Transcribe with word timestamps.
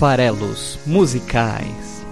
farelos 0.00 0.78
musicais. 0.86 2.06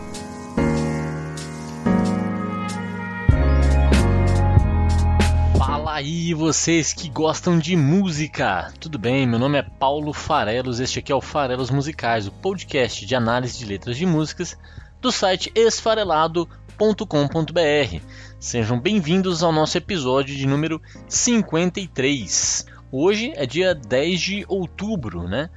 Fala 5.56 5.95
aí, 5.95 6.35
vocês 6.35 6.93
que 6.93 7.08
gostam 7.08 7.58
de 7.58 7.74
música! 7.76 8.71
Tudo 8.79 8.98
bem? 8.98 9.26
Meu 9.26 9.38
nome 9.38 9.56
é 9.56 9.62
Paulo 9.62 10.12
Farelos, 10.12 10.80
este 10.80 10.98
aqui 10.98 11.11
é 11.11 11.15
o 11.15 11.22
Farelos 11.22 11.71
Musicais, 11.71 12.26
o 12.26 12.30
podcast 12.30 13.06
de 13.06 13.15
análise 13.15 13.58
de 13.58 13.65
letras 13.65 13.97
de 13.97 14.04
músicas 14.04 14.54
do 15.01 15.11
site 15.11 15.51
esfarelado.com.br. 15.54 18.02
Sejam 18.39 18.79
bem-vindos 18.79 19.43
ao 19.43 19.51
nosso 19.51 19.79
episódio 19.79 20.37
de 20.37 20.47
número 20.47 20.79
53. 21.09 22.66
Hoje 22.93 23.33
é 23.34 23.47
dia 23.47 23.75
10 23.75 24.20
de 24.20 24.45
outubro, 24.47 25.27
né? 25.27 25.48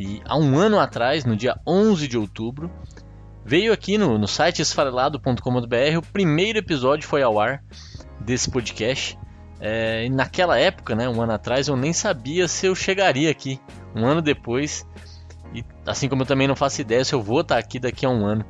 E 0.00 0.22
há 0.24 0.34
um 0.34 0.56
ano 0.56 0.78
atrás, 0.78 1.26
no 1.26 1.36
dia 1.36 1.60
11 1.66 2.08
de 2.08 2.16
outubro, 2.16 2.70
veio 3.44 3.70
aqui 3.70 3.98
no, 3.98 4.16
no 4.16 4.26
site 4.26 4.62
esfarelado.com.br 4.62 5.98
o 5.98 6.02
primeiro 6.10 6.58
episódio 6.58 7.06
foi 7.06 7.22
ao 7.22 7.38
ar 7.38 7.62
desse 8.18 8.50
podcast. 8.50 9.18
É, 9.60 10.08
naquela 10.08 10.58
época, 10.58 10.94
né, 10.94 11.06
um 11.06 11.20
ano 11.20 11.32
atrás, 11.32 11.68
eu 11.68 11.76
nem 11.76 11.92
sabia 11.92 12.48
se 12.48 12.64
eu 12.64 12.74
chegaria 12.74 13.30
aqui 13.30 13.60
um 13.94 14.06
ano 14.06 14.22
depois. 14.22 14.86
E 15.52 15.62
assim 15.84 16.08
como 16.08 16.22
eu 16.22 16.26
também 16.26 16.48
não 16.48 16.56
faço 16.56 16.80
ideia 16.80 17.04
se 17.04 17.14
eu 17.14 17.20
vou 17.20 17.42
estar 17.42 17.58
aqui 17.58 17.78
daqui 17.78 18.06
a 18.06 18.08
um 18.08 18.24
ano, 18.24 18.42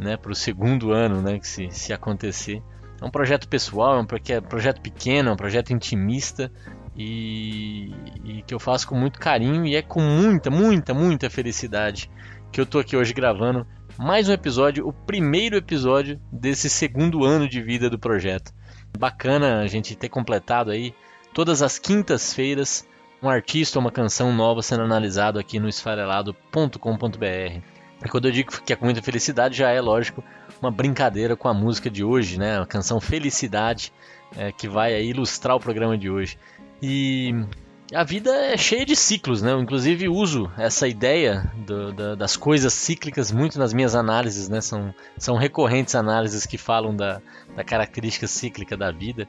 né, 0.00 0.16
para 0.16 0.32
o 0.32 0.34
segundo 0.34 0.90
ano, 0.90 1.22
né, 1.22 1.38
que 1.38 1.46
se, 1.46 1.70
se 1.70 1.92
acontecer. 1.92 2.60
É 3.00 3.04
um 3.04 3.10
projeto 3.10 3.48
pessoal, 3.48 3.96
é 3.96 4.00
um 4.00 4.06
projeto 4.42 4.80
pequeno, 4.80 5.28
é 5.28 5.32
um 5.32 5.36
projeto 5.36 5.72
intimista 5.72 6.50
e, 6.96 7.92
e, 8.24 8.42
que 8.42 8.54
eu 8.54 8.58
faço 8.58 8.88
com 8.88 8.94
muito 8.94 9.18
carinho 9.18 9.66
e 9.66 9.76
é 9.76 9.82
com 9.82 10.00
muita, 10.00 10.50
muita, 10.50 10.94
muita 10.94 11.28
felicidade 11.28 12.10
que 12.50 12.60
eu 12.60 12.66
tô 12.66 12.78
aqui 12.78 12.96
hoje 12.96 13.12
gravando 13.12 13.66
mais 13.98 14.28
um 14.28 14.32
episódio, 14.32 14.86
o 14.86 14.92
primeiro 14.92 15.56
episódio 15.56 16.20
desse 16.32 16.70
segundo 16.70 17.24
ano 17.24 17.48
de 17.48 17.60
vida 17.62 17.90
do 17.90 17.98
projeto. 17.98 18.52
Bacana 18.98 19.60
a 19.60 19.66
gente 19.66 19.94
ter 19.94 20.08
completado 20.08 20.70
aí 20.70 20.94
todas 21.34 21.60
as 21.62 21.78
quintas-feiras 21.78 22.86
um 23.22 23.28
artista 23.28 23.78
ou 23.78 23.84
uma 23.84 23.90
canção 23.90 24.32
nova 24.32 24.62
sendo 24.62 24.82
analisado 24.82 25.38
aqui 25.38 25.58
no 25.58 25.68
esfarelado.com.br. 25.68 27.60
E 28.04 28.08
quando 28.08 28.26
eu 28.26 28.32
digo 28.32 28.60
que 28.62 28.72
é 28.72 28.76
com 28.76 28.84
muita 28.84 29.02
felicidade, 29.02 29.56
já 29.56 29.70
é 29.70 29.80
lógico 29.80 30.22
uma 30.60 30.70
brincadeira 30.70 31.34
com 31.34 31.48
a 31.48 31.54
música 31.54 31.90
de 31.90 32.04
hoje, 32.04 32.38
né? 32.38 32.60
A 32.60 32.66
canção 32.66 33.00
Felicidade, 33.00 33.92
é, 34.36 34.52
que 34.52 34.68
vai 34.68 35.02
ilustrar 35.02 35.56
o 35.56 35.60
programa 35.60 35.96
de 35.96 36.10
hoje. 36.10 36.38
E 36.82 37.34
a 37.94 38.02
vida 38.02 38.30
é 38.30 38.56
cheia 38.56 38.84
de 38.84 38.96
ciclos, 38.96 39.42
né? 39.42 39.52
Eu, 39.52 39.60
inclusive 39.60 40.08
uso 40.08 40.50
essa 40.58 40.88
ideia 40.88 41.50
do, 41.56 42.16
das 42.16 42.36
coisas 42.36 42.72
cíclicas 42.72 43.30
muito 43.30 43.58
nas 43.58 43.72
minhas 43.72 43.94
análises, 43.94 44.48
né? 44.48 44.60
São, 44.60 44.94
são 45.16 45.36
recorrentes 45.36 45.94
análises 45.94 46.46
que 46.46 46.58
falam 46.58 46.94
da, 46.94 47.20
da 47.54 47.62
característica 47.62 48.26
cíclica 48.26 48.76
da 48.76 48.90
vida. 48.90 49.28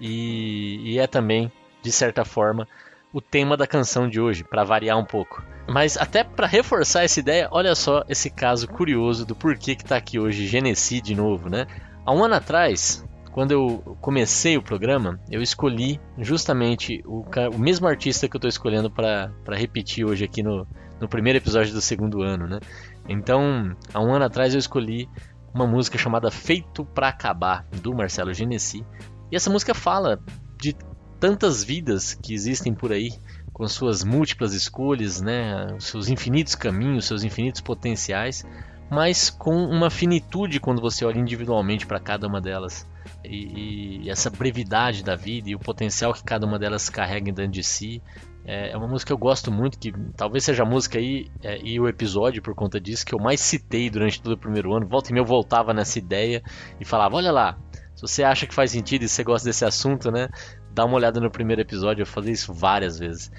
E, 0.00 0.92
e 0.92 0.98
é 0.98 1.06
também, 1.06 1.50
de 1.80 1.92
certa 1.92 2.24
forma, 2.24 2.66
o 3.12 3.20
tema 3.20 3.56
da 3.56 3.66
canção 3.66 4.08
de 4.08 4.20
hoje, 4.20 4.44
para 4.44 4.64
variar 4.64 4.98
um 4.98 5.04
pouco. 5.04 5.42
Mas 5.68 5.96
até 5.96 6.22
para 6.22 6.46
reforçar 6.46 7.04
essa 7.04 7.20
ideia, 7.20 7.48
olha 7.50 7.74
só 7.74 8.04
esse 8.08 8.30
caso 8.30 8.68
curioso 8.68 9.24
do 9.24 9.34
porquê 9.34 9.74
que 9.74 9.82
está 9.82 9.96
aqui 9.96 10.18
hoje 10.18 10.46
Genesi 10.46 11.00
de 11.00 11.14
novo, 11.14 11.48
né? 11.48 11.66
Há 12.04 12.12
um 12.12 12.22
ano 12.22 12.34
atrás, 12.34 13.04
quando 13.36 13.52
eu 13.52 13.98
comecei 14.00 14.56
o 14.56 14.62
programa, 14.62 15.20
eu 15.30 15.42
escolhi 15.42 16.00
justamente 16.16 17.02
o, 17.04 17.22
o 17.54 17.58
mesmo 17.58 17.86
artista 17.86 18.26
que 18.26 18.34
eu 18.34 18.38
estou 18.38 18.48
escolhendo 18.48 18.90
para 18.90 19.30
repetir 19.50 20.06
hoje 20.06 20.24
aqui 20.24 20.42
no, 20.42 20.66
no 20.98 21.06
primeiro 21.06 21.38
episódio 21.38 21.74
do 21.74 21.82
segundo 21.82 22.22
ano, 22.22 22.46
né? 22.46 22.60
Então, 23.06 23.76
há 23.92 24.00
um 24.00 24.14
ano 24.14 24.24
atrás 24.24 24.54
eu 24.54 24.58
escolhi 24.58 25.06
uma 25.52 25.66
música 25.66 25.98
chamada 25.98 26.30
Feito 26.30 26.82
para 26.82 27.08
Acabar, 27.08 27.66
do 27.82 27.94
Marcelo 27.94 28.32
Genesi. 28.32 28.82
E 29.30 29.36
essa 29.36 29.50
música 29.50 29.74
fala 29.74 30.18
de 30.58 30.74
tantas 31.20 31.62
vidas 31.62 32.14
que 32.14 32.32
existem 32.32 32.72
por 32.72 32.90
aí, 32.90 33.10
com 33.52 33.68
suas 33.68 34.02
múltiplas 34.02 34.54
escolhas, 34.54 35.20
né, 35.20 35.76
seus 35.78 36.08
infinitos 36.08 36.54
caminhos, 36.54 37.04
seus 37.04 37.22
infinitos 37.22 37.60
potenciais, 37.60 38.46
mas 38.90 39.30
com 39.30 39.54
uma 39.64 39.90
finitude 39.90 40.60
quando 40.60 40.80
você 40.80 41.04
olha 41.04 41.18
individualmente 41.18 41.86
para 41.86 41.98
cada 41.98 42.26
uma 42.26 42.40
delas 42.40 42.86
e, 43.24 44.02
e, 44.04 44.10
essa 44.10 44.30
brevidade 44.30 45.02
da 45.02 45.16
vida 45.16 45.50
e 45.50 45.54
o 45.54 45.58
potencial 45.58 46.12
que 46.12 46.22
cada 46.22 46.46
uma 46.46 46.58
delas 46.58 46.88
carrega 46.88 47.32
dentro 47.32 47.52
de 47.52 47.62
si. 47.62 48.02
É, 48.44 48.70
é 48.70 48.76
uma 48.76 48.86
música 48.86 49.08
que 49.08 49.12
eu 49.12 49.18
gosto 49.18 49.50
muito, 49.50 49.78
que 49.78 49.92
talvez 50.16 50.44
seja 50.44 50.62
a 50.62 50.66
música 50.66 50.98
aí 50.98 51.28
é, 51.42 51.58
e 51.62 51.80
o 51.80 51.88
episódio 51.88 52.40
por 52.40 52.54
conta 52.54 52.80
disso 52.80 53.04
que 53.04 53.14
eu 53.14 53.18
mais 53.18 53.40
citei 53.40 53.90
durante 53.90 54.22
todo 54.22 54.32
o 54.32 54.38
primeiro 54.38 54.72
ano. 54.72 54.86
Volta 54.86 55.10
e 55.10 55.12
meia 55.12 55.22
eu 55.22 55.26
voltava 55.26 55.74
nessa 55.74 55.98
ideia 55.98 56.42
e 56.80 56.84
falava: 56.84 57.16
olha 57.16 57.32
lá, 57.32 57.58
se 57.94 58.02
você 58.02 58.22
acha 58.22 58.46
que 58.46 58.54
faz 58.54 58.70
sentido 58.70 59.02
e 59.02 59.08
você 59.08 59.24
gosta 59.24 59.48
desse 59.48 59.64
assunto, 59.64 60.10
né? 60.12 60.28
Dá 60.72 60.84
uma 60.84 60.96
olhada 60.96 61.18
no 61.18 61.30
primeiro 61.30 61.62
episódio, 61.62 62.02
eu 62.02 62.06
falei 62.06 62.32
isso 62.32 62.52
várias 62.54 62.98
vezes. 62.98 63.32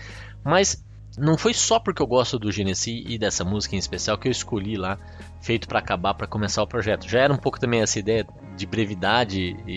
Mas 0.44 0.84
não 1.17 1.35
foi 1.35 1.53
só 1.53 1.79
porque 1.79 2.01
eu 2.01 2.05
gosto 2.05 2.38
do 2.38 2.51
Genesi 2.51 3.03
e 3.07 3.17
dessa 3.17 3.44
música 3.44 3.75
em 3.75 3.79
especial 3.79 4.17
que 4.17 4.28
eu 4.28 4.31
escolhi 4.31 4.78
lá, 4.78 5.00
feito 5.41 5.67
para 5.67 5.79
acabar, 5.79 6.13
para 6.13 6.28
começar 6.28 6.61
o 6.61 6.67
projeto. 6.67 7.09
Já 7.09 7.22
era 7.22 7.33
um 7.33 7.38
pouco 7.38 7.59
também 7.59 7.81
essa 7.81 7.97
ideia 7.97 8.25
de 8.55 8.67
brevidade 8.67 9.57
e, 9.66 9.72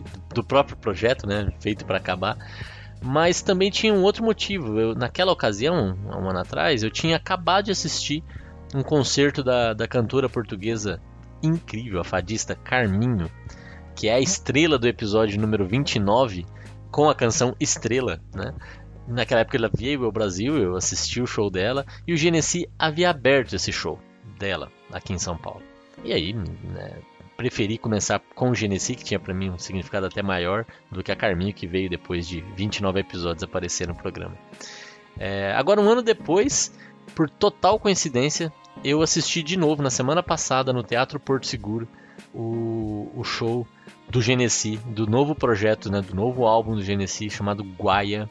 e 0.00 0.04
do 0.34 0.44
próprio 0.44 0.76
projeto, 0.76 1.26
né, 1.26 1.50
feito 1.60 1.86
para 1.86 1.96
acabar. 1.96 2.36
Mas 3.02 3.40
também 3.40 3.70
tinha 3.70 3.92
um 3.92 4.02
outro 4.02 4.22
motivo. 4.22 4.78
Eu, 4.78 4.94
naquela 4.94 5.32
ocasião, 5.32 5.96
há 6.10 6.18
um 6.18 6.28
ano 6.28 6.38
atrás, 6.38 6.82
eu 6.82 6.90
tinha 6.90 7.16
acabado 7.16 7.64
de 7.64 7.72
assistir 7.72 8.22
um 8.74 8.82
concerto 8.82 9.42
da, 9.42 9.72
da 9.72 9.88
cantora 9.88 10.28
portuguesa 10.28 11.00
incrível, 11.42 12.00
a 12.00 12.04
fadista 12.04 12.54
Carminho, 12.54 13.30
que 13.96 14.08
é 14.08 14.14
a 14.14 14.20
estrela 14.20 14.78
do 14.78 14.86
episódio 14.86 15.40
número 15.40 15.66
29, 15.66 16.46
com 16.90 17.08
a 17.08 17.14
canção 17.14 17.56
Estrela, 17.58 18.20
né? 18.34 18.54
Naquela 19.06 19.40
época 19.40 19.56
ela 19.56 19.70
veio 19.74 20.04
ao 20.04 20.12
Brasil, 20.12 20.56
eu 20.56 20.76
assisti 20.76 21.20
o 21.20 21.26
show 21.26 21.50
dela 21.50 21.84
e 22.06 22.12
o 22.12 22.16
Genesi 22.16 22.68
havia 22.78 23.10
aberto 23.10 23.54
esse 23.54 23.72
show 23.72 23.98
dela 24.38 24.70
aqui 24.92 25.12
em 25.12 25.18
São 25.18 25.36
Paulo. 25.36 25.62
E 26.04 26.12
aí, 26.12 26.32
né, 26.32 26.98
preferi 27.36 27.78
começar 27.78 28.20
com 28.34 28.50
o 28.50 28.54
Genesi, 28.54 28.94
que 28.94 29.04
tinha 29.04 29.18
para 29.18 29.34
mim 29.34 29.50
um 29.50 29.58
significado 29.58 30.06
até 30.06 30.22
maior 30.22 30.64
do 30.90 31.02
que 31.02 31.10
a 31.10 31.16
Carminho, 31.16 31.52
que 31.52 31.66
veio 31.66 31.90
depois 31.90 32.26
de 32.26 32.40
29 32.56 33.00
episódios 33.00 33.42
aparecer 33.42 33.88
no 33.88 33.94
programa. 33.94 34.36
É, 35.18 35.52
agora, 35.52 35.80
um 35.80 35.88
ano 35.88 36.02
depois, 36.02 36.72
por 37.14 37.28
total 37.28 37.78
coincidência, 37.78 38.52
eu 38.84 39.02
assisti 39.02 39.42
de 39.42 39.56
novo 39.56 39.82
na 39.82 39.90
semana 39.90 40.22
passada 40.22 40.72
no 40.72 40.82
Teatro 40.82 41.20
Porto 41.20 41.46
Seguro 41.46 41.88
o, 42.34 43.10
o 43.14 43.24
show 43.24 43.66
do 44.08 44.20
Genesi, 44.20 44.76
do 44.86 45.06
novo 45.06 45.34
projeto, 45.34 45.90
né, 45.90 46.00
do 46.00 46.14
novo 46.14 46.46
álbum 46.46 46.74
do 46.74 46.82
Genesi 46.82 47.30
chamado 47.30 47.64
Guaia. 47.64 48.30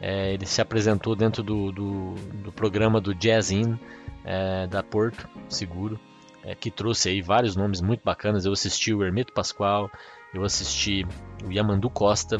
É, 0.00 0.34
ele 0.34 0.44
se 0.44 0.60
apresentou 0.60 1.16
dentro 1.16 1.42
do, 1.42 1.72
do, 1.72 2.14
do 2.42 2.52
programa 2.52 3.00
do 3.00 3.14
Jazz 3.14 3.50
In 3.50 3.78
é, 4.24 4.66
da 4.66 4.82
Porto 4.82 5.28
Seguro, 5.48 5.98
é, 6.44 6.54
que 6.54 6.70
trouxe 6.70 7.08
aí 7.08 7.22
vários 7.22 7.56
nomes 7.56 7.80
muito 7.80 8.02
bacanas. 8.04 8.44
Eu 8.44 8.52
assisti 8.52 8.92
o 8.92 9.02
Hermeto 9.02 9.32
Pascoal, 9.32 9.90
eu 10.34 10.44
assisti 10.44 11.06
o 11.44 11.50
Yamandu 11.50 11.88
Costa, 11.88 12.38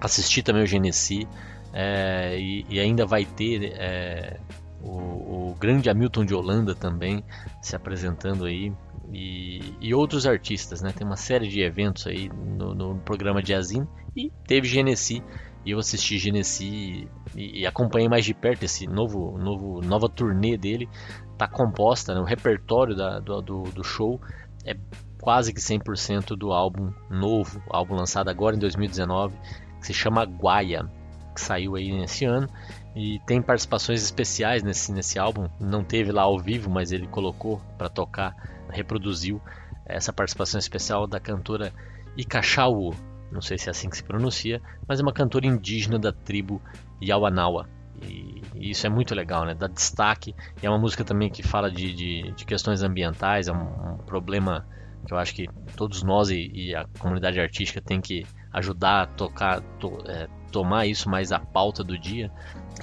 assisti 0.00 0.42
também 0.42 0.64
o 0.64 0.66
Genesi, 0.66 1.26
é, 1.72 2.38
e, 2.38 2.66
e, 2.68 2.80
ainda 2.80 3.04
vai 3.04 3.24
ter 3.24 3.72
é, 3.76 4.40
o, 4.82 5.50
o, 5.50 5.56
grande 5.58 5.90
Hamilton 5.90 6.24
de 6.24 6.34
Holanda 6.34 6.74
também 6.74 7.22
se 7.60 7.76
apresentando 7.76 8.46
aí. 8.46 8.72
E, 9.12 9.74
e, 9.80 9.94
outros 9.94 10.26
artistas, 10.26 10.82
né? 10.82 10.92
Tem 10.92 11.06
uma 11.06 11.16
série 11.16 11.48
de 11.48 11.62
eventos 11.62 12.06
aí 12.06 12.28
no, 12.28 12.74
no 12.74 12.98
programa 12.98 13.42
Jazzin 13.42 13.86
e 14.14 14.30
teve 14.46 14.66
Genesi 14.66 15.22
e 15.68 15.72
eu 15.72 15.78
assisti 15.78 16.16
Genesi 16.16 17.06
e, 17.36 17.60
e, 17.60 17.66
acompanhei 17.66 18.08
mais 18.08 18.24
de 18.24 18.32
perto 18.32 18.62
esse 18.62 18.86
novo, 18.86 19.36
novo 19.36 19.82
nova 19.82 20.08
turnê 20.08 20.56
dele. 20.56 20.88
Tá 21.36 21.46
composta, 21.46 22.14
né? 22.14 22.20
o 22.20 22.24
repertório 22.24 22.96
da, 22.96 23.20
do, 23.20 23.42
do, 23.42 23.62
do 23.64 23.84
show 23.84 24.18
é 24.64 24.74
quase 25.20 25.52
que 25.52 25.60
100% 25.60 26.28
do 26.28 26.54
álbum 26.54 26.90
novo, 27.10 27.62
álbum 27.68 27.96
lançado 27.96 28.30
agora 28.30 28.56
em 28.56 28.58
2019, 28.58 29.36
que 29.78 29.86
se 29.86 29.92
chama 29.92 30.24
Guaia, 30.24 30.90
que 31.34 31.40
saiu 31.42 31.76
aí 31.76 31.92
nesse 31.92 32.24
ano 32.24 32.48
e 32.96 33.20
tem 33.26 33.42
participações 33.42 34.02
especiais 34.02 34.62
nesse, 34.62 34.90
nesse 34.90 35.18
álbum. 35.18 35.50
Não 35.60 35.84
teve 35.84 36.10
lá 36.12 36.22
ao 36.22 36.38
vivo, 36.38 36.70
mas 36.70 36.92
ele 36.92 37.06
colocou 37.06 37.60
para 37.76 37.90
tocar, 37.90 38.34
reproduziu 38.70 39.38
essa 39.84 40.14
participação 40.14 40.58
especial 40.58 41.06
da 41.06 41.20
cantora 41.20 41.74
Ikachawo, 42.16 42.94
não 43.30 43.40
sei 43.40 43.58
se 43.58 43.68
é 43.68 43.70
assim 43.70 43.88
que 43.88 43.96
se 43.96 44.02
pronuncia, 44.02 44.60
mas 44.86 45.00
é 45.00 45.02
uma 45.02 45.12
cantora 45.12 45.46
indígena 45.46 45.98
da 45.98 46.12
tribo 46.12 46.60
Yawanawa. 47.02 47.68
E, 48.02 48.42
isso 48.54 48.86
é 48.86 48.90
muito 48.90 49.14
legal, 49.14 49.44
né? 49.44 49.54
Dá 49.54 49.66
destaque. 49.66 50.34
E 50.62 50.66
é 50.66 50.70
uma 50.70 50.78
música 50.78 51.04
também 51.04 51.30
que 51.30 51.42
fala 51.42 51.70
de, 51.70 51.92
de, 51.92 52.32
de 52.32 52.44
questões 52.44 52.82
ambientais, 52.82 53.48
é 53.48 53.52
um, 53.52 53.94
um, 53.94 53.98
problema 53.98 54.66
que 55.06 55.12
eu 55.12 55.18
acho 55.18 55.34
que 55.34 55.48
todos 55.76 56.02
nós 56.02 56.30
e, 56.30 56.50
e, 56.52 56.74
a 56.74 56.86
comunidade 56.98 57.40
artística 57.40 57.80
tem 57.80 58.00
que 58.00 58.26
ajudar 58.52 59.02
a 59.02 59.06
tocar, 59.06 59.60
to, 59.78 59.98
é, 60.06 60.28
tomar 60.48 60.86
isso 60.86 61.08
mais 61.08 61.32
a 61.32 61.38
pauta 61.38 61.84
do 61.84 61.98
dia. 61.98 62.30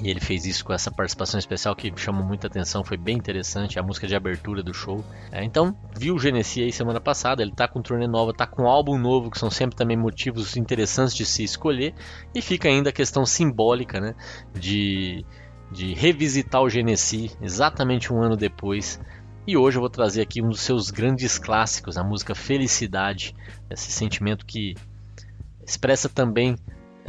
E 0.02 0.10
ele 0.10 0.20
fez 0.20 0.46
isso 0.46 0.66
com 0.66 0.74
essa 0.74 0.92
participação 0.92 1.40
especial 1.40 1.76
que 1.76 1.92
chamou 1.96 2.24
muita 2.24 2.48
atenção, 2.48 2.84
foi 2.84 2.98
bem 2.98 3.16
interessante, 3.16 3.80
a 3.80 3.84
música 3.84 4.06
de 4.06 4.16
abertura 4.16 4.62
do 4.62 4.74
show. 4.74 5.04
É, 5.32 5.44
então, 5.44 5.76
viu 5.98 6.16
o 6.16 6.20
Genesi 6.20 6.62
aí 6.62 6.72
semana 6.72 7.00
passada, 7.00 7.42
ele 7.42 7.54
tá 7.54 7.68
com 7.68 7.82
turnê 7.82 8.06
nova, 8.06 8.34
tá 8.34 8.46
com 8.46 8.64
um 8.64 8.68
álbum 8.68 8.98
novo, 8.98 9.32
que 9.32 9.40
são 9.40 9.50
sempre 9.50 9.76
também 9.76 9.96
motivos 9.96 10.58
interessantes 10.58 11.16
de 11.16 11.26
se 11.26 11.44
escolher. 11.44 11.94
E 12.34 12.42
fica 12.42 12.68
ainda 12.68 12.90
a 12.90 12.94
questão 12.94 13.26
simbólica, 13.26 14.02
né? 14.02 14.16
De, 14.54 15.26
de 15.72 15.94
revisitar 15.94 16.62
o 16.62 16.70
Genesi 16.70 17.32
exatamente 17.42 18.12
um 18.12 18.22
ano 18.22 18.36
depois. 18.36 19.00
E 19.48 19.56
hoje 19.56 19.78
eu 19.78 19.82
vou 19.82 19.90
trazer 19.90 20.22
aqui 20.22 20.42
um 20.42 20.50
dos 20.50 20.62
seus 20.62 20.90
grandes 20.92 21.38
clássicos, 21.38 21.98
a 21.98 22.04
música 22.04 22.36
Felicidade, 22.36 23.34
esse 23.70 23.92
sentimento 23.92 24.46
que 24.46 24.76
expressa 25.66 26.10
também 26.10 26.58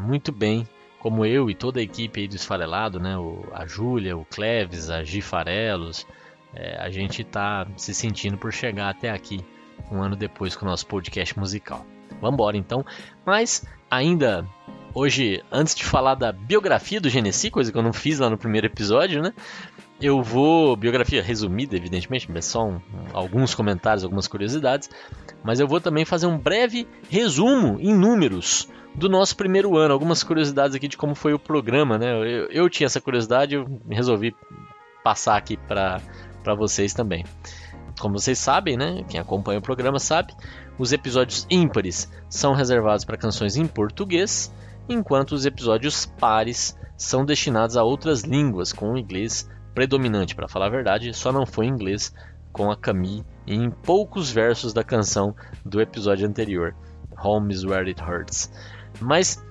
muito 0.00 0.32
bem 0.32 0.68
como 0.98 1.24
eu 1.24 1.48
e 1.48 1.54
toda 1.54 1.78
a 1.78 1.82
equipe 1.82 2.20
aí 2.20 2.28
do 2.28 2.36
Esfarelado, 2.36 2.98
né? 2.98 3.16
O, 3.16 3.44
a 3.52 3.66
Júlia, 3.66 4.16
o 4.16 4.24
Cleves, 4.24 4.90
a 4.90 5.04
Gi 5.04 5.20
Farelos, 5.20 6.06
é, 6.54 6.76
a 6.78 6.90
gente 6.90 7.22
está 7.22 7.66
se 7.76 7.94
sentindo 7.94 8.36
por 8.36 8.52
chegar 8.52 8.88
até 8.88 9.10
aqui 9.10 9.44
um 9.90 10.02
ano 10.02 10.16
depois 10.16 10.56
com 10.56 10.64
o 10.64 10.68
nosso 10.68 10.86
podcast 10.86 11.38
musical. 11.38 11.86
Vamos 12.20 12.34
embora 12.34 12.56
então. 12.56 12.84
Mas 13.24 13.64
ainda 13.90 14.46
hoje, 14.94 15.44
antes 15.52 15.74
de 15.74 15.84
falar 15.84 16.14
da 16.14 16.32
biografia 16.32 17.00
do 17.00 17.10
Genesi, 17.10 17.50
coisa 17.50 17.70
que 17.70 17.76
eu 17.76 17.82
não 17.82 17.92
fiz 17.92 18.18
lá 18.18 18.30
no 18.30 18.38
primeiro 18.38 18.66
episódio, 18.66 19.22
né? 19.22 19.32
Eu 20.00 20.22
vou. 20.22 20.76
Biografia 20.76 21.22
resumida, 21.22 21.76
evidentemente, 21.76 22.30
mas 22.30 22.44
só 22.44 22.66
um, 22.66 22.80
alguns 23.12 23.54
comentários, 23.54 24.04
algumas 24.04 24.28
curiosidades. 24.28 24.90
Mas 25.42 25.58
eu 25.58 25.66
vou 25.66 25.80
também 25.80 26.04
fazer 26.04 26.26
um 26.26 26.38
breve 26.38 26.86
resumo 27.08 27.78
em 27.80 27.94
números 27.94 28.68
do 28.94 29.08
nosso 29.08 29.36
primeiro 29.36 29.76
ano. 29.76 29.94
Algumas 29.94 30.22
curiosidades 30.22 30.76
aqui 30.76 30.88
de 30.88 30.96
como 30.96 31.14
foi 31.14 31.32
o 31.32 31.38
programa, 31.38 31.96
né? 31.96 32.12
Eu, 32.12 32.46
eu 32.50 32.70
tinha 32.70 32.86
essa 32.86 33.00
curiosidade, 33.00 33.54
eu 33.54 33.66
resolvi 33.88 34.34
passar 35.02 35.36
aqui 35.36 35.56
para 35.56 36.00
vocês 36.56 36.92
também. 36.92 37.24
Como 37.98 38.18
vocês 38.18 38.38
sabem, 38.38 38.76
né? 38.76 39.02
Quem 39.08 39.18
acompanha 39.18 39.58
o 39.58 39.62
programa 39.62 39.98
sabe, 39.98 40.34
os 40.78 40.92
episódios 40.92 41.46
ímpares 41.48 42.10
são 42.28 42.52
reservados 42.52 43.04
para 43.04 43.16
canções 43.16 43.56
em 43.56 43.66
português, 43.66 44.52
enquanto 44.88 45.32
os 45.32 45.46
episódios 45.46 46.04
pares 46.04 46.78
são 46.98 47.24
destinados 47.24 47.76
a 47.76 47.82
outras 47.82 48.22
línguas, 48.22 48.72
com 48.72 48.92
o 48.92 48.98
inglês 48.98 49.48
predominante. 49.76 50.34
Para 50.34 50.48
falar 50.48 50.66
a 50.66 50.70
verdade, 50.70 51.12
só 51.12 51.30
não 51.30 51.44
foi 51.44 51.66
em 51.66 51.70
inglês 51.70 52.12
com 52.50 52.70
a 52.70 52.76
Camille 52.76 53.26
em 53.46 53.70
poucos 53.70 54.30
versos 54.30 54.72
da 54.72 54.82
canção 54.82 55.36
do 55.62 55.82
episódio 55.82 56.26
anterior, 56.26 56.74
Home 57.22 57.52
is 57.52 57.62
Where 57.62 57.86
It 57.86 58.02
Hurts. 58.02 58.50
Mas, 58.98 59.44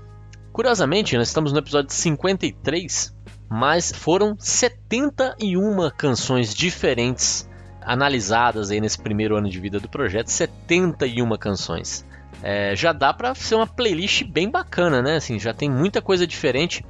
curiosamente, 0.51 1.15
nós 1.15 1.27
estamos 1.27 1.53
no 1.53 1.59
episódio 1.59 1.93
53, 1.93 3.15
mas 3.47 3.91
foram 3.91 4.35
71 4.39 5.91
canções 5.95 6.53
diferentes 6.55 7.47
analisadas 7.79 8.71
aí 8.71 8.81
nesse 8.81 8.99
primeiro 8.99 9.37
ano 9.37 9.47
de 9.47 9.59
vida 9.59 9.79
do 9.79 9.87
projeto, 9.87 10.29
71 10.29 11.37
canções. 11.37 12.03
É, 12.41 12.75
já 12.75 12.91
dá 12.91 13.13
para 13.13 13.35
ser 13.35 13.53
uma 13.53 13.67
playlist 13.67 14.23
bem 14.23 14.49
bacana, 14.49 15.03
né? 15.03 15.17
Assim, 15.17 15.37
já 15.37 15.53
tem 15.53 15.69
muita 15.69 16.01
coisa 16.01 16.25
diferente. 16.25 16.83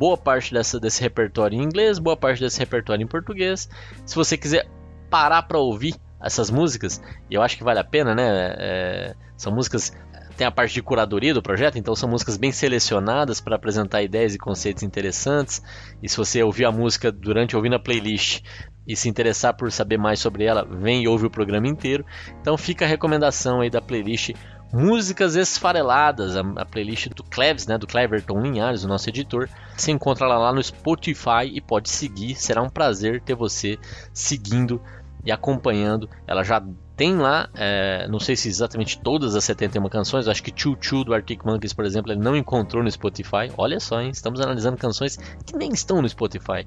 Boa 0.00 0.16
parte 0.16 0.54
dessa, 0.54 0.80
desse 0.80 1.02
repertório 1.02 1.60
em 1.60 1.62
inglês, 1.62 1.98
boa 1.98 2.16
parte 2.16 2.40
desse 2.40 2.58
repertório 2.58 3.04
em 3.04 3.06
português. 3.06 3.68
Se 4.06 4.16
você 4.16 4.34
quiser 4.34 4.66
parar 5.10 5.42
para 5.42 5.58
ouvir 5.58 5.94
essas 6.18 6.50
músicas, 6.50 7.02
e 7.30 7.34
eu 7.34 7.42
acho 7.42 7.58
que 7.58 7.62
vale 7.62 7.80
a 7.80 7.84
pena, 7.84 8.14
né? 8.14 8.54
É, 8.58 9.14
são 9.36 9.54
músicas 9.54 9.92
tem 10.38 10.46
a 10.46 10.50
parte 10.50 10.72
de 10.72 10.80
curadoria 10.80 11.34
do 11.34 11.42
projeto, 11.42 11.76
então 11.76 11.94
são 11.94 12.08
músicas 12.08 12.38
bem 12.38 12.50
selecionadas 12.50 13.42
para 13.42 13.56
apresentar 13.56 14.02
ideias 14.02 14.34
e 14.34 14.38
conceitos 14.38 14.82
interessantes. 14.82 15.62
E 16.02 16.08
se 16.08 16.16
você 16.16 16.42
ouvir 16.42 16.64
a 16.64 16.72
música 16.72 17.12
durante 17.12 17.54
ouvindo 17.54 17.76
a 17.76 17.78
playlist 17.78 18.40
e 18.88 18.96
se 18.96 19.06
interessar 19.06 19.54
por 19.54 19.70
saber 19.70 19.98
mais 19.98 20.18
sobre 20.18 20.44
ela, 20.44 20.64
vem 20.64 21.02
e 21.02 21.08
ouve 21.08 21.26
o 21.26 21.30
programa 21.30 21.68
inteiro. 21.68 22.06
Então 22.40 22.56
fica 22.56 22.86
a 22.86 22.88
recomendação 22.88 23.60
aí 23.60 23.68
da 23.68 23.82
playlist 23.82 24.30
Músicas 24.72 25.34
Esfareladas, 25.34 26.36
a, 26.36 26.40
a 26.40 26.64
playlist 26.64 27.08
do 27.08 27.24
Cleves, 27.24 27.66
né, 27.66 27.76
do 27.76 27.86
Cleverton 27.86 28.40
Linhares, 28.40 28.84
o 28.84 28.88
nosso 28.88 29.08
editor. 29.08 29.48
Você 29.76 29.90
encontra 29.90 30.26
ela 30.26 30.38
lá 30.38 30.52
no 30.52 30.62
Spotify 30.62 31.46
e 31.52 31.60
pode 31.60 31.90
seguir. 31.90 32.34
Será 32.36 32.62
um 32.62 32.68
prazer 32.68 33.20
ter 33.20 33.34
você 33.34 33.78
seguindo 34.12 34.80
e 35.24 35.30
acompanhando. 35.32 36.08
Ela 36.26 36.42
já 36.42 36.62
tem 36.96 37.16
lá, 37.16 37.48
é, 37.54 38.06
não 38.08 38.20
sei 38.20 38.36
se 38.36 38.48
exatamente 38.48 39.00
todas 39.00 39.34
as 39.34 39.44
71 39.44 39.88
canções, 39.88 40.28
acho 40.28 40.42
que 40.42 40.52
Choo 40.54 40.76
Choo 40.78 41.02
do 41.02 41.14
Arctic 41.14 41.42
Monkeys, 41.44 41.72
por 41.72 41.84
exemplo, 41.84 42.12
ele 42.12 42.20
não 42.20 42.36
encontrou 42.36 42.82
no 42.82 42.90
Spotify. 42.90 43.50
Olha 43.56 43.80
só, 43.80 44.00
hein? 44.00 44.10
estamos 44.10 44.40
analisando 44.40 44.76
canções 44.76 45.16
que 45.46 45.56
nem 45.56 45.70
estão 45.72 46.02
no 46.02 46.08
Spotify. 46.08 46.66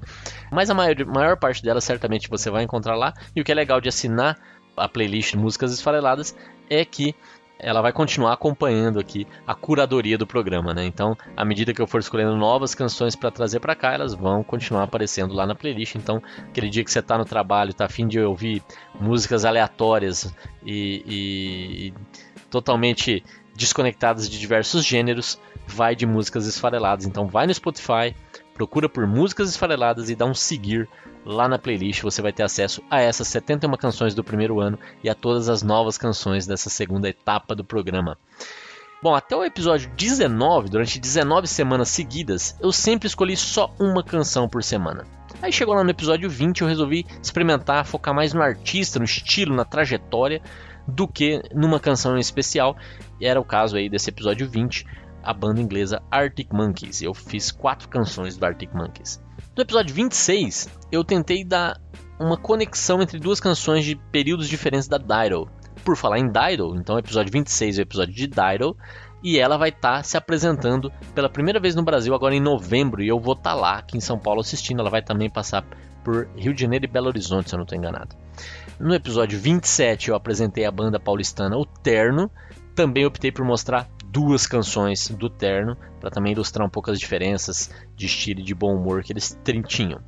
Mas 0.50 0.70
a 0.70 0.74
maior, 0.74 0.96
maior 1.06 1.36
parte 1.36 1.62
delas 1.62 1.84
certamente 1.84 2.28
você 2.28 2.50
vai 2.50 2.64
encontrar 2.64 2.96
lá. 2.96 3.14
E 3.34 3.40
o 3.40 3.44
que 3.44 3.52
é 3.52 3.54
legal 3.54 3.80
de 3.80 3.88
assinar 3.88 4.36
a 4.76 4.88
playlist 4.88 5.34
Músicas 5.34 5.72
Esfareladas 5.72 6.34
é 6.68 6.84
que 6.84 7.14
ela 7.58 7.80
vai 7.80 7.92
continuar 7.92 8.32
acompanhando 8.32 8.98
aqui 8.98 9.26
a 9.46 9.54
curadoria 9.54 10.18
do 10.18 10.26
programa, 10.26 10.74
né? 10.74 10.84
Então, 10.84 11.16
à 11.36 11.44
medida 11.44 11.72
que 11.72 11.80
eu 11.80 11.86
for 11.86 12.00
escolhendo 12.00 12.36
novas 12.36 12.74
canções 12.74 13.14
para 13.14 13.30
trazer 13.30 13.60
para 13.60 13.74
cá, 13.74 13.92
elas 13.92 14.12
vão 14.12 14.42
continuar 14.42 14.82
aparecendo 14.82 15.34
lá 15.34 15.46
na 15.46 15.54
playlist. 15.54 15.94
Então, 15.94 16.22
aquele 16.48 16.68
dia 16.68 16.84
que 16.84 16.90
você 16.90 16.98
está 16.98 17.16
no 17.16 17.24
trabalho, 17.24 17.70
está 17.70 17.84
afim 17.84 18.06
de 18.06 18.20
ouvir 18.20 18.62
músicas 19.00 19.44
aleatórias 19.44 20.34
e, 20.64 21.02
e, 21.06 21.86
e 21.88 21.94
totalmente 22.50 23.24
desconectadas 23.56 24.28
de 24.28 24.38
diversos 24.38 24.84
gêneros, 24.84 25.40
vai 25.66 25.94
de 25.94 26.06
músicas 26.06 26.46
esfareladas. 26.46 27.06
Então, 27.06 27.28
vai 27.28 27.46
no 27.46 27.54
Spotify, 27.54 28.14
procura 28.52 28.88
por 28.88 29.06
músicas 29.06 29.48
esfareladas 29.48 30.10
e 30.10 30.14
dá 30.14 30.26
um 30.26 30.34
seguir 30.34 30.88
Lá 31.24 31.48
na 31.48 31.58
playlist 31.58 32.02
você 32.02 32.20
vai 32.20 32.32
ter 32.32 32.42
acesso 32.42 32.82
a 32.90 33.00
essas 33.00 33.28
71 33.28 33.72
canções 33.76 34.14
do 34.14 34.22
primeiro 34.22 34.60
ano 34.60 34.78
e 35.02 35.08
a 35.08 35.14
todas 35.14 35.48
as 35.48 35.62
novas 35.62 35.96
canções 35.96 36.46
dessa 36.46 36.68
segunda 36.68 37.08
etapa 37.08 37.54
do 37.54 37.64
programa. 37.64 38.18
Bom, 39.02 39.14
até 39.14 39.36
o 39.36 39.44
episódio 39.44 39.90
19, 39.96 40.70
durante 40.70 40.98
19 40.98 41.46
semanas 41.46 41.88
seguidas, 41.88 42.56
eu 42.60 42.72
sempre 42.72 43.06
escolhi 43.06 43.36
só 43.36 43.74
uma 43.78 44.02
canção 44.02 44.48
por 44.48 44.62
semana. 44.62 45.04
Aí 45.42 45.52
chegou 45.52 45.74
lá 45.74 45.84
no 45.84 45.90
episódio 45.90 46.28
20, 46.30 46.62
eu 46.62 46.68
resolvi 46.68 47.06
experimentar, 47.22 47.84
focar 47.84 48.14
mais 48.14 48.32
no 48.32 48.42
artista, 48.42 48.98
no 48.98 49.04
estilo, 49.04 49.54
na 49.54 49.64
trajetória, 49.64 50.40
do 50.86 51.08
que 51.08 51.42
numa 51.54 51.80
canção 51.80 52.16
em 52.16 52.20
especial. 52.20 52.76
E 53.20 53.26
era 53.26 53.40
o 53.40 53.44
caso 53.44 53.76
aí 53.76 53.88
desse 53.88 54.10
episódio 54.10 54.48
20, 54.48 54.86
a 55.22 55.32
banda 55.32 55.60
inglesa 55.60 56.02
Arctic 56.10 56.52
Monkeys. 56.52 57.02
Eu 57.02 57.14
fiz 57.14 57.50
quatro 57.50 57.88
canções 57.88 58.36
do 58.36 58.44
Arctic 58.44 58.72
Monkeys. 58.72 59.23
No 59.56 59.62
episódio 59.62 59.94
26, 59.94 60.68
eu 60.90 61.04
tentei 61.04 61.44
dar 61.44 61.80
uma 62.18 62.36
conexão 62.36 63.00
entre 63.00 63.20
duas 63.20 63.38
canções 63.38 63.84
de 63.84 63.94
períodos 63.94 64.48
diferentes 64.48 64.88
da 64.88 64.98
Dido. 64.98 65.48
Por 65.84 65.96
falar 65.96 66.18
em 66.18 66.26
Dido, 66.26 66.74
então 66.74 66.96
o 66.96 66.98
episódio 66.98 67.30
26 67.30 67.78
é 67.78 67.82
o 67.82 67.84
episódio 67.84 68.12
de 68.12 68.26
Dido, 68.26 68.76
e 69.22 69.38
ela 69.38 69.56
vai 69.56 69.68
estar 69.68 69.98
tá 69.98 70.02
se 70.02 70.16
apresentando 70.16 70.92
pela 71.14 71.28
primeira 71.28 71.60
vez 71.60 71.76
no 71.76 71.84
Brasil 71.84 72.12
agora 72.16 72.34
em 72.34 72.40
novembro, 72.40 73.00
e 73.00 73.06
eu 73.06 73.20
vou 73.20 73.34
estar 73.34 73.50
tá 73.50 73.54
lá 73.54 73.78
aqui 73.78 73.96
em 73.96 74.00
São 74.00 74.18
Paulo 74.18 74.40
assistindo. 74.40 74.80
Ela 74.80 74.90
vai 74.90 75.02
também 75.02 75.30
passar 75.30 75.64
por 76.02 76.28
Rio 76.36 76.52
de 76.52 76.60
Janeiro 76.60 76.86
e 76.86 76.88
Belo 76.88 77.06
Horizonte, 77.06 77.48
se 77.48 77.54
eu 77.54 77.58
não 77.58 77.64
estou 77.64 77.78
enganado. 77.78 78.16
No 78.80 78.92
episódio 78.92 79.38
27 79.38 80.10
eu 80.10 80.16
apresentei 80.16 80.64
a 80.64 80.70
banda 80.72 80.98
paulistana 80.98 81.56
O 81.56 81.64
Terno, 81.64 82.28
também 82.74 83.06
optei 83.06 83.30
por 83.30 83.44
mostrar 83.44 83.88
duas 84.14 84.46
canções 84.46 85.08
do 85.08 85.28
Terno, 85.28 85.76
para 86.00 86.08
também 86.08 86.32
ilustrar 86.32 86.64
um 86.64 86.70
pouco 86.70 86.88
as 86.88 87.00
diferenças 87.00 87.68
de 87.96 88.06
estilo 88.06 88.38
e 88.38 88.44
de 88.44 88.54
bom 88.54 88.72
humor 88.72 89.02
que 89.02 89.12
eles 89.12 89.36
tinham. 89.66 90.00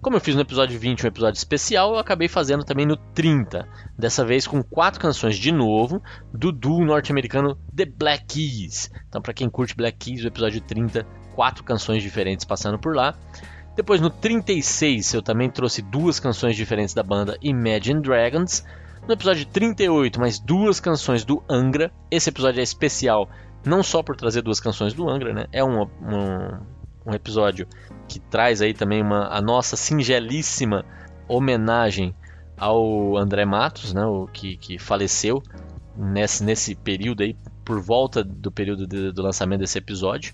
Como 0.00 0.16
eu 0.16 0.20
fiz 0.20 0.34
no 0.34 0.40
episódio 0.40 0.78
20 0.78 1.04
um 1.04 1.08
episódio 1.08 1.36
especial, 1.36 1.92
eu 1.92 1.98
acabei 1.98 2.28
fazendo 2.28 2.64
também 2.64 2.86
no 2.86 2.96
30, 2.96 3.68
dessa 3.98 4.24
vez 4.24 4.46
com 4.46 4.62
quatro 4.62 4.98
canções 4.98 5.36
de 5.36 5.52
novo 5.52 6.02
do 6.32 6.50
duo 6.50 6.82
norte-americano 6.82 7.58
The 7.74 7.84
Black 7.84 8.24
Keys. 8.26 8.90
Então, 9.06 9.20
para 9.20 9.34
quem 9.34 9.50
curte 9.50 9.76
Black 9.76 9.98
Keys, 9.98 10.24
o 10.24 10.28
episódio 10.28 10.62
30, 10.62 11.04
quatro 11.34 11.62
canções 11.62 12.02
diferentes 12.02 12.46
passando 12.46 12.78
por 12.78 12.96
lá. 12.96 13.14
Depois 13.74 14.00
no 14.00 14.08
36 14.08 15.12
eu 15.12 15.20
também 15.20 15.50
trouxe 15.50 15.82
duas 15.82 16.18
canções 16.18 16.56
diferentes 16.56 16.94
da 16.94 17.02
banda 17.02 17.36
Imagine 17.42 18.00
Dragons. 18.00 18.64
No 19.06 19.12
episódio 19.12 19.46
38, 19.46 20.18
mais 20.18 20.40
duas 20.40 20.80
canções 20.80 21.24
do 21.24 21.40
Angra. 21.48 21.92
Esse 22.10 22.28
episódio 22.28 22.58
é 22.58 22.62
especial 22.64 23.30
não 23.64 23.80
só 23.80 24.02
por 24.02 24.16
trazer 24.16 24.42
duas 24.42 24.58
canções 24.58 24.94
do 24.94 25.08
Angra, 25.08 25.32
né? 25.32 25.46
É 25.52 25.62
um, 25.62 25.82
um, 25.82 26.58
um 27.06 27.14
episódio 27.14 27.68
que 28.08 28.18
traz 28.18 28.60
aí 28.60 28.74
também 28.74 29.00
uma, 29.00 29.28
a 29.28 29.40
nossa 29.40 29.76
singelíssima 29.76 30.84
homenagem 31.28 32.16
ao 32.56 33.16
André 33.16 33.44
Matos, 33.44 33.94
né? 33.94 34.04
O 34.04 34.26
que, 34.26 34.56
que 34.56 34.76
faleceu 34.76 35.40
nesse, 35.96 36.42
nesse 36.42 36.74
período 36.74 37.22
aí, 37.22 37.36
por 37.66 37.80
volta 37.80 38.22
do 38.22 38.50
período 38.50 38.86
de, 38.86 39.10
do 39.10 39.22
lançamento 39.22 39.58
desse 39.58 39.76
episódio. 39.76 40.32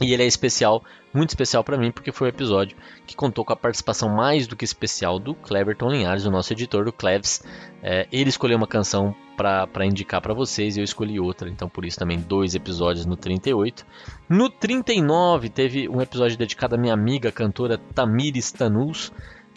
E 0.00 0.12
ele 0.12 0.24
é 0.24 0.26
especial, 0.26 0.82
muito 1.14 1.30
especial 1.30 1.62
para 1.62 1.78
mim, 1.78 1.92
porque 1.92 2.10
foi 2.10 2.26
o 2.26 2.30
episódio 2.30 2.76
que 3.06 3.14
contou 3.14 3.44
com 3.44 3.52
a 3.52 3.56
participação 3.56 4.08
mais 4.08 4.48
do 4.48 4.56
que 4.56 4.64
especial 4.64 5.20
do 5.20 5.32
Cleverton 5.32 5.88
Linhares, 5.88 6.26
o 6.26 6.30
nosso 6.30 6.52
editor 6.52 6.84
do 6.84 6.92
Cleves. 6.92 7.44
É, 7.80 8.08
ele 8.10 8.30
escolheu 8.30 8.58
uma 8.58 8.66
canção 8.66 9.14
para 9.36 9.86
indicar 9.86 10.20
para 10.20 10.34
vocês 10.34 10.76
e 10.76 10.80
eu 10.80 10.84
escolhi 10.84 11.18
outra, 11.18 11.48
então 11.48 11.68
por 11.68 11.84
isso 11.84 11.98
também 11.98 12.18
dois 12.18 12.54
episódios 12.54 13.06
no 13.06 13.16
38. 13.16 13.86
No 14.28 14.50
39 14.50 15.48
teve 15.48 15.88
um 15.88 16.00
episódio 16.00 16.36
dedicado 16.36 16.74
à 16.74 16.78
minha 16.78 16.94
amiga 16.94 17.30
cantora 17.30 17.78
Tamires 17.78 18.50
Tanus, 18.50 19.12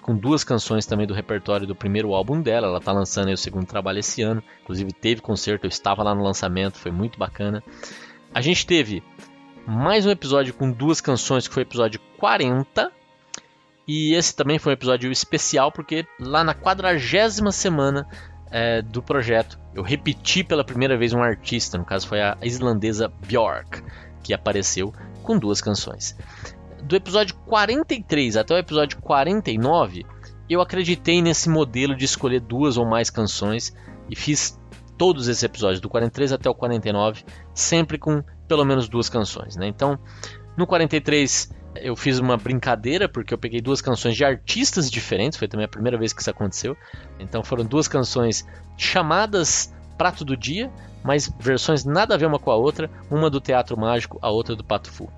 com 0.06 0.16
duas 0.16 0.44
canções 0.44 0.86
também 0.86 1.08
do 1.08 1.16
repertório 1.16 1.66
do 1.66 1.76
primeiro 1.76 2.14
álbum 2.14 2.40
dela. 2.40 2.68
Ela 2.68 2.78
está 2.78 2.92
lançando 2.92 3.32
o 3.32 3.38
segundo 3.38 3.66
trabalho 3.66 3.98
esse 3.98 4.22
ano, 4.22 4.44
inclusive 4.62 4.94
teve 4.94 5.20
concerto, 5.20 5.66
eu 5.66 5.68
estava 5.68 6.04
lá 6.04 6.14
no 6.14 6.22
lançamento, 6.22 6.78
foi 6.78 6.92
muito 6.92 7.18
bacana. 7.18 7.64
A 8.32 8.40
gente 8.40 8.68
teve 8.68 9.02
mais 9.66 10.06
um 10.06 10.12
episódio 10.12 10.54
com 10.54 10.70
duas 10.70 11.02
canções, 11.02 11.48
que 11.48 11.54
foi 11.56 11.64
o 11.64 11.66
episódio 11.66 12.00
40. 12.20 12.92
E 13.88 14.14
esse 14.14 14.36
também 14.36 14.60
foi 14.60 14.74
um 14.74 14.76
episódio 14.76 15.12
especial, 15.12 15.72
porque 15.72 16.06
lá 16.20 16.44
na 16.44 16.54
quadragésima 16.54 17.52
semana 17.52 18.08
é, 18.52 18.84
do 18.84 19.02
projeto, 19.02 19.60
eu 19.74 19.82
repeti 19.82 20.44
pela 20.44 20.64
primeira 20.64 20.96
vez 20.96 21.14
um 21.14 21.24
artista, 21.24 21.80
no 21.80 21.86
caso 21.86 22.08
foi 22.08 22.22
a 22.22 22.38
islandesa 22.44 23.12
Björk, 23.26 23.82
que 24.22 24.36
apareceu 24.36 24.94
com 25.24 25.36
duas 25.36 25.62
canções. 25.62 26.16
Do 26.86 26.96
episódio 26.96 27.34
43 27.48 28.38
até 28.38 28.54
o 28.54 28.58
episódio 28.60 29.02
49, 29.02 30.06
eu 30.48 30.62
acreditei 30.62 31.20
nesse 31.20 31.50
modelo 31.50 31.96
de 31.96 32.06
escolher 32.06 32.40
duas 32.40 32.78
ou 32.78 32.86
mais 32.86 33.10
canções 33.10 33.76
e 34.08 34.16
fiz 34.16 34.60
todos 34.96 35.28
esses 35.28 35.42
episódios, 35.42 35.82
do 35.82 35.90
43 35.90 36.34
até 36.34 36.48
o 36.48 36.54
49, 36.54 37.26
sempre 37.56 37.98
com 37.98 38.24
pelo 38.48 38.64
menos 38.64 38.88
duas 38.88 39.10
canções. 39.10 39.56
Né? 39.56 39.68
Então, 39.68 39.98
no 40.56 40.68
43 40.68 41.52
eu 41.78 41.96
fiz 41.96 42.20
uma 42.20 42.38
brincadeira 42.38 43.10
porque 43.10 43.34
eu 43.34 43.38
peguei 43.40 43.62
duas 43.62 43.82
canções 43.82 44.16
de 44.16 44.24
artistas 44.24 44.90
diferentes, 44.90 45.40
foi 45.40 45.48
também 45.48 45.66
a 45.66 45.70
primeira 45.70 45.98
vez 45.98 46.14
que 46.14 46.22
isso 46.22 46.30
aconteceu. 46.30 46.78
Então 47.20 47.44
foram 47.44 47.66
duas 47.66 47.88
canções 47.88 48.48
chamadas 48.78 49.74
Prato 49.98 50.24
do 50.24 50.38
Dia, 50.38 50.72
mas 51.04 51.34
versões 51.40 51.84
nada 51.84 52.14
a 52.14 52.18
ver 52.18 52.28
uma 52.28 52.38
com 52.38 52.52
a 52.52 52.56
outra, 52.56 52.92
uma 53.10 53.28
do 53.28 53.42
Teatro 53.42 53.76
Mágico, 53.76 54.20
a 54.22 54.30
outra 54.30 54.56
do 54.56 54.64
Pato 54.64 54.92
Fu. 54.92 55.10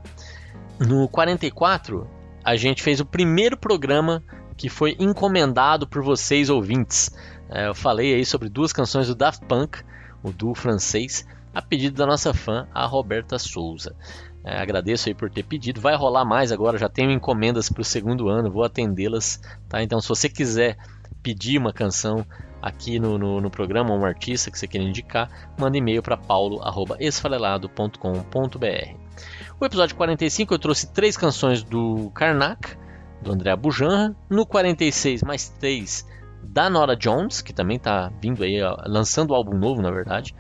No 0.80 1.08
44, 1.10 2.08
a 2.44 2.56
gente 2.56 2.84
fez 2.84 3.00
o 3.00 3.06
primeiro 3.06 3.58
programa 3.58 4.24
que 4.56 4.70
foi 4.70 4.96
encomendado 5.00 5.88
por 5.88 6.04
vocês 6.04 6.50
ouvintes. 6.50 7.12
É, 7.50 7.68
eu 7.68 7.76
falei 7.76 8.14
aí 8.14 8.26
sobre 8.26 8.48
duas 8.48 8.72
canções 8.72 9.08
do 9.08 9.16
Daft 9.16 9.44
Punk, 9.46 9.80
o 10.22 10.32
duo 10.32 10.54
francês, 10.54 11.26
a 11.54 11.62
pedido 11.62 11.98
da 11.98 12.06
nossa 12.06 12.34
fã, 12.34 12.68
a 12.74 12.86
Roberta 12.86 13.40
Souza. 13.40 13.96
É, 14.44 14.62
agradeço 14.62 15.10
aí 15.10 15.16
por 15.16 15.30
ter 15.30 15.44
pedido. 15.44 15.82
Vai 15.82 15.96
rolar 15.96 16.24
mais 16.24 16.52
agora, 16.52 16.78
já 16.78 16.88
tenho 16.88 17.12
encomendas 17.12 17.70
para 17.70 17.82
o 17.82 17.86
segundo 17.86 18.30
ano, 18.30 18.52
vou 18.52 18.64
atendê-las. 18.64 19.42
Tá? 19.68 19.82
Então, 19.82 20.00
se 20.00 20.08
você 20.08 20.30
quiser 20.30 20.78
pedir 21.24 21.58
uma 21.58 21.74
canção 21.74 22.26
aqui 22.62 23.00
no, 23.00 23.18
no, 23.18 23.42
no 23.42 23.50
programa, 23.50 23.94
um 23.94 24.06
artista 24.06 24.52
que 24.52 24.60
você 24.60 24.68
queira 24.68 24.88
indicar, 24.88 25.30
manda 25.58 25.78
e-mail 25.78 26.02
para 26.02 26.18
paulo.esfalelado.com.br. 26.18 28.96
O 29.60 29.66
episódio 29.66 29.96
45 29.96 30.54
eu 30.54 30.60
trouxe 30.60 30.94
três 30.94 31.18
canções 31.18 31.64
do 31.64 32.12
Karnak, 32.12 32.78
do 33.22 33.32
André 33.32 33.56
Bujanra. 33.56 34.16
No 34.30 34.46
46, 34.46 35.24
mais 35.24 35.50
três 35.50 36.06
da 36.44 36.70
Nora 36.70 36.96
Jones, 36.96 37.42
que 37.42 37.54
também 37.54 37.78
está 37.78 38.12
vindo 38.22 38.44
aí, 38.44 38.60
lançando 38.86 39.32
o 39.32 39.36
álbum 39.36 39.58
novo, 39.58 39.82
na 39.82 39.90
verdade. 39.90 40.36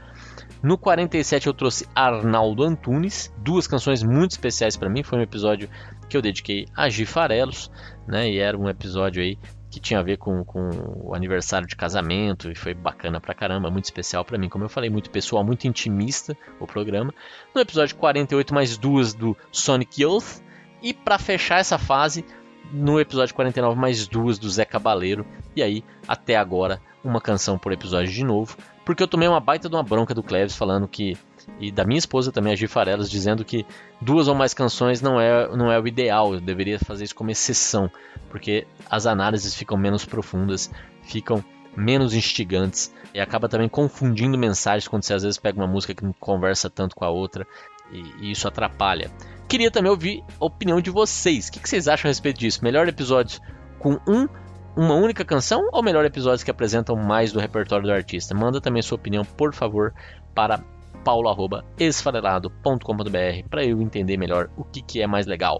No 0.61 0.77
47 0.77 1.47
eu 1.47 1.53
trouxe 1.53 1.87
Arnaldo 1.93 2.63
Antunes, 2.63 3.33
duas 3.37 3.67
canções 3.67 4.03
muito 4.03 4.31
especiais 4.31 4.75
para 4.75 4.89
mim. 4.89 5.03
Foi 5.03 5.19
um 5.19 5.21
episódio 5.21 5.69
que 6.09 6.17
eu 6.17 6.21
dediquei 6.21 6.65
a 6.75 6.89
Gifarelos, 6.89 7.71
né? 8.07 8.29
E 8.29 8.39
era 8.39 8.57
um 8.57 8.67
episódio 8.67 9.21
aí 9.21 9.37
que 9.69 9.79
tinha 9.79 9.99
a 9.99 10.03
ver 10.03 10.17
com, 10.17 10.43
com 10.43 10.69
o 11.03 11.13
aniversário 11.13 11.67
de 11.67 11.75
casamento 11.75 12.49
e 12.49 12.55
foi 12.55 12.73
bacana 12.73 13.19
pra 13.19 13.33
caramba, 13.33 13.69
muito 13.69 13.85
especial 13.85 14.23
para 14.23 14.37
mim. 14.37 14.49
Como 14.49 14.63
eu 14.63 14.69
falei, 14.69 14.89
muito 14.89 15.09
pessoal, 15.09 15.43
muito 15.43 15.67
intimista 15.67 16.37
o 16.59 16.65
programa. 16.65 17.13
No 17.53 17.61
episódio 17.61 17.95
48, 17.95 18.53
mais 18.53 18.77
duas 18.77 19.13
do 19.13 19.35
Sonic 19.51 20.01
Youth. 20.01 20.41
E 20.81 20.93
para 20.93 21.17
fechar 21.17 21.59
essa 21.59 21.77
fase, 21.77 22.23
no 22.71 22.99
episódio 22.99 23.33
49, 23.35 23.79
mais 23.79 24.07
duas 24.07 24.37
do 24.37 24.49
Zé 24.49 24.65
Cabaleiro. 24.65 25.25
E 25.55 25.61
aí, 25.61 25.83
até 26.07 26.35
agora, 26.35 26.81
uma 27.03 27.21
canção 27.21 27.57
por 27.57 27.71
episódio 27.71 28.11
de 28.11 28.23
novo. 28.23 28.57
Porque 28.85 29.03
eu 29.03 29.07
tomei 29.07 29.27
uma 29.27 29.39
baita 29.39 29.67
de 29.67 29.75
uma 29.75 29.83
bronca 29.83 30.13
do 30.13 30.23
Cleves 30.23 30.55
falando 30.55 30.87
que. 30.87 31.17
E 31.59 31.71
da 31.71 31.85
minha 31.85 31.97
esposa 31.97 32.31
também, 32.31 32.51
a 32.51 32.55
Gi 32.55 32.67
Farelas, 32.67 33.09
dizendo 33.09 33.45
que 33.45 33.65
duas 34.01 34.27
ou 34.27 34.35
mais 34.35 34.53
canções 34.53 35.01
não 35.01 35.19
é, 35.19 35.47
não 35.55 35.71
é 35.71 35.79
o 35.79 35.87
ideal. 35.87 36.33
Eu 36.33 36.41
deveria 36.41 36.77
fazer 36.77 37.05
isso 37.05 37.15
como 37.15 37.31
exceção. 37.31 37.89
Porque 38.29 38.67
as 38.89 39.05
análises 39.05 39.55
ficam 39.55 39.77
menos 39.77 40.03
profundas, 40.03 40.69
ficam 41.03 41.43
menos 41.75 42.13
instigantes 42.13 42.91
e 43.13 43.19
acaba 43.19 43.47
também 43.47 43.69
confundindo 43.69 44.37
mensagens 44.37 44.87
quando 44.87 45.03
você 45.03 45.13
às 45.13 45.23
vezes 45.23 45.37
pega 45.37 45.59
uma 45.59 45.67
música 45.67 45.93
que 45.93 46.03
não 46.03 46.13
conversa 46.13 46.69
tanto 46.69 46.95
com 46.95 47.05
a 47.05 47.09
outra 47.09 47.45
e, 47.91 48.01
e 48.19 48.31
isso 48.31 48.47
atrapalha. 48.47 49.11
Queria 49.47 49.71
também 49.71 49.89
ouvir 49.89 50.23
a 50.39 50.45
opinião 50.45 50.81
de 50.81 50.89
vocês. 50.89 51.47
O 51.47 51.51
que, 51.51 51.59
que 51.59 51.69
vocês 51.69 51.87
acham 51.87 52.09
a 52.09 52.11
respeito 52.11 52.39
disso? 52.39 52.63
Melhor 52.63 52.87
episódio 52.87 53.39
com 53.79 53.99
um 54.07 54.27
uma 54.75 54.93
única 54.93 55.25
canção 55.25 55.67
ou 55.73 55.81
melhor 55.81 56.05
episódios 56.05 56.43
que 56.43 56.51
apresentam 56.51 56.95
mais 56.95 57.31
do 57.31 57.39
repertório 57.39 57.87
do 57.87 57.91
artista? 57.91 58.35
Manda 58.35 58.61
também 58.61 58.83
sua 58.83 58.97
opinião, 58.97 59.25
por 59.25 59.53
favor, 59.53 59.93
para 60.35 60.59
paulo@esfarelado.com.br 61.03 63.49
para 63.49 63.65
eu 63.65 63.81
entender 63.81 64.17
melhor 64.17 64.51
o 64.55 64.63
que, 64.63 64.83
que 64.83 65.01
é 65.01 65.07
mais 65.07 65.25
legal. 65.25 65.59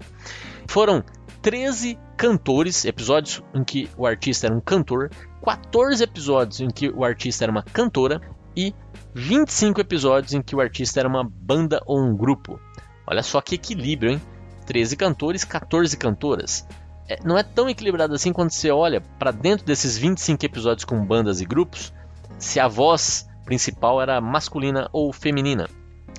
Foram 0.68 1.04
13 1.42 1.98
cantores, 2.16 2.86
episódios 2.86 3.42
em 3.56 3.64
que 3.64 3.90
o 3.98 4.06
artista 4.06 4.46
era 4.48 4.56
um 4.56 4.60
cantor, 4.60 5.10
14 5.44 6.04
episódios 6.04 6.60
em 6.60 6.70
que 6.70 6.90
o 6.90 7.04
artista 7.04 7.46
era 7.46 7.52
uma 7.52 7.64
cantora 7.64 8.22
e 8.56 8.76
25 9.16 9.82
episódios 9.82 10.34
em 10.34 10.42
que 10.42 10.56
o 10.56 10.62
artista 10.62 11.00
era 11.00 11.10
uma 11.10 11.24
banda 11.24 11.82
ou 11.86 12.00
um 12.00 12.16
grupo. 12.16 12.60
Olha 13.08 13.24
só 13.24 13.42
que 13.42 13.56
equilíbrio, 13.56 14.12
hein? 14.12 14.22
13 14.66 14.98
cantores, 14.98 15.46
14 15.46 15.96
cantoras 15.96 16.68
é, 17.08 17.18
não 17.24 17.38
é 17.38 17.44
tão 17.44 17.70
equilibrado 17.70 18.14
assim 18.14 18.34
quando 18.34 18.52
você 18.52 18.70
olha 18.70 19.02
para 19.18 19.32
dentro 19.32 19.66
desses 19.66 19.98
25 19.98 20.46
episódios 20.46 20.84
com 20.84 21.06
bandas 21.06 21.40
e 21.40 21.46
grupos, 21.46 21.94
se 22.38 22.60
a 22.60 22.68
voz 22.68 23.28
principal 23.46 24.02
era 24.02 24.20
masculina 24.20 24.90
ou 24.92 25.14
feminina. 25.14 25.70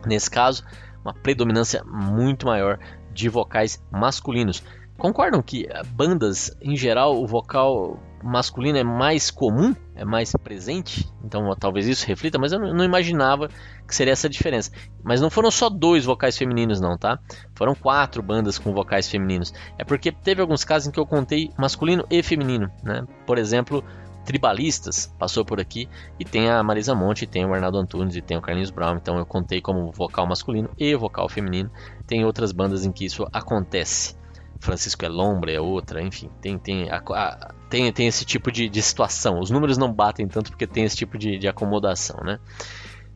Nesse 0.07 0.31
caso, 0.31 0.65
uma 1.05 1.13
predominância 1.13 1.85
muito 1.85 2.47
maior 2.47 2.79
de 3.13 3.29
vocais 3.29 3.83
masculinos. 3.91 4.63
Concordam 4.97 5.43
que 5.43 5.69
bandas, 5.91 6.57
em 6.61 6.75
geral, 6.75 7.23
o 7.23 7.27
vocal 7.27 8.01
masculino 8.23 8.79
é 8.79 8.85
mais 8.85 9.31
comum, 9.31 9.75
é 9.95 10.05
mais 10.05 10.33
presente, 10.33 11.11
então 11.25 11.55
talvez 11.59 11.87
isso 11.87 12.07
reflita, 12.07 12.39
mas 12.39 12.53
eu 12.53 12.59
não 12.59 12.85
imaginava 12.85 13.49
que 13.87 13.95
seria 13.95 14.13
essa 14.13 14.29
diferença. 14.29 14.71
Mas 15.03 15.21
não 15.21 15.31
foram 15.31 15.51
só 15.51 15.69
dois 15.69 16.05
vocais 16.05 16.37
femininos, 16.37 16.81
não, 16.81 16.97
tá? 16.97 17.19
Foram 17.55 17.75
quatro 17.75 18.23
bandas 18.23 18.59
com 18.59 18.73
vocais 18.73 19.09
femininos. 19.09 19.53
É 19.79 19.85
porque 19.85 20.13
teve 20.13 20.41
alguns 20.41 20.65
casos 20.65 20.89
em 20.89 20.91
que 20.91 21.01
eu 21.01 21.07
contei 21.07 21.51
masculino 21.59 22.05
e 22.11 22.23
feminino, 22.23 22.71
né? 22.83 23.07
Por 23.27 23.39
exemplo, 23.39 23.85
Tribalistas 24.29 25.11
passou 25.19 25.43
por 25.43 25.59
aqui 25.59 25.89
e 26.21 26.25
tem 26.25 26.51
a 26.51 26.63
Marisa 26.63 26.95
Monte, 26.95 27.27
tem 27.27 27.47
o 27.47 27.55
Arnaldo 27.55 27.79
Antunes 27.79 28.15
e 28.15 28.21
tem 28.21 28.37
o 28.37 28.43
Carlinhos 28.43 28.71
Brown, 28.71 28.97
então 28.97 29.17
eu 29.17 29.25
contei 29.25 29.63
como 29.63 29.91
vocal 29.91 30.27
masculino 30.27 30.69
e 30.79 30.95
vocal 30.95 31.31
feminino. 31.31 31.71
Tem 32.07 32.27
outras 32.27 32.53
bandas 32.53 32.85
em 32.85 32.93
que 32.93 33.07
isso 33.07 33.27
acontece. 33.33 34.19
Francisco 34.61 35.05
é 35.05 35.09
Lombra 35.09 35.53
é 35.53 35.61
outra, 35.61 36.03
enfim, 36.03 36.31
tem, 36.41 36.59
tem, 36.59 36.91
a, 36.91 36.97
a, 36.97 37.55
tem, 37.71 37.93
tem 37.93 38.07
esse 38.07 38.25
tipo 38.25 38.51
de, 38.51 38.69
de, 38.69 38.83
situação. 38.83 39.41
Os 39.41 39.51
números 39.51 39.79
não 39.79 39.93
batem 39.93 40.27
tanto 40.27 40.51
porque 40.51 40.67
tem 40.67 40.85
esse 40.85 40.97
tipo 40.97 41.17
de, 41.17 41.39
de 41.39 41.49
acomodação, 41.49 42.21
né? 42.25 42.39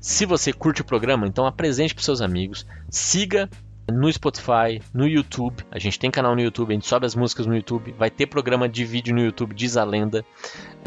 Se 0.01 0.27
você 0.27 0.53
curte 0.53 0.83
o 0.83 0.85
programa, 0.85 1.27
então 1.27 1.47
apresente 1.47 1.95
para 1.95 2.03
seus 2.03 2.21
amigos, 2.21 2.67
siga 2.91 3.49
no 3.91 4.13
Spotify, 4.13 4.81
no 4.93 5.07
YouTube. 5.07 5.65
A 5.71 5.79
gente 5.79 5.99
tem 5.99 6.11
canal 6.11 6.35
no 6.35 6.41
YouTube, 6.41 6.71
a 6.71 6.75
gente 6.75 6.87
sobe 6.87 7.07
as 7.07 7.15
músicas 7.15 7.47
no 7.47 7.55
YouTube. 7.55 7.95
Vai 7.99 8.11
ter 8.11 8.27
programa 8.27 8.69
de 8.69 8.85
vídeo 8.85 9.15
no 9.15 9.21
YouTube, 9.21 9.55
diz 9.55 9.77
a 9.77 9.85
lenda. 9.85 10.25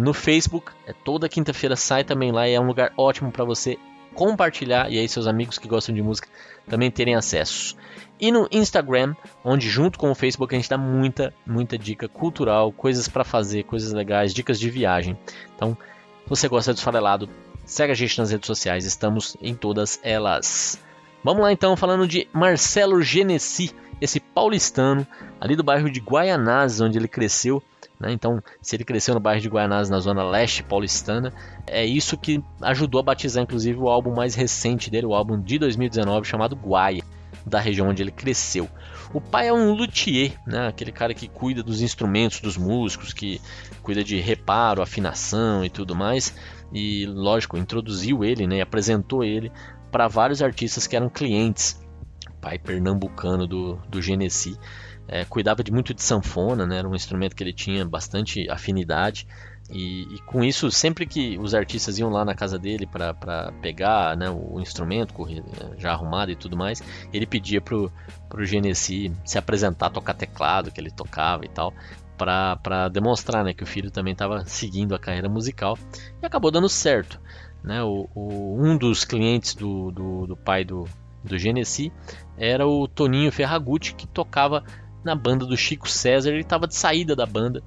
No 0.01 0.13
Facebook, 0.13 0.71
é 0.85 0.93
toda 0.93 1.29
quinta-feira 1.29 1.75
sai 1.75 2.03
também 2.03 2.31
lá 2.31 2.47
e 2.47 2.53
é 2.53 2.59
um 2.59 2.67
lugar 2.67 2.93
ótimo 2.97 3.31
para 3.31 3.45
você 3.45 3.77
compartilhar 4.13 4.89
e 4.89 4.97
aí 4.97 5.07
seus 5.09 5.27
amigos 5.27 5.57
que 5.57 5.67
gostam 5.67 5.93
de 5.93 6.01
música 6.01 6.27
também 6.67 6.89
terem 6.89 7.15
acesso. 7.15 7.75
E 8.19 8.31
no 8.31 8.47
Instagram, 8.51 9.13
onde 9.43 9.69
junto 9.69 9.99
com 9.99 10.09
o 10.09 10.15
Facebook 10.15 10.53
a 10.55 10.57
gente 10.57 10.69
dá 10.69 10.77
muita, 10.77 11.33
muita 11.45 11.77
dica 11.77 12.07
cultural, 12.07 12.71
coisas 12.71 13.07
para 13.07 13.23
fazer, 13.23 13.63
coisas 13.63 13.91
legais, 13.91 14.33
dicas 14.33 14.59
de 14.59 14.69
viagem. 14.69 15.17
Então, 15.55 15.77
se 16.23 16.29
você 16.29 16.47
gosta 16.47 16.73
do 16.73 16.77
Esfarelado, 16.77 17.29
segue 17.65 17.91
a 17.91 17.95
gente 17.95 18.17
nas 18.17 18.31
redes 18.31 18.47
sociais, 18.47 18.85
estamos 18.85 19.35
em 19.41 19.53
todas 19.53 19.99
elas. 20.01 20.79
Vamos 21.23 21.43
lá 21.43 21.51
então, 21.51 21.75
falando 21.75 22.07
de 22.07 22.27
Marcelo 22.31 23.01
Genesi, 23.01 23.73
esse 23.99 24.19
paulistano, 24.19 25.05
ali 25.39 25.55
do 25.55 25.63
bairro 25.63 25.89
de 25.89 25.99
Guaianazes, 25.99 26.79
onde 26.79 26.97
ele 26.97 27.07
cresceu. 27.07 27.61
Né? 27.99 28.11
Então, 28.11 28.41
se 28.61 28.75
ele 28.75 28.83
cresceu 28.83 29.13
no 29.13 29.19
bairro 29.19 29.41
de 29.41 29.49
Guaianazes, 29.49 29.89
na 29.89 29.99
zona 29.99 30.23
leste 30.23 30.63
paulistana, 30.63 31.33
é 31.67 31.85
isso 31.85 32.17
que 32.17 32.43
ajudou 32.61 32.99
a 32.99 33.03
batizar, 33.03 33.43
inclusive, 33.43 33.77
o 33.79 33.89
álbum 33.89 34.13
mais 34.13 34.35
recente 34.35 34.89
dele, 34.89 35.07
o 35.07 35.15
álbum 35.15 35.39
de 35.39 35.57
2019, 35.57 36.27
chamado 36.27 36.55
Guaia. 36.55 37.03
Da 37.45 37.59
região 37.59 37.89
onde 37.89 38.01
ele 38.01 38.11
cresceu. 38.11 38.69
O 39.13 39.21
pai 39.21 39.47
é 39.47 39.53
um 39.53 39.71
luthier, 39.73 40.33
né? 40.45 40.67
aquele 40.67 40.91
cara 40.91 41.13
que 41.13 41.27
cuida 41.27 41.61
dos 41.61 41.81
instrumentos 41.81 42.39
dos 42.39 42.57
músicos, 42.57 43.13
que 43.13 43.39
cuida 43.83 44.03
de 44.03 44.19
reparo, 44.19 44.81
afinação 44.81 45.63
e 45.63 45.69
tudo 45.69 45.95
mais. 45.95 46.35
E, 46.73 47.05
lógico, 47.05 47.57
introduziu 47.57 48.23
ele, 48.23 48.47
né? 48.47 48.61
apresentou 48.61 49.23
ele 49.23 49.51
para 49.91 50.07
vários 50.07 50.41
artistas 50.41 50.87
que 50.87 50.95
eram 50.95 51.09
clientes. 51.09 51.79
O 52.29 52.41
pai 52.41 52.57
pernambucano 52.57 53.47
do, 53.47 53.75
do 53.87 54.01
Genesi. 54.01 54.57
É, 55.07 55.23
cuidava 55.23 55.63
de 55.63 55.71
muito 55.71 55.93
de 55.93 56.01
sanfona, 56.01 56.65
né? 56.65 56.79
era 56.79 56.89
um 56.89 56.95
instrumento 56.95 57.35
que 57.35 57.43
ele 57.43 57.53
tinha 57.53 57.85
bastante 57.85 58.49
afinidade. 58.49 59.27
E, 59.69 60.15
e, 60.15 60.19
com 60.19 60.43
isso, 60.43 60.69
sempre 60.69 61.05
que 61.05 61.37
os 61.39 61.55
artistas 61.55 61.97
iam 61.97 62.09
lá 62.09 62.23
na 62.23 62.35
casa 62.35 62.57
dele 62.57 62.85
para 62.85 63.51
pegar 63.61 64.15
né, 64.15 64.29
o 64.29 64.59
instrumento 64.59 65.13
já 65.77 65.91
arrumado 65.91 66.31
e 66.31 66.35
tudo 66.35 66.55
mais, 66.55 66.83
ele 67.11 67.25
pedia 67.25 67.59
pro, 67.59 67.91
pro 68.29 68.45
Genesi 68.45 69.11
se 69.25 69.37
apresentar, 69.37 69.89
tocar 69.89 70.13
teclado, 70.13 70.71
que 70.71 70.79
ele 70.79 70.91
tocava 70.91 71.45
e 71.45 71.49
tal, 71.49 71.73
para 72.15 72.89
demonstrar 72.89 73.43
né, 73.43 73.53
que 73.53 73.63
o 73.63 73.67
filho 73.67 73.89
também 73.89 74.13
estava 74.13 74.45
seguindo 74.45 74.93
a 74.93 74.99
carreira 74.99 75.27
musical. 75.27 75.77
E 76.21 76.25
acabou 76.25 76.51
dando 76.51 76.69
certo. 76.69 77.19
Né? 77.63 77.81
O, 77.81 78.07
o 78.13 78.63
um 78.63 78.77
dos 78.77 79.03
clientes 79.03 79.55
do, 79.55 79.91
do, 79.91 80.27
do 80.27 80.37
pai 80.37 80.63
do, 80.63 80.87
do 81.23 81.37
Genesi 81.39 81.91
era 82.37 82.67
o 82.67 82.87
Toninho 82.87 83.31
Ferragutti, 83.31 83.95
que 83.95 84.05
tocava 84.05 84.63
na 85.03 85.15
banda 85.15 85.43
do 85.43 85.57
Chico 85.57 85.89
César. 85.89 86.29
Ele 86.29 86.41
estava 86.41 86.67
de 86.67 86.75
saída 86.75 87.15
da 87.15 87.25
banda 87.25 87.63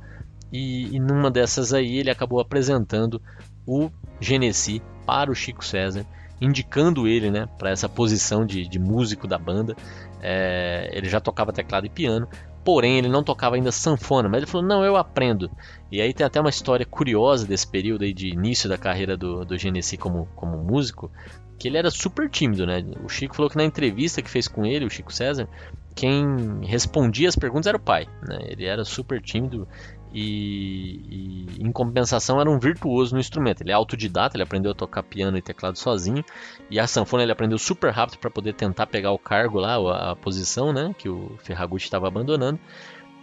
e, 0.53 0.97
e 0.97 0.99
numa 0.99 1.31
dessas 1.31 1.73
aí 1.73 1.99
ele 1.99 2.11
acabou 2.11 2.41
apresentando 2.41 3.21
o 3.67 3.91
Genesi 4.21 4.83
para 5.05 5.31
o 5.31 5.35
Chico 5.35 5.65
César, 5.65 6.07
indicando 6.41 7.07
ele 7.07 7.31
né, 7.31 7.49
para 7.59 7.71
essa 7.71 7.89
posição 7.89 8.47
de, 8.47 8.67
de, 8.67 8.79
músico 8.79 9.27
da 9.27 9.39
banda. 9.39 9.77
É, 10.21 10.89
ele 10.93 11.09
já 11.09 11.21
tocava 11.21 11.53
teclado 11.53 11.87
e 11.87 11.91
piano, 11.91 12.29
porém 12.65 12.99
ele 12.99 13.09
não 13.09 13.23
tocava 13.23 13.57
ainda 13.57 13.73
sanfona, 13.73 14.29
mas 14.29 14.39
ele 14.39 14.51
falou: 14.51 14.67
Não, 14.67 14.85
eu 14.85 14.97
aprendo. 14.97 15.51
E 15.91 16.01
aí 16.01 16.13
tem 16.13 16.27
até 16.27 16.41
uma 16.41 16.51
história 16.51 16.87
curiosa 16.87 17.47
desse 17.47 17.67
período 17.67 18.05
aí 18.05 18.13
de 18.13 18.29
início 18.29 18.69
da 18.69 18.79
carreira 18.79 19.17
do, 19.17 19.45
do 19.45 19.59
Genesi 19.59 19.97
como, 19.97 20.29
como 20.35 20.57
músico, 20.59 21.11
que 21.59 21.69
ele 21.69 21.77
era 21.77 21.91
super 21.91 22.31
tímido, 22.31 22.67
né? 22.67 22.85
O 23.05 23.09
Chico 23.09 23.35
falou 23.35 23.51
que 23.51 23.57
na 23.57 23.65
entrevista 23.65 24.23
que 24.23 24.31
fez 24.31 24.47
com 24.47 24.65
ele, 24.65 24.85
o 24.85 24.91
Chico 24.91 25.13
César, 25.13 25.49
quem 25.95 26.61
respondia 26.63 27.29
as 27.29 27.35
perguntas 27.35 27.67
era 27.67 27.77
o 27.77 27.81
pai, 27.81 28.07
né? 28.27 28.39
Ele 28.43 28.65
era 28.65 28.85
super 28.85 29.21
tímido 29.21 29.67
e, 30.13 31.01
e, 31.09 31.63
em 31.63 31.71
compensação 31.71 32.41
era 32.41 32.51
um 32.51 32.59
virtuoso 32.59 33.15
no 33.15 33.21
instrumento. 33.21 33.63
Ele 33.63 33.71
é 33.71 33.75
autodidata, 33.75 34.37
ele 34.37 34.43
aprendeu 34.43 34.73
a 34.73 34.75
tocar 34.75 35.03
piano 35.03 35.37
e 35.37 35.43
teclado 35.43 35.79
sozinho. 35.79 36.25
E 36.71 36.79
a 36.79 36.87
sanfona 36.87 37.23
ele 37.23 37.33
aprendeu 37.33 37.59
super 37.59 37.91
rápido 37.93 38.19
para 38.19 38.31
poder 38.31 38.55
tentar 38.55 38.87
pegar 38.87 39.13
o 39.13 39.19
cargo 39.19 39.59
lá, 39.59 40.11
a, 40.11 40.17
posição, 40.17 40.73
né, 40.73 40.95
que 40.97 41.09
o 41.09 41.37
Ferragutti 41.43 41.85
estava 41.85 42.09
abandonando. 42.09 42.59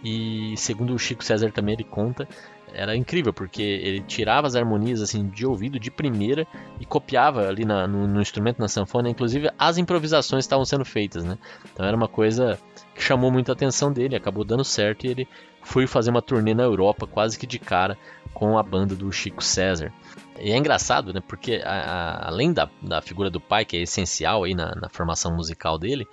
E 0.04 0.54
segundo 0.56 0.94
o 0.94 0.98
Chico 0.98 1.24
César 1.24 1.50
também 1.50 1.74
ele 1.74 1.84
conta, 1.84 2.28
era 2.76 2.94
incrível 2.94 3.32
porque 3.32 3.62
ele 3.62 4.00
tirava 4.02 4.46
as 4.46 4.54
harmonias 4.54 5.00
assim 5.00 5.28
de 5.28 5.46
ouvido 5.46 5.80
de 5.80 5.90
primeira 5.90 6.46
e 6.78 6.84
copiava 6.84 7.48
ali 7.48 7.64
na, 7.64 7.86
no, 7.86 8.06
no, 8.06 8.20
instrumento 8.20 8.58
na 8.58 8.68
sanfona, 8.68 9.08
inclusive 9.08 9.50
as 9.58 9.78
improvisações 9.78 10.44
estavam 10.44 10.64
sendo 10.64 10.84
feitas, 10.84 11.24
né? 11.24 11.38
Então 11.72 11.86
era 11.86 11.96
uma 11.96 12.06
coisa 12.06 12.58
que 12.94 13.02
chamou 13.02 13.30
muita 13.30 13.52
atenção 13.52 13.90
dele, 13.90 14.14
acabou 14.14 14.44
dando 14.44 14.62
certo 14.62 15.06
e 15.06 15.10
ele 15.10 15.28
foi 15.62 15.86
fazer 15.86 16.10
uma 16.10 16.22
turnê 16.22 16.54
na 16.54 16.62
Europa 16.62 17.06
quase 17.06 17.38
que 17.38 17.46
de 17.46 17.58
cara 17.58 17.96
com 18.34 18.58
a 18.58 18.62
banda 18.62 18.94
do 18.94 19.10
Chico 19.10 19.42
César. 19.42 19.92
E 20.38 20.52
é 20.52 20.56
engraçado, 20.56 21.14
né? 21.14 21.22
Porque 21.26 21.62
a, 21.64 21.70
a, 21.70 22.28
além 22.28 22.52
da, 22.52 22.68
da 22.82 23.00
figura 23.00 23.30
do 23.30 23.40
pai, 23.40 23.64
que 23.64 23.76
é 23.76 23.80
essencial 23.80 24.44
aí 24.44 24.54
na, 24.54 24.74
na 24.74 24.88
formação 24.90 25.34
musical 25.34 25.78
dele, 25.78 26.06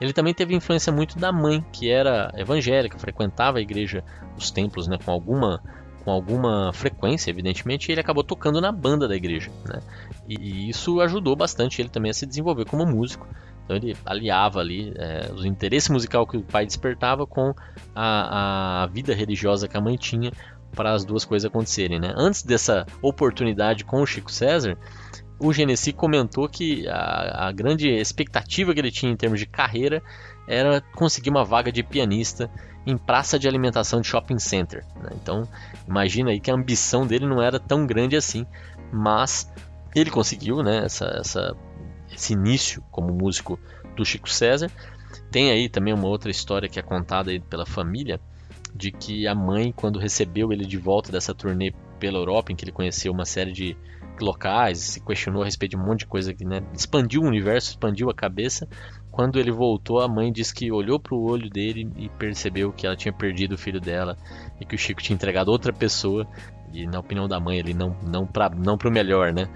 ele 0.00 0.12
também 0.12 0.34
teve 0.34 0.54
influência 0.54 0.92
muito 0.92 1.18
da 1.18 1.30
mãe, 1.30 1.64
que 1.72 1.88
era 1.88 2.32
evangélica, 2.36 2.98
frequentava 2.98 3.58
a 3.58 3.60
igreja, 3.60 4.02
os 4.36 4.50
templos, 4.50 4.88
né, 4.88 4.98
com 5.02 5.12
alguma 5.12 5.62
com 6.04 6.10
alguma 6.10 6.72
frequência, 6.72 7.30
evidentemente, 7.30 7.90
ele 7.90 8.00
acabou 8.00 8.24
tocando 8.24 8.60
na 8.60 8.72
banda 8.72 9.06
da 9.06 9.14
igreja, 9.14 9.50
né? 9.66 9.80
E, 10.28 10.34
e 10.34 10.68
isso 10.70 11.00
ajudou 11.00 11.36
bastante 11.36 11.80
ele 11.80 11.88
também 11.88 12.10
a 12.10 12.14
se 12.14 12.26
desenvolver 12.26 12.64
como 12.64 12.86
músico. 12.86 13.26
Então 13.64 13.76
ele 13.76 13.96
aliava 14.04 14.58
ali 14.58 14.92
é, 14.96 15.30
o 15.32 15.46
interesse 15.46 15.92
musical 15.92 16.26
que 16.26 16.36
o 16.36 16.42
pai 16.42 16.66
despertava 16.66 17.24
com 17.26 17.54
a, 17.94 18.82
a 18.82 18.86
vida 18.88 19.14
religiosa 19.14 19.68
que 19.68 19.76
a 19.76 19.80
mãe 19.80 19.96
tinha 19.96 20.32
para 20.74 20.92
as 20.92 21.04
duas 21.04 21.24
coisas 21.24 21.48
acontecerem. 21.48 22.00
Né? 22.00 22.12
Antes 22.16 22.42
dessa 22.42 22.86
oportunidade 23.00 23.84
com 23.84 24.02
o 24.02 24.06
Chico 24.06 24.30
César, 24.30 24.76
o 25.38 25.52
Genesi 25.52 25.92
comentou 25.92 26.48
que 26.48 26.86
a, 26.88 27.46
a, 27.46 27.52
grande 27.52 27.88
expectativa 27.88 28.74
que 28.74 28.80
ele 28.80 28.90
tinha 28.90 29.10
em 29.10 29.16
termos 29.16 29.40
de 29.40 29.46
carreira 29.46 30.02
era 30.50 30.80
conseguir 30.94 31.30
uma 31.30 31.44
vaga 31.44 31.70
de 31.70 31.82
pianista 31.82 32.50
em 32.86 32.96
praça 32.96 33.38
de 33.38 33.46
alimentação 33.46 34.00
de 34.00 34.08
shopping 34.08 34.38
center. 34.38 34.84
Né? 34.96 35.10
Então, 35.14 35.48
imagina 35.86 36.30
aí 36.30 36.40
que 36.40 36.50
a 36.50 36.54
ambição 36.54 37.06
dele 37.06 37.26
não 37.26 37.40
era 37.40 37.60
tão 37.60 37.86
grande 37.86 38.16
assim, 38.16 38.44
mas 38.92 39.50
ele 39.94 40.10
conseguiu 40.10 40.62
né, 40.62 40.84
essa, 40.84 41.06
essa 41.18 41.56
esse 42.12 42.32
início 42.32 42.82
como 42.90 43.14
músico 43.14 43.58
do 43.96 44.04
Chico 44.04 44.28
César. 44.28 44.70
Tem 45.30 45.50
aí 45.50 45.68
também 45.68 45.94
uma 45.94 46.08
outra 46.08 46.30
história 46.30 46.68
que 46.68 46.78
é 46.78 46.82
contada 46.82 47.30
pela 47.48 47.64
família, 47.64 48.20
de 48.74 48.90
que 48.90 49.26
a 49.26 49.34
mãe, 49.34 49.72
quando 49.72 49.98
recebeu 49.98 50.52
ele 50.52 50.64
de 50.64 50.76
volta 50.76 51.10
dessa 51.10 51.34
turnê 51.34 51.72
pela 51.98 52.18
Europa, 52.18 52.52
em 52.52 52.56
que 52.56 52.64
ele 52.64 52.72
conheceu 52.72 53.12
uma 53.12 53.24
série 53.24 53.52
de 53.52 53.76
locais, 54.20 54.78
se 54.78 55.00
questionou 55.00 55.42
a 55.42 55.44
respeito 55.44 55.72
de 55.72 55.76
um 55.76 55.84
monte 55.84 56.00
de 56.00 56.06
coisa 56.06 56.32
que 56.32 56.44
né, 56.44 56.62
expandiu 56.72 57.22
o 57.22 57.26
universo, 57.26 57.70
expandiu 57.70 58.10
a 58.10 58.14
cabeça. 58.14 58.68
Quando 59.10 59.38
ele 59.38 59.50
voltou, 59.50 60.00
a 60.00 60.08
mãe 60.08 60.32
disse 60.32 60.54
que 60.54 60.70
olhou 60.70 60.98
para 60.98 61.14
o 61.14 61.22
olho 61.22 61.50
dele 61.50 61.90
e 61.96 62.08
percebeu 62.08 62.72
que 62.72 62.86
ela 62.86 62.96
tinha 62.96 63.12
perdido 63.12 63.54
o 63.54 63.58
filho 63.58 63.80
dela 63.80 64.16
e 64.60 64.64
que 64.64 64.74
o 64.74 64.78
Chico 64.78 65.02
tinha 65.02 65.14
entregado 65.14 65.48
outra 65.48 65.72
pessoa. 65.72 66.26
E 66.72 66.86
na 66.86 67.00
opinião 67.00 67.26
da 67.26 67.40
mãe, 67.40 67.58
ele 67.58 67.74
não 67.74 67.96
não 68.06 68.24
para 68.24 68.48
não 68.50 68.78
o 68.82 68.90
melhor, 68.90 69.32
né? 69.32 69.48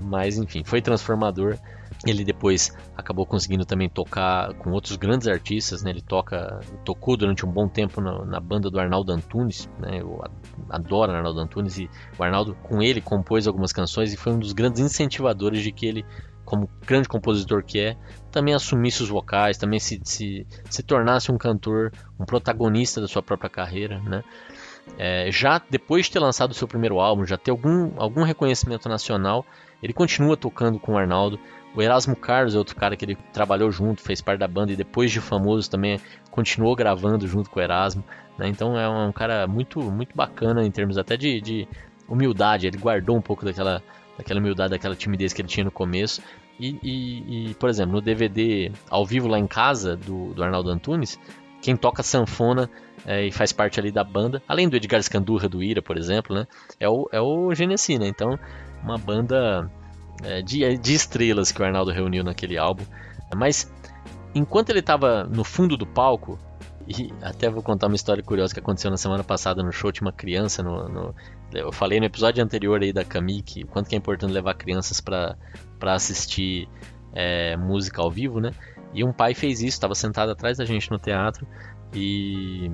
Mas 0.00 0.38
enfim, 0.38 0.64
foi 0.64 0.80
transformador. 0.80 1.58
Ele 2.06 2.24
depois 2.24 2.76
acabou 2.96 3.24
conseguindo 3.26 3.64
também 3.64 3.88
tocar 3.88 4.54
com 4.54 4.70
outros 4.70 4.96
grandes 4.96 5.28
artistas, 5.28 5.82
né? 5.82 5.90
Ele 5.90 6.00
toca, 6.00 6.60
tocou 6.84 7.16
durante 7.16 7.44
um 7.46 7.50
bom 7.50 7.68
tempo 7.68 8.00
na, 8.00 8.24
na 8.24 8.40
banda 8.40 8.70
do 8.70 8.80
Arnaldo 8.80 9.12
Antunes, 9.12 9.68
né? 9.78 10.00
Eu 10.00 10.24
adoro 10.70 11.12
Arnaldo 11.12 11.38
Antunes 11.38 11.78
e 11.78 11.90
o 12.18 12.22
Arnaldo 12.22 12.56
com 12.62 12.82
ele 12.82 13.00
compôs 13.00 13.46
algumas 13.46 13.72
canções 13.72 14.12
e 14.12 14.16
foi 14.16 14.32
um 14.32 14.38
dos 14.38 14.52
grandes 14.52 14.80
incentivadores 14.80 15.62
de 15.62 15.70
que 15.70 15.86
ele, 15.86 16.04
como 16.44 16.68
grande 16.86 17.08
compositor 17.08 17.62
que 17.62 17.78
é, 17.78 17.96
também 18.30 18.54
assumisse 18.54 19.02
os 19.02 19.08
vocais, 19.08 19.58
também 19.58 19.78
se, 19.78 20.00
se, 20.04 20.46
se 20.68 20.82
tornasse 20.82 21.30
um 21.30 21.38
cantor, 21.38 21.92
um 22.18 22.24
protagonista 22.24 23.00
da 23.00 23.08
sua 23.08 23.22
própria 23.22 23.50
carreira, 23.50 24.00
né? 24.00 24.22
É, 24.98 25.30
já 25.30 25.62
depois 25.70 26.06
de 26.06 26.12
ter 26.12 26.18
lançado 26.18 26.50
o 26.50 26.54
seu 26.54 26.66
primeiro 26.66 26.98
álbum, 26.98 27.24
já 27.24 27.36
ter 27.36 27.52
algum, 27.52 27.92
algum 27.96 28.24
reconhecimento 28.24 28.88
nacional, 28.88 29.46
ele 29.80 29.92
continua 29.92 30.36
tocando 30.36 30.78
com 30.78 30.94
o 30.94 30.98
Arnaldo, 30.98 31.38
o 31.74 31.80
Erasmo 31.80 32.14
Carlos 32.14 32.54
é 32.54 32.58
outro 32.58 32.76
cara 32.76 32.96
que 32.96 33.04
ele 33.04 33.16
trabalhou 33.32 33.70
junto, 33.70 34.02
fez 34.02 34.20
parte 34.20 34.40
da 34.40 34.48
banda 34.48 34.72
e 34.72 34.76
depois 34.76 35.10
de 35.10 35.20
famoso 35.20 35.70
também 35.70 35.98
continuou 36.30 36.76
gravando 36.76 37.26
junto 37.26 37.48
com 37.48 37.58
o 37.58 37.62
Erasmo. 37.62 38.04
Né? 38.36 38.48
Então 38.48 38.78
é 38.78 38.88
um 38.88 39.10
cara 39.10 39.46
muito, 39.46 39.80
muito 39.80 40.14
bacana 40.14 40.64
em 40.64 40.70
termos 40.70 40.98
até 40.98 41.16
de, 41.16 41.40
de 41.40 41.68
humildade. 42.06 42.66
Ele 42.66 42.76
guardou 42.76 43.16
um 43.16 43.22
pouco 43.22 43.44
daquela, 43.44 43.82
daquela 44.16 44.40
humildade, 44.40 44.70
daquela 44.70 44.94
timidez 44.94 45.32
que 45.32 45.40
ele 45.40 45.48
tinha 45.48 45.64
no 45.64 45.70
começo. 45.70 46.22
E, 46.58 46.78
e, 46.82 47.50
e, 47.50 47.54
por 47.54 47.68
exemplo, 47.68 47.94
no 47.94 48.00
DVD 48.00 48.70
ao 48.88 49.04
vivo 49.04 49.26
lá 49.26 49.38
em 49.38 49.46
casa 49.46 49.96
do, 49.96 50.34
do 50.34 50.44
Arnaldo 50.44 50.70
Antunes, 50.70 51.18
quem 51.60 51.76
toca 51.76 52.02
sanfona 52.02 52.68
é, 53.06 53.26
e 53.26 53.32
faz 53.32 53.52
parte 53.52 53.80
ali 53.80 53.90
da 53.90 54.04
banda, 54.04 54.42
além 54.46 54.68
do 54.68 54.76
Edgar 54.76 55.02
Scandurra 55.02 55.48
do 55.48 55.62
Ira, 55.62 55.80
por 55.80 55.96
exemplo, 55.96 56.34
né, 56.34 56.46
é 56.78 56.88
o, 56.88 57.08
é 57.12 57.20
o 57.20 57.54
Genesi, 57.54 57.98
né? 57.98 58.08
Então, 58.08 58.38
uma 58.82 58.98
banda 58.98 59.70
é, 60.22 60.42
de, 60.42 60.76
de 60.76 60.94
estrelas 60.94 61.52
que 61.52 61.62
o 61.62 61.64
Arnaldo 61.64 61.90
reuniu 61.90 62.22
naquele 62.24 62.58
álbum. 62.58 62.84
Mas 63.34 63.72
enquanto 64.34 64.70
ele 64.70 64.80
estava 64.80 65.24
no 65.24 65.44
fundo 65.44 65.76
do 65.76 65.86
palco, 65.86 66.38
e 66.86 67.12
até 67.22 67.48
vou 67.48 67.62
contar 67.62 67.86
uma 67.86 67.96
história 67.96 68.22
curiosa 68.22 68.52
que 68.52 68.60
aconteceu 68.60 68.90
na 68.90 68.96
semana 68.96 69.22
passada 69.22 69.62
no 69.62 69.72
show, 69.72 69.92
tinha 69.92 70.06
uma 70.06 70.12
criança 70.12 70.62
no, 70.62 70.88
no 70.88 71.14
eu 71.52 71.72
falei 71.72 72.00
no 72.00 72.06
episódio 72.06 72.42
anterior 72.42 72.80
aí 72.82 72.92
da 72.92 73.04
Camille 73.04 73.42
que 73.42 73.64
quanto 73.64 73.88
que 73.88 73.94
é 73.94 73.98
importante 73.98 74.32
levar 74.32 74.54
crianças 74.54 75.00
para 75.00 75.36
assistir 75.82 76.68
é, 77.12 77.56
música 77.56 78.00
ao 78.02 78.10
vivo, 78.10 78.40
né? 78.40 78.52
E 78.94 79.02
um 79.04 79.12
pai 79.12 79.34
fez 79.34 79.60
isso, 79.60 79.76
estava 79.76 79.94
sentado 79.94 80.30
atrás 80.30 80.58
da 80.58 80.64
gente 80.64 80.90
no 80.90 80.98
teatro 80.98 81.46
e, 81.94 82.70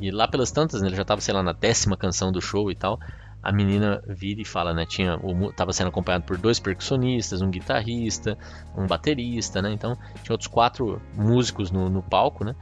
e 0.00 0.10
lá 0.10 0.26
pelas 0.28 0.50
tantas, 0.50 0.80
né, 0.80 0.88
ele 0.88 0.96
já 0.96 1.02
estava 1.02 1.20
sei 1.20 1.34
lá 1.34 1.42
na 1.42 1.52
décima 1.52 1.96
canção 1.96 2.30
do 2.32 2.40
show 2.40 2.70
e 2.70 2.74
tal 2.74 2.98
a 3.42 3.52
menina 3.52 4.02
vira 4.06 4.42
e 4.42 4.44
fala, 4.44 4.74
né? 4.74 4.84
Tinha, 4.84 5.18
estava 5.48 5.72
sendo 5.72 5.88
acompanhado 5.88 6.24
por 6.24 6.36
dois 6.36 6.60
percussionistas, 6.60 7.40
um 7.40 7.50
guitarrista, 7.50 8.36
um 8.76 8.86
baterista, 8.86 9.62
né? 9.62 9.72
Então 9.72 9.96
tinha 10.22 10.34
outros 10.34 10.48
quatro 10.48 11.00
músicos 11.14 11.70
no, 11.70 11.88
no 11.88 12.02
palco, 12.02 12.44
né? 12.44 12.54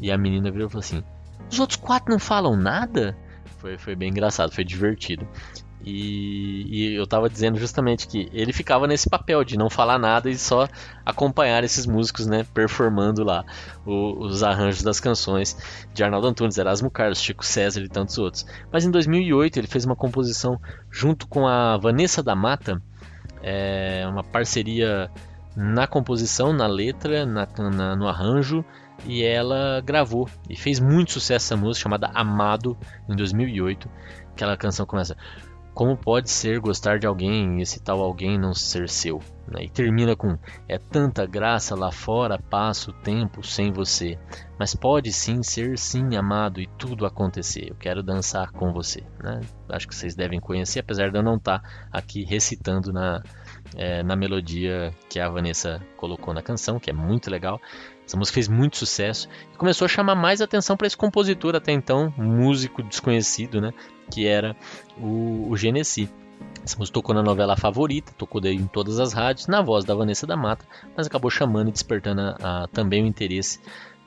E 0.00 0.10
a 0.10 0.16
menina 0.16 0.50
virou 0.50 0.68
e 0.68 0.70
falou 0.70 0.80
assim: 0.80 1.02
Os 1.50 1.58
outros 1.58 1.78
quatro 1.78 2.10
não 2.10 2.18
falam 2.18 2.56
nada? 2.56 3.16
Foi, 3.62 3.78
foi 3.78 3.94
bem 3.94 4.10
engraçado, 4.10 4.52
foi 4.52 4.64
divertido. 4.64 5.24
E, 5.84 6.66
e, 6.68 6.94
eu 6.94 7.06
tava 7.06 7.28
dizendo 7.28 7.58
justamente 7.58 8.08
que 8.08 8.28
ele 8.32 8.52
ficava 8.52 8.88
nesse 8.88 9.08
papel 9.08 9.44
de 9.44 9.56
não 9.56 9.70
falar 9.70 9.98
nada 9.98 10.28
e 10.28 10.36
só 10.36 10.68
acompanhar 11.06 11.62
esses 11.62 11.86
músicos, 11.86 12.26
né, 12.26 12.44
performando 12.54 13.22
lá 13.24 13.44
o, 13.86 14.24
os 14.24 14.42
arranjos 14.42 14.82
das 14.82 14.98
canções 14.98 15.56
de 15.94 16.02
Arnaldo 16.02 16.26
Antunes, 16.26 16.58
Erasmo 16.58 16.90
Carlos, 16.90 17.20
Chico 17.20 17.44
César 17.44 17.80
e 17.80 17.88
tantos 17.88 18.18
outros. 18.18 18.44
Mas 18.72 18.84
em 18.84 18.90
2008 18.90 19.58
ele 19.58 19.66
fez 19.68 19.84
uma 19.84 19.96
composição 19.96 20.60
junto 20.90 21.28
com 21.28 21.46
a 21.46 21.76
Vanessa 21.76 22.22
da 22.22 22.34
Mata, 22.34 22.82
é, 23.42 24.04
uma 24.08 24.24
parceria 24.24 25.08
na 25.56 25.86
composição, 25.86 26.52
na 26.52 26.66
letra, 26.66 27.24
na, 27.26 27.46
na, 27.70 27.96
no 27.96 28.08
arranjo 28.08 28.64
e 29.04 29.22
ela 29.22 29.80
gravou 29.80 30.28
e 30.48 30.56
fez 30.56 30.78
muito 30.78 31.12
sucesso 31.12 31.52
essa 31.52 31.56
música 31.56 31.82
chamada 31.82 32.10
Amado 32.14 32.76
em 33.08 33.16
2008. 33.16 33.88
Aquela 34.32 34.56
canção 34.56 34.86
começa 34.86 35.16
como 35.74 35.96
pode 35.96 36.30
ser 36.30 36.60
gostar 36.60 36.98
de 36.98 37.06
alguém 37.06 37.58
e 37.58 37.62
esse 37.62 37.80
tal 37.80 38.00
alguém 38.00 38.38
não 38.38 38.52
ser 38.52 38.88
seu? 38.90 39.20
Né? 39.48 39.64
E 39.64 39.70
termina 39.70 40.14
com: 40.14 40.36
É 40.68 40.76
tanta 40.78 41.24
graça 41.24 41.74
lá 41.74 41.90
fora, 41.90 42.38
passo 42.38 42.90
o 42.90 42.94
tempo 42.94 43.42
sem 43.42 43.72
você. 43.72 44.18
Mas 44.58 44.74
pode 44.74 45.12
sim 45.12 45.42
ser 45.42 45.78
sim 45.78 46.14
amado 46.14 46.60
e 46.60 46.66
tudo 46.78 47.06
acontecer. 47.06 47.70
Eu 47.70 47.74
quero 47.74 48.02
dançar 48.02 48.52
com 48.52 48.72
você. 48.72 49.02
Né? 49.22 49.40
Acho 49.70 49.88
que 49.88 49.94
vocês 49.94 50.14
devem 50.14 50.38
conhecer, 50.38 50.80
apesar 50.80 51.10
de 51.10 51.16
eu 51.16 51.22
não 51.22 51.36
estar 51.36 51.60
tá 51.60 51.68
aqui 51.90 52.22
recitando 52.22 52.92
na, 52.92 53.22
é, 53.76 54.02
na 54.02 54.16
melodia 54.16 54.94
que 55.08 55.18
a 55.18 55.28
Vanessa 55.28 55.80
colocou 55.96 56.32
na 56.34 56.42
canção, 56.42 56.78
que 56.78 56.90
é 56.90 56.92
muito 56.92 57.30
legal. 57.30 57.60
Essa 58.06 58.16
música 58.16 58.34
fez 58.34 58.48
muito 58.48 58.76
sucesso 58.76 59.28
e 59.52 59.56
começou 59.56 59.86
a 59.86 59.88
chamar 59.88 60.14
mais 60.14 60.40
atenção 60.40 60.76
para 60.76 60.86
esse 60.86 60.96
compositor 60.96 61.54
até 61.54 61.72
então, 61.72 62.12
músico 62.16 62.82
desconhecido, 62.82 63.60
né? 63.60 63.72
Que 64.10 64.26
era 64.26 64.56
o, 64.98 65.48
o 65.48 65.56
Genesi. 65.56 66.10
Essa 66.64 66.76
música 66.76 66.94
tocou 66.94 67.14
na 67.14 67.22
novela 67.22 67.56
Favorita, 67.56 68.12
tocou 68.18 68.40
daí 68.40 68.56
em 68.56 68.66
todas 68.66 68.98
as 68.98 69.12
rádios, 69.12 69.46
na 69.46 69.62
voz 69.62 69.84
da 69.84 69.94
Vanessa 69.94 70.26
da 70.26 70.36
Mata, 70.36 70.64
mas 70.96 71.06
acabou 71.06 71.30
chamando 71.30 71.68
e 71.68 71.72
despertando 71.72 72.20
a, 72.20 72.64
a, 72.64 72.68
também 72.68 73.02
o 73.02 73.06
interesse 73.06 73.60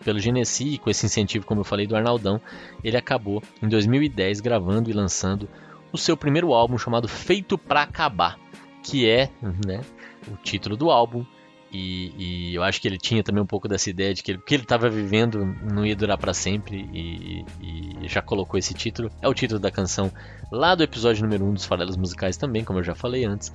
pelo 0.03 0.19
Genesi 0.19 0.73
e 0.73 0.77
com 0.77 0.89
esse 0.89 1.05
incentivo, 1.05 1.45
como 1.45 1.61
eu 1.61 1.65
falei, 1.65 1.87
do 1.87 1.95
Arnaldão, 1.95 2.39
ele 2.83 2.97
acabou 2.97 3.41
em 3.61 3.67
2010 3.67 4.41
gravando 4.41 4.89
e 4.89 4.93
lançando 4.93 5.49
o 5.91 5.97
seu 5.97 6.17
primeiro 6.17 6.53
álbum 6.53 6.77
chamado 6.77 7.07
Feito 7.07 7.57
Pra 7.57 7.83
Acabar, 7.83 8.37
que 8.85 9.09
é 9.09 9.29
né, 9.65 9.81
o 10.27 10.37
título 10.37 10.77
do 10.77 10.91
álbum, 10.91 11.25
e, 11.71 12.13
e, 12.17 12.55
eu 12.55 12.63
acho 12.63 12.79
que 12.79 12.87
ele 12.87 12.97
tinha 12.97 13.21
também 13.21 13.43
um 13.43 13.45
pouco 13.45 13.67
dessa 13.67 13.89
ideia 13.89 14.13
de 14.13 14.23
que 14.23 14.31
ele, 14.31 14.39
que 14.39 14.53
ele 14.53 14.63
estava 14.63 14.89
vivendo 14.89 15.43
não 15.45 15.85
ia 15.85 15.95
durar 15.95 16.17
para 16.17 16.33
sempre 16.33 16.87
e, 16.93 17.45
e, 17.61 18.07
já 18.07 18.21
colocou 18.21 18.57
esse 18.57 18.73
título. 18.73 19.09
É 19.21 19.27
o 19.27 19.33
título 19.33 19.59
da 19.59 19.69
canção 19.69 20.09
lá 20.49 20.73
do 20.73 20.83
episódio 20.83 21.23
número 21.23 21.43
1 21.43 21.49
um 21.49 21.53
dos 21.53 21.65
Farelos 21.65 21.97
Musicais 21.97 22.37
também, 22.37 22.63
como 22.63 22.79
eu 22.79 22.83
já 22.83 22.95
falei 22.95 23.25
antes. 23.25 23.53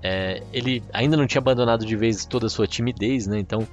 É, 0.00 0.44
ele 0.52 0.80
ainda 0.92 1.16
não 1.16 1.26
tinha 1.26 1.40
abandonado 1.40 1.84
de 1.84 1.96
vez 1.96 2.24
toda 2.24 2.46
a 2.46 2.50
sua 2.50 2.68
timidez, 2.68 3.26
né? 3.26 3.40
Então 3.40 3.66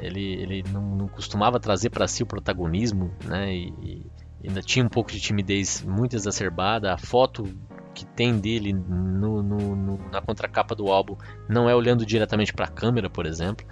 ele, 0.00 0.34
ele 0.34 0.64
não, 0.72 0.96
não 0.96 1.08
costumava 1.08 1.60
trazer 1.60 1.90
para 1.90 2.08
si 2.08 2.22
o 2.22 2.26
protagonismo, 2.26 3.10
né? 3.26 3.52
E, 3.52 4.06
ainda 4.42 4.62
tinha 4.62 4.84
um 4.84 4.88
pouco 4.88 5.10
de 5.10 5.20
timidez 5.20 5.82
muito 5.82 6.16
exacerbada. 6.16 6.92
A 6.92 6.98
foto 6.98 7.44
que 7.94 8.04
tem 8.04 8.38
dele 8.38 8.72
no, 8.72 9.42
no, 9.42 9.76
no, 9.76 10.10
na 10.10 10.20
contracapa 10.20 10.74
do 10.74 10.88
álbum 10.88 11.16
não 11.48 11.68
é 11.70 11.74
olhando 11.74 12.04
diretamente 12.04 12.52
para 12.52 12.66
a 12.66 12.70
câmera, 12.70 13.08
por 13.08 13.24
exemplo. 13.24 13.64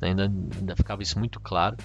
Ainda, 0.00 0.24
ainda 0.24 0.74
ficava 0.74 1.02
isso 1.02 1.18
muito 1.18 1.38
claro. 1.38 1.76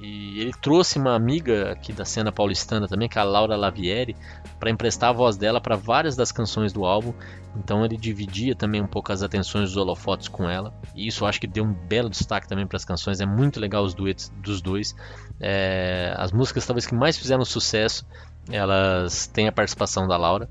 E 0.00 0.40
ele 0.40 0.52
trouxe 0.52 0.98
uma 0.98 1.14
amiga 1.14 1.72
aqui 1.72 1.92
da 1.92 2.06
cena 2.06 2.32
paulistana 2.32 2.88
também, 2.88 3.06
que 3.06 3.18
é 3.18 3.20
a 3.20 3.24
Laura 3.24 3.54
Lavieri, 3.54 4.16
para 4.58 4.70
emprestar 4.70 5.10
a 5.10 5.12
voz 5.12 5.36
dela 5.36 5.60
para 5.60 5.76
várias 5.76 6.16
das 6.16 6.32
canções 6.32 6.72
do 6.72 6.86
álbum. 6.86 7.12
Então 7.54 7.84
ele 7.84 7.98
dividia 7.98 8.54
também 8.54 8.80
um 8.80 8.86
pouco 8.86 9.12
as 9.12 9.22
atenções 9.22 9.68
dos 9.68 9.76
holofotes 9.76 10.26
com 10.26 10.48
ela. 10.48 10.72
E 10.94 11.06
isso 11.06 11.24
eu 11.24 11.28
acho 11.28 11.38
que 11.38 11.46
deu 11.46 11.64
um 11.64 11.74
belo 11.74 12.08
destaque 12.08 12.48
também 12.48 12.66
para 12.66 12.78
as 12.78 12.84
canções. 12.84 13.20
É 13.20 13.26
muito 13.26 13.60
legal 13.60 13.84
os 13.84 13.92
duetos 13.92 14.30
dos 14.42 14.62
dois. 14.62 14.96
É, 15.38 16.14
as 16.16 16.32
músicas 16.32 16.64
talvez 16.64 16.86
que 16.86 16.94
mais 16.94 17.18
fizeram 17.18 17.44
sucesso, 17.44 18.06
elas 18.50 19.26
têm 19.26 19.48
a 19.48 19.52
participação 19.52 20.08
da 20.08 20.16
Laura. 20.16 20.48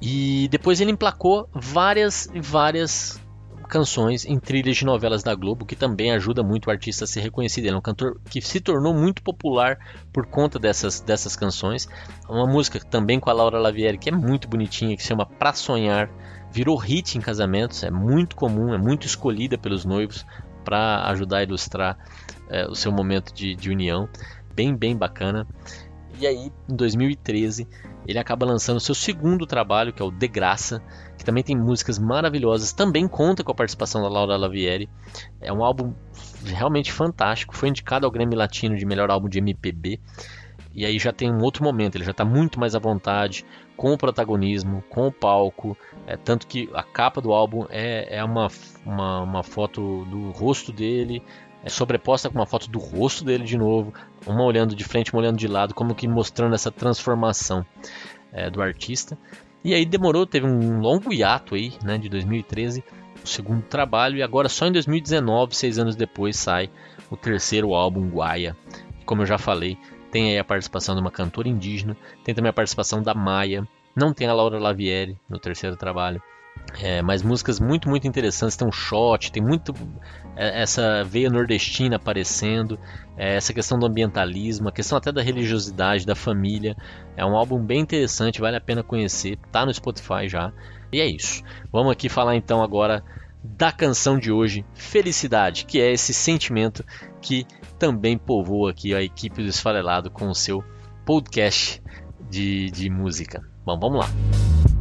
E 0.00 0.48
depois 0.48 0.80
ele 0.80 0.92
emplacou 0.92 1.48
várias 1.52 2.28
e 2.32 2.40
várias 2.40 3.20
canções 3.68 4.24
em 4.24 4.38
trilhas 4.38 4.76
de 4.76 4.84
novelas 4.84 5.22
da 5.22 5.34
Globo, 5.34 5.66
que 5.66 5.76
também 5.76 6.10
ajuda 6.12 6.42
muito 6.42 6.66
o 6.66 6.70
artista 6.70 7.04
a 7.04 7.06
ser 7.06 7.20
reconhecido. 7.20 7.66
Ele 7.66 7.74
é 7.74 7.78
um 7.78 7.82
cantor 7.82 8.18
que 8.28 8.40
se 8.40 8.60
tornou 8.60 8.94
muito 8.94 9.22
popular 9.22 9.78
por 10.12 10.26
conta 10.26 10.58
dessas, 10.58 11.00
dessas 11.00 11.36
canções. 11.36 11.88
Uma 12.28 12.46
música 12.46 12.80
também 12.80 13.20
com 13.20 13.28
a 13.28 13.32
Laura 13.32 13.58
Lavieri, 13.58 13.98
que 13.98 14.08
é 14.08 14.12
muito 14.12 14.48
bonitinha, 14.48 14.96
que 14.96 15.02
se 15.02 15.08
chama 15.08 15.26
Pra 15.26 15.52
Sonhar. 15.52 16.10
Virou 16.50 16.76
hit 16.76 17.18
em 17.18 17.20
casamentos, 17.20 17.82
é 17.82 17.90
muito 17.90 18.34
comum, 18.34 18.72
é 18.72 18.78
muito 18.78 19.06
escolhida 19.06 19.58
pelos 19.58 19.84
noivos 19.84 20.24
para 20.64 21.06
ajudar 21.10 21.38
a 21.38 21.42
ilustrar 21.42 21.98
é, 22.48 22.66
o 22.66 22.74
seu 22.74 22.90
momento 22.90 23.34
de, 23.34 23.54
de 23.54 23.70
união. 23.70 24.08
Bem, 24.54 24.74
bem 24.74 24.96
bacana. 24.96 25.46
E 26.20 26.26
aí, 26.26 26.52
em 26.68 26.74
2013, 26.74 27.68
ele 28.06 28.18
acaba 28.18 28.44
lançando 28.44 28.80
seu 28.80 28.94
segundo 28.94 29.46
trabalho, 29.46 29.92
que 29.92 30.02
é 30.02 30.04
o 30.04 30.10
De 30.10 30.26
Graça, 30.26 30.82
que 31.16 31.24
também 31.24 31.44
tem 31.44 31.56
músicas 31.56 31.98
maravilhosas, 31.98 32.72
também 32.72 33.06
conta 33.06 33.44
com 33.44 33.52
a 33.52 33.54
participação 33.54 34.02
da 34.02 34.08
Laura 34.08 34.36
Lavieri. 34.36 34.88
É 35.40 35.52
um 35.52 35.62
álbum 35.62 35.94
realmente 36.44 36.90
fantástico, 36.90 37.56
foi 37.56 37.68
indicado 37.68 38.04
ao 38.04 38.10
Grammy 38.10 38.34
Latino 38.34 38.76
de 38.76 38.84
melhor 38.84 39.10
álbum 39.10 39.28
de 39.28 39.38
MPB. 39.38 40.00
E 40.74 40.84
aí 40.84 40.98
já 40.98 41.12
tem 41.12 41.30
um 41.30 41.42
outro 41.42 41.62
momento, 41.62 41.96
ele 41.96 42.04
já 42.04 42.10
está 42.10 42.24
muito 42.24 42.58
mais 42.58 42.74
à 42.74 42.78
vontade, 42.78 43.44
com 43.76 43.92
o 43.92 43.98
protagonismo, 43.98 44.82
com 44.90 45.06
o 45.06 45.12
palco. 45.12 45.76
É, 46.06 46.16
tanto 46.16 46.46
que 46.46 46.68
a 46.74 46.82
capa 46.82 47.20
do 47.20 47.32
álbum 47.32 47.64
é, 47.68 48.18
é 48.18 48.24
uma, 48.24 48.48
uma, 48.84 49.20
uma 49.20 49.42
foto 49.42 50.04
do 50.04 50.30
rosto 50.30 50.72
dele, 50.72 51.22
é 51.64 51.68
sobreposta 51.68 52.28
com 52.28 52.38
uma 52.38 52.46
foto 52.46 52.70
do 52.70 52.78
rosto 52.78 53.24
dele 53.24 53.44
de 53.44 53.56
novo, 53.56 53.92
uma 54.26 54.42
olhando 54.42 54.74
de 54.74 54.84
frente, 54.84 55.12
uma 55.12 55.20
olhando 55.20 55.38
de 55.38 55.48
lado, 55.48 55.74
como 55.74 55.94
que 55.94 56.08
mostrando 56.08 56.54
essa 56.54 56.70
transformação 56.70 57.64
é, 58.32 58.50
do 58.50 58.60
artista. 58.60 59.16
E 59.64 59.74
aí 59.74 59.84
demorou, 59.84 60.26
teve 60.26 60.46
um 60.46 60.80
longo 60.80 61.12
hiato 61.12 61.54
aí, 61.54 61.72
né, 61.82 61.98
de 61.98 62.08
2013, 62.08 62.84
o 63.22 63.26
segundo 63.26 63.62
trabalho, 63.62 64.16
e 64.16 64.22
agora 64.22 64.48
só 64.48 64.66
em 64.66 64.72
2019, 64.72 65.56
seis 65.56 65.78
anos 65.78 65.96
depois, 65.96 66.36
sai 66.36 66.70
o 67.10 67.16
terceiro 67.16 67.74
álbum, 67.74 68.08
Guaia. 68.08 68.56
Como 69.04 69.22
eu 69.22 69.26
já 69.26 69.38
falei, 69.38 69.76
tem 70.10 70.30
aí 70.30 70.38
a 70.38 70.44
participação 70.44 70.94
de 70.94 71.00
uma 71.00 71.10
cantora 71.10 71.48
indígena, 71.48 71.96
tem 72.24 72.34
também 72.34 72.50
a 72.50 72.52
participação 72.52 73.02
da 73.02 73.14
Maia, 73.14 73.66
não 73.94 74.12
tem 74.12 74.28
a 74.28 74.32
Laura 74.32 74.58
Lavieri 74.58 75.18
no 75.28 75.38
terceiro 75.38 75.76
trabalho. 75.76 76.22
É, 76.80 77.02
mas 77.02 77.22
músicas 77.22 77.58
muito, 77.58 77.88
muito 77.88 78.06
interessantes. 78.06 78.56
Tem 78.56 78.66
um 78.66 78.72
shot, 78.72 79.32
tem 79.32 79.42
muito 79.42 79.74
é, 80.36 80.62
essa 80.62 81.02
veia 81.04 81.30
nordestina 81.30 81.96
aparecendo, 81.96 82.78
é, 83.16 83.36
essa 83.36 83.52
questão 83.52 83.78
do 83.78 83.86
ambientalismo, 83.86 84.68
a 84.68 84.72
questão 84.72 84.98
até 84.98 85.10
da 85.10 85.22
religiosidade, 85.22 86.06
da 86.06 86.14
família. 86.14 86.76
É 87.16 87.24
um 87.24 87.36
álbum 87.36 87.58
bem 87.58 87.80
interessante, 87.80 88.40
vale 88.40 88.56
a 88.56 88.60
pena 88.60 88.82
conhecer. 88.82 89.38
Tá 89.50 89.64
no 89.64 89.72
Spotify 89.72 90.28
já. 90.28 90.52
E 90.92 91.00
é 91.00 91.06
isso. 91.06 91.42
Vamos 91.72 91.92
aqui 91.92 92.08
falar 92.08 92.36
então 92.36 92.62
agora 92.62 93.02
da 93.42 93.72
canção 93.72 94.18
de 94.18 94.32
hoje, 94.32 94.64
Felicidade, 94.74 95.64
que 95.64 95.80
é 95.80 95.92
esse 95.92 96.12
sentimento 96.12 96.84
que 97.20 97.46
também 97.78 98.18
povoa 98.18 98.70
aqui 98.70 98.94
a 98.94 99.02
equipe 99.02 99.42
do 99.42 99.48
Esfarelado 99.48 100.10
com 100.10 100.28
o 100.28 100.34
seu 100.34 100.62
podcast 101.04 101.82
de, 102.28 102.70
de 102.70 102.90
música. 102.90 103.42
Bom, 103.64 103.78
vamos 103.78 104.00
lá. 104.00 104.77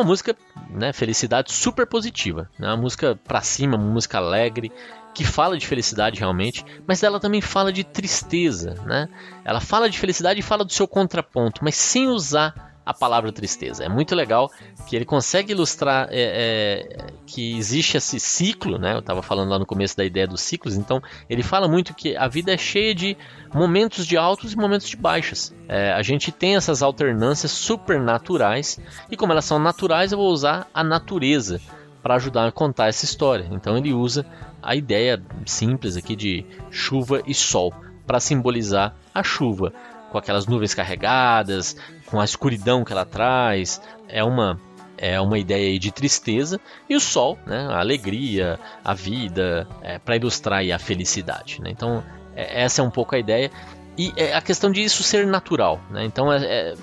Uma 0.00 0.06
música, 0.06 0.36
né, 0.70 0.92
felicidade 0.92 1.52
super 1.52 1.86
positiva, 1.86 2.50
né, 2.58 2.68
uma 2.68 2.76
música 2.76 3.18
pra 3.24 3.40
cima, 3.40 3.76
uma 3.76 3.92
música 3.92 4.18
alegre, 4.18 4.72
que 5.14 5.24
fala 5.24 5.58
de 5.58 5.66
felicidade 5.66 6.18
realmente, 6.18 6.64
mas 6.86 7.02
ela 7.02 7.20
também 7.20 7.40
fala 7.40 7.72
de 7.72 7.82
tristeza, 7.82 8.74
né? 8.86 9.08
Ela 9.44 9.60
fala 9.60 9.90
de 9.90 9.98
felicidade 9.98 10.38
e 10.38 10.42
fala 10.42 10.64
do 10.64 10.72
seu 10.72 10.86
contraponto, 10.86 11.64
mas 11.64 11.74
sem 11.74 12.08
usar 12.08 12.69
a 12.90 12.94
palavra 12.94 13.32
tristeza. 13.32 13.84
É 13.84 13.88
muito 13.88 14.14
legal 14.14 14.50
que 14.86 14.96
ele 14.96 15.04
consegue 15.04 15.52
ilustrar 15.52 16.08
é, 16.10 16.88
é, 16.90 17.06
que 17.26 17.56
existe 17.56 17.96
esse 17.96 18.18
ciclo, 18.18 18.78
né? 18.78 18.94
Eu 18.94 18.98
estava 18.98 19.22
falando 19.22 19.50
lá 19.50 19.58
no 19.58 19.66
começo 19.66 19.96
da 19.96 20.04
ideia 20.04 20.26
dos 20.26 20.40
ciclos, 20.40 20.76
então 20.76 21.00
ele 21.28 21.42
fala 21.42 21.68
muito 21.68 21.94
que 21.94 22.16
a 22.16 22.28
vida 22.28 22.52
é 22.52 22.58
cheia 22.58 22.94
de 22.94 23.16
momentos 23.54 24.06
de 24.06 24.16
altos 24.16 24.52
e 24.52 24.56
momentos 24.56 24.88
de 24.88 24.96
baixas. 24.96 25.54
É, 25.68 25.92
a 25.92 26.02
gente 26.02 26.32
tem 26.32 26.56
essas 26.56 26.82
alternâncias 26.82 27.52
supernaturais 27.52 28.78
e 29.10 29.16
como 29.16 29.32
elas 29.32 29.44
são 29.44 29.58
naturais, 29.58 30.12
eu 30.12 30.18
vou 30.18 30.30
usar 30.30 30.68
a 30.74 30.82
natureza 30.82 31.60
para 32.02 32.14
ajudar 32.14 32.46
a 32.46 32.52
contar 32.52 32.88
essa 32.88 33.04
história. 33.04 33.48
Então 33.52 33.76
ele 33.76 33.92
usa 33.92 34.26
a 34.62 34.74
ideia 34.74 35.22
simples 35.46 35.96
aqui 35.96 36.16
de 36.16 36.44
chuva 36.70 37.22
e 37.26 37.34
sol 37.34 37.72
para 38.06 38.18
simbolizar 38.18 38.96
a 39.14 39.22
chuva 39.22 39.72
com 40.10 40.18
aquelas 40.18 40.46
nuvens 40.46 40.74
carregadas, 40.74 41.76
com 42.06 42.20
a 42.20 42.24
escuridão 42.24 42.84
que 42.84 42.92
ela 42.92 43.04
traz. 43.04 43.80
É 44.08 44.22
uma 44.22 44.60
é 45.02 45.18
uma 45.18 45.38
ideia 45.38 45.78
de 45.78 45.90
tristeza 45.90 46.60
e 46.86 46.94
o 46.94 47.00
sol, 47.00 47.38
né, 47.46 47.66
a 47.70 47.78
alegria, 47.78 48.60
a 48.84 48.92
vida, 48.92 49.66
é, 49.80 49.98
para 49.98 50.16
ilustrar 50.16 50.62
a 50.70 50.78
felicidade. 50.78 51.58
Né? 51.62 51.70
Então 51.70 52.04
é, 52.36 52.64
essa 52.64 52.82
é 52.82 52.84
um 52.84 52.90
pouco 52.90 53.14
a 53.14 53.18
ideia 53.18 53.50
e 53.96 54.12
é 54.14 54.34
a 54.34 54.42
questão 54.42 54.70
de 54.70 54.82
isso 54.84 55.02
ser 55.02 55.26
natural. 55.26 55.80
Né? 55.90 56.04
Então 56.04 56.30
é, 56.30 56.44
é 56.44 56.74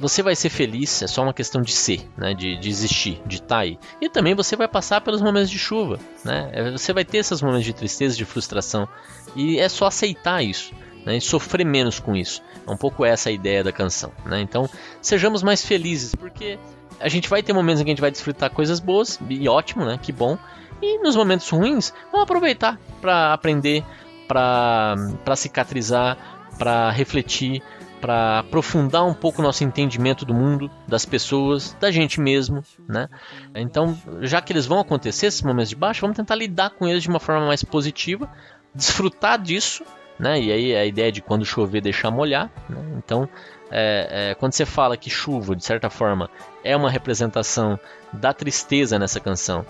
você 0.00 0.22
vai 0.22 0.36
ser 0.36 0.48
feliz, 0.48 1.02
é 1.02 1.06
só 1.06 1.22
uma 1.22 1.34
questão 1.34 1.60
de 1.60 1.72
ser, 1.72 2.08
né? 2.16 2.32
de, 2.32 2.56
de 2.56 2.68
existir, 2.68 3.20
de 3.26 3.36
estar 3.36 3.48
tá 3.48 3.58
aí. 3.58 3.78
E 4.00 4.08
também 4.08 4.34
você 4.34 4.54
vai 4.54 4.68
passar 4.68 5.00
pelos 5.00 5.20
momentos 5.20 5.50
de 5.50 5.58
chuva, 5.58 5.98
né? 6.24 6.50
É, 6.52 6.70
você 6.70 6.92
vai 6.92 7.04
ter 7.04 7.18
esses 7.18 7.42
momentos 7.42 7.64
de 7.64 7.72
tristeza, 7.72 8.16
de 8.16 8.24
frustração, 8.24 8.88
e 9.34 9.58
é 9.58 9.68
só 9.68 9.86
aceitar 9.86 10.42
isso. 10.42 10.72
Né, 11.08 11.16
e 11.16 11.20
sofrer 11.22 11.64
menos 11.64 11.98
com 11.98 12.14
isso. 12.14 12.42
É 12.66 12.70
um 12.70 12.76
pouco 12.76 13.02
essa 13.02 13.30
a 13.30 13.32
ideia 13.32 13.64
da 13.64 13.72
canção. 13.72 14.12
Né? 14.26 14.42
Então, 14.42 14.68
sejamos 15.00 15.42
mais 15.42 15.64
felizes, 15.64 16.14
porque 16.14 16.58
a 17.00 17.08
gente 17.08 17.30
vai 17.30 17.42
ter 17.42 17.54
momentos 17.54 17.80
em 17.80 17.84
que 17.84 17.90
a 17.90 17.92
gente 17.92 18.00
vai 18.02 18.10
desfrutar 18.10 18.50
coisas 18.50 18.78
boas, 18.78 19.18
e 19.26 19.48
ótimo, 19.48 19.86
né? 19.86 19.98
Que 20.02 20.12
bom. 20.12 20.36
E 20.82 20.98
nos 20.98 21.16
momentos 21.16 21.48
ruins, 21.48 21.94
vamos 22.12 22.24
aproveitar 22.24 22.78
para 23.00 23.32
aprender, 23.32 23.82
para 24.26 25.34
cicatrizar, 25.34 26.18
para 26.58 26.90
refletir, 26.90 27.62
para 28.02 28.40
aprofundar 28.40 29.06
um 29.06 29.14
pouco 29.14 29.40
nosso 29.40 29.64
entendimento 29.64 30.26
do 30.26 30.34
mundo, 30.34 30.70
das 30.86 31.06
pessoas, 31.06 31.74
da 31.80 31.90
gente 31.90 32.20
mesmo, 32.20 32.62
né? 32.86 33.08
Então, 33.54 33.96
já 34.20 34.42
que 34.42 34.52
eles 34.52 34.66
vão 34.66 34.78
acontecer 34.78 35.26
esses 35.26 35.40
momentos 35.40 35.70
de 35.70 35.76
baixa, 35.76 36.02
vamos 36.02 36.18
tentar 36.18 36.34
lidar 36.34 36.68
com 36.68 36.86
eles 36.86 37.02
de 37.02 37.08
uma 37.08 37.18
forma 37.18 37.46
mais 37.46 37.64
positiva, 37.64 38.30
desfrutar 38.74 39.40
disso, 39.40 39.84
né? 40.18 40.40
E 40.40 40.52
aí 40.52 40.76
a 40.76 40.84
ideia 40.84 41.12
de 41.12 41.22
quando 41.22 41.44
chover 41.44 41.80
deixar 41.80 42.10
molhar, 42.10 42.50
né? 42.68 42.82
Então, 42.96 43.28
é, 43.70 44.30
é, 44.30 44.34
quando 44.34 44.52
você 44.52 44.64
fala 44.64 44.96
que 44.96 45.10
chuva, 45.10 45.54
de 45.54 45.64
certa 45.64 45.90
forma, 45.90 46.30
é 46.64 46.76
uma 46.76 46.90
representação 46.90 47.78
da 48.12 48.32
tristeza 48.32 48.98
nessa 48.98 49.20
canção, 49.20 49.64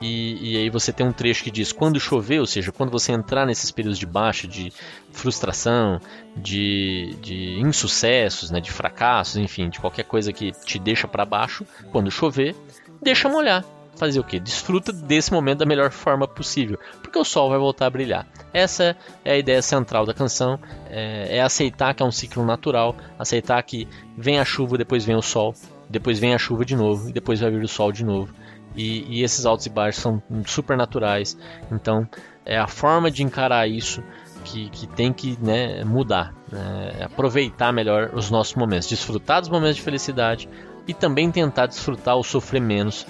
e, 0.00 0.52
e, 0.52 0.56
aí 0.58 0.68
você 0.68 0.92
tem 0.92 1.06
um 1.06 1.12
trecho 1.12 1.42
que 1.42 1.50
diz 1.50 1.72
quando 1.72 1.98
chover, 1.98 2.40
ou 2.40 2.46
seja, 2.46 2.70
quando 2.70 2.90
você 2.90 3.12
entrar 3.12 3.46
nesses 3.46 3.70
períodos 3.70 3.98
de 3.98 4.04
baixa, 4.04 4.46
de 4.46 4.70
frustração, 5.10 5.98
de, 6.36 7.16
de 7.22 7.58
insucessos, 7.60 8.50
né, 8.50 8.60
de 8.60 8.70
fracassos, 8.70 9.36
enfim, 9.36 9.70
de 9.70 9.80
qualquer 9.80 10.04
coisa 10.04 10.32
que 10.32 10.52
te 10.52 10.78
deixa 10.78 11.08
para 11.08 11.24
baixo, 11.24 11.66
quando 11.90 12.10
chover, 12.10 12.54
deixa 13.00 13.28
molhar. 13.28 13.64
Fazer 13.96 14.20
o 14.20 14.24
que? 14.24 14.38
Desfruta 14.38 14.92
desse 14.92 15.32
momento 15.32 15.58
da 15.58 15.66
melhor 15.66 15.90
forma 15.90 16.28
possível, 16.28 16.78
porque 17.02 17.18
o 17.18 17.24
sol 17.24 17.48
vai 17.48 17.58
voltar 17.58 17.86
a 17.86 17.90
brilhar. 17.90 18.26
Essa 18.52 18.96
é 19.24 19.32
a 19.32 19.38
ideia 19.38 19.62
central 19.62 20.04
da 20.04 20.12
canção: 20.12 20.58
é, 20.90 21.38
é 21.38 21.42
aceitar 21.42 21.94
que 21.94 22.02
é 22.02 22.06
um 22.06 22.12
ciclo 22.12 22.44
natural, 22.44 22.94
aceitar 23.18 23.62
que 23.62 23.88
vem 24.16 24.38
a 24.38 24.44
chuva, 24.44 24.76
depois 24.76 25.04
vem 25.04 25.16
o 25.16 25.22
sol, 25.22 25.54
depois 25.88 26.18
vem 26.18 26.34
a 26.34 26.38
chuva 26.38 26.64
de 26.64 26.76
novo 26.76 27.08
e 27.08 27.12
depois 27.12 27.40
vai 27.40 27.50
vir 27.50 27.62
o 27.62 27.68
sol 27.68 27.90
de 27.90 28.04
novo 28.04 28.32
e, 28.76 29.04
e 29.08 29.22
esses 29.22 29.46
altos 29.46 29.66
e 29.66 29.70
baixos 29.70 30.02
são 30.02 30.22
super 30.44 30.76
naturais. 30.76 31.36
Então, 31.72 32.06
é 32.44 32.58
a 32.58 32.66
forma 32.66 33.10
de 33.10 33.22
encarar 33.22 33.66
isso 33.66 34.02
que, 34.44 34.68
que 34.68 34.86
tem 34.86 35.12
que 35.12 35.36
né, 35.40 35.82
mudar. 35.82 36.34
Né? 36.52 37.04
Aproveitar 37.04 37.72
melhor 37.72 38.10
os 38.14 38.30
nossos 38.30 38.54
momentos, 38.54 38.88
desfrutar 38.88 39.40
dos 39.40 39.48
momentos 39.48 39.76
de 39.76 39.82
felicidade 39.82 40.48
e 40.86 40.94
também 40.94 41.30
tentar 41.32 41.66
desfrutar 41.66 42.14
ou 42.14 42.22
sofrer 42.22 42.60
menos 42.60 43.06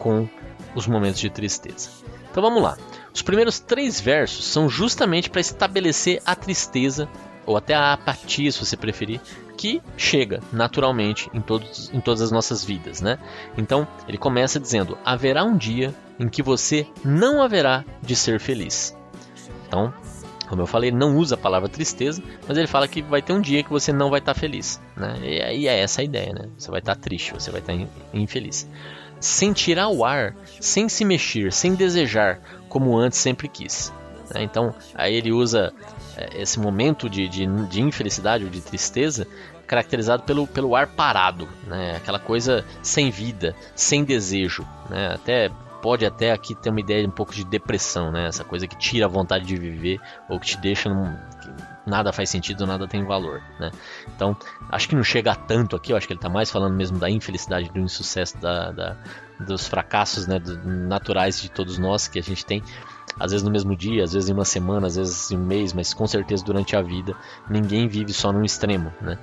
com 0.00 0.28
os 0.74 0.88
momentos 0.88 1.20
de 1.20 1.30
tristeza. 1.30 1.90
Então 2.30 2.42
vamos 2.42 2.62
lá. 2.62 2.76
Os 3.14 3.22
primeiros 3.22 3.60
três 3.60 4.00
versos 4.00 4.44
são 4.44 4.68
justamente 4.68 5.30
para 5.30 5.40
estabelecer 5.40 6.20
a 6.24 6.34
tristeza 6.34 7.08
ou 7.46 7.56
até 7.56 7.74
a 7.74 7.92
apatia, 7.92 8.50
se 8.50 8.58
você 8.58 8.76
preferir, 8.76 9.20
que 9.56 9.82
chega 9.96 10.40
naturalmente 10.52 11.28
em, 11.34 11.40
todos, 11.40 11.90
em 11.92 12.00
todas 12.00 12.22
as 12.22 12.30
nossas 12.30 12.64
vidas, 12.64 13.00
né? 13.00 13.18
Então 13.56 13.86
ele 14.08 14.16
começa 14.16 14.58
dizendo: 14.60 14.96
haverá 15.04 15.44
um 15.44 15.56
dia 15.56 15.94
em 16.18 16.28
que 16.28 16.42
você 16.42 16.86
não 17.04 17.42
haverá 17.42 17.84
de 18.00 18.14
ser 18.14 18.38
feliz. 18.38 18.96
Então, 19.66 19.92
como 20.48 20.62
eu 20.62 20.66
falei, 20.66 20.90
não 20.90 21.16
usa 21.16 21.34
a 21.34 21.38
palavra 21.38 21.68
tristeza, 21.68 22.22
mas 22.46 22.56
ele 22.56 22.66
fala 22.66 22.88
que 22.88 23.02
vai 23.02 23.22
ter 23.22 23.32
um 23.32 23.40
dia 23.40 23.62
que 23.62 23.70
você 23.70 23.92
não 23.92 24.10
vai 24.10 24.18
estar 24.18 24.34
feliz, 24.34 24.80
né? 24.96 25.18
E, 25.22 25.68
é 25.68 25.78
essa 25.78 26.00
a 26.00 26.04
ideia, 26.04 26.32
né? 26.32 26.48
Você 26.56 26.70
vai 26.70 26.80
estar 26.80 26.96
triste, 26.96 27.32
você 27.32 27.50
vai 27.50 27.60
estar 27.60 27.74
infeliz. 28.12 28.68
Sem 29.20 29.52
tirar 29.52 29.88
o 29.88 30.04
ar, 30.04 30.34
sem 30.60 30.88
se 30.88 31.04
mexer, 31.04 31.52
sem 31.52 31.74
desejar, 31.74 32.40
como 32.68 32.96
antes 32.96 33.18
sempre 33.18 33.48
quis. 33.48 33.92
Né? 34.32 34.42
Então, 34.42 34.74
aí 34.94 35.14
ele 35.14 35.32
usa 35.32 35.72
é, 36.16 36.40
esse 36.40 36.58
momento 36.58 37.08
de, 37.08 37.28
de, 37.28 37.46
de, 37.66 37.82
infelicidade 37.82 38.44
ou 38.44 38.50
de 38.50 38.60
tristeza 38.60 39.26
caracterizado 39.66 40.22
pelo, 40.24 40.46
pelo 40.46 40.74
ar 40.74 40.86
parado, 40.88 41.48
né? 41.66 41.96
aquela 41.96 42.18
coisa 42.18 42.64
sem 42.82 43.10
vida, 43.10 43.54
sem 43.74 44.04
desejo. 44.04 44.66
Né? 44.88 45.14
Até 45.14 45.50
pode 45.80 46.04
até 46.04 46.32
aqui 46.32 46.54
ter 46.54 46.70
uma 46.70 46.80
ideia 46.80 47.06
um 47.06 47.10
pouco 47.10 47.34
de 47.34 47.44
depressão, 47.44 48.10
né? 48.10 48.26
essa 48.26 48.44
coisa 48.44 48.66
que 48.66 48.76
tira 48.76 49.06
a 49.06 49.08
vontade 49.08 49.44
de 49.44 49.56
viver 49.56 50.00
ou 50.28 50.40
que 50.40 50.46
te 50.46 50.56
deixa 50.58 50.88
num, 50.88 51.16
nada 51.90 52.12
faz 52.12 52.30
sentido, 52.30 52.66
nada 52.66 52.86
tem 52.88 53.04
valor, 53.04 53.42
né? 53.58 53.70
Então, 54.14 54.36
acho 54.70 54.88
que 54.88 54.94
não 54.94 55.02
chega 55.02 55.34
tanto 55.34 55.76
aqui, 55.76 55.92
eu 55.92 55.96
acho 55.96 56.06
que 56.06 56.12
ele 56.12 56.18
está 56.18 56.30
mais 56.30 56.50
falando 56.50 56.74
mesmo 56.74 56.98
da 56.98 57.10
infelicidade, 57.10 57.70
do 57.70 57.80
insucesso, 57.80 58.38
da, 58.38 58.70
da 58.70 58.96
dos 59.38 59.66
fracassos 59.66 60.26
né, 60.26 60.38
do, 60.38 60.56
naturais 60.66 61.40
de 61.40 61.50
todos 61.50 61.78
nós 61.78 62.06
que 62.06 62.18
a 62.18 62.22
gente 62.22 62.44
tem, 62.44 62.62
às 63.18 63.32
vezes 63.32 63.44
no 63.44 63.50
mesmo 63.50 63.76
dia, 63.76 64.04
às 64.04 64.12
vezes 64.12 64.28
em 64.28 64.32
uma 64.32 64.44
semana, 64.44 64.86
às 64.86 64.96
vezes 64.96 65.30
em 65.30 65.36
um 65.36 65.44
mês, 65.44 65.72
mas 65.72 65.92
com 65.92 66.06
certeza 66.06 66.44
durante 66.44 66.76
a 66.76 66.82
vida 66.82 67.14
ninguém 67.48 67.88
vive 67.88 68.12
só 68.12 68.32
num 68.32 68.44
extremo, 68.44 68.92
né? 69.00 69.18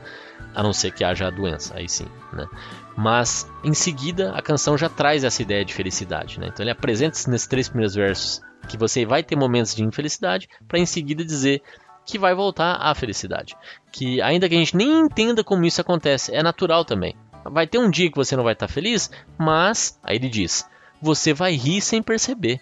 A 0.53 0.61
não 0.61 0.73
ser 0.73 0.91
que 0.91 1.03
haja 1.03 1.27
a 1.27 1.29
doença, 1.29 1.75
aí 1.75 1.87
sim, 1.87 2.07
né? 2.33 2.47
Mas 2.95 3.49
em 3.63 3.73
seguida 3.73 4.31
a 4.31 4.41
canção 4.41 4.77
já 4.77 4.89
traz 4.89 5.23
essa 5.23 5.41
ideia 5.41 5.63
de 5.63 5.73
felicidade, 5.73 6.39
né? 6.39 6.47
Então 6.47 6.63
ele 6.63 6.71
apresenta 6.71 7.17
nesses 7.29 7.47
três 7.47 7.69
primeiros 7.69 7.95
versos 7.95 8.41
que 8.67 8.77
você 8.77 9.05
vai 9.05 9.23
ter 9.23 9.35
momentos 9.35 9.73
de 9.73 9.83
infelicidade, 9.83 10.49
para 10.67 10.79
em 10.79 10.85
seguida 10.85 11.23
dizer 11.23 11.61
que 12.07 12.17
vai 12.17 12.33
voltar 12.33 12.77
à 12.79 12.95
felicidade. 12.95 13.55
Que 13.91 14.21
ainda 14.21 14.47
que 14.47 14.55
a 14.55 14.57
gente 14.57 14.75
nem 14.75 14.99
entenda 15.01 15.43
como 15.43 15.65
isso 15.65 15.81
acontece, 15.81 16.33
é 16.33 16.41
natural 16.41 16.85
também. 16.85 17.15
Vai 17.43 17.67
ter 17.67 17.77
um 17.77 17.91
dia 17.91 18.09
que 18.09 18.17
você 18.17 18.35
não 18.35 18.43
vai 18.43 18.53
estar 18.53 18.67
feliz, 18.67 19.11
mas, 19.37 19.99
aí 20.01 20.15
ele 20.15 20.29
diz, 20.29 20.65
você 21.01 21.33
vai 21.33 21.53
rir 21.53 21.81
sem 21.81 22.01
perceber. 22.01 22.59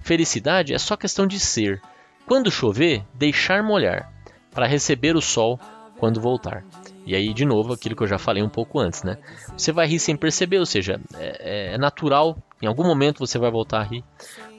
Felicidade 0.00 0.74
é 0.74 0.78
só 0.78 0.96
questão 0.96 1.26
de 1.26 1.38
ser. 1.38 1.80
Quando 2.26 2.50
chover, 2.50 3.04
deixar 3.14 3.62
molhar, 3.62 4.12
para 4.50 4.66
receber 4.66 5.16
o 5.16 5.22
sol 5.22 5.58
quando 5.98 6.20
voltar. 6.20 6.64
E 7.06 7.14
aí, 7.14 7.32
de 7.32 7.44
novo, 7.44 7.72
aquilo 7.72 7.96
que 7.96 8.02
eu 8.02 8.06
já 8.06 8.18
falei 8.18 8.42
um 8.42 8.50
pouco 8.50 8.78
antes, 8.78 9.02
né? 9.02 9.16
Você 9.56 9.72
vai 9.72 9.86
rir 9.86 9.98
sem 9.98 10.16
perceber, 10.16 10.58
ou 10.58 10.66
seja, 10.66 11.00
é, 11.14 11.74
é 11.74 11.78
natural, 11.78 12.36
em 12.60 12.66
algum 12.66 12.84
momento 12.84 13.20
você 13.20 13.38
vai 13.38 13.50
voltar 13.50 13.80
a 13.80 13.84
rir. 13.84 14.04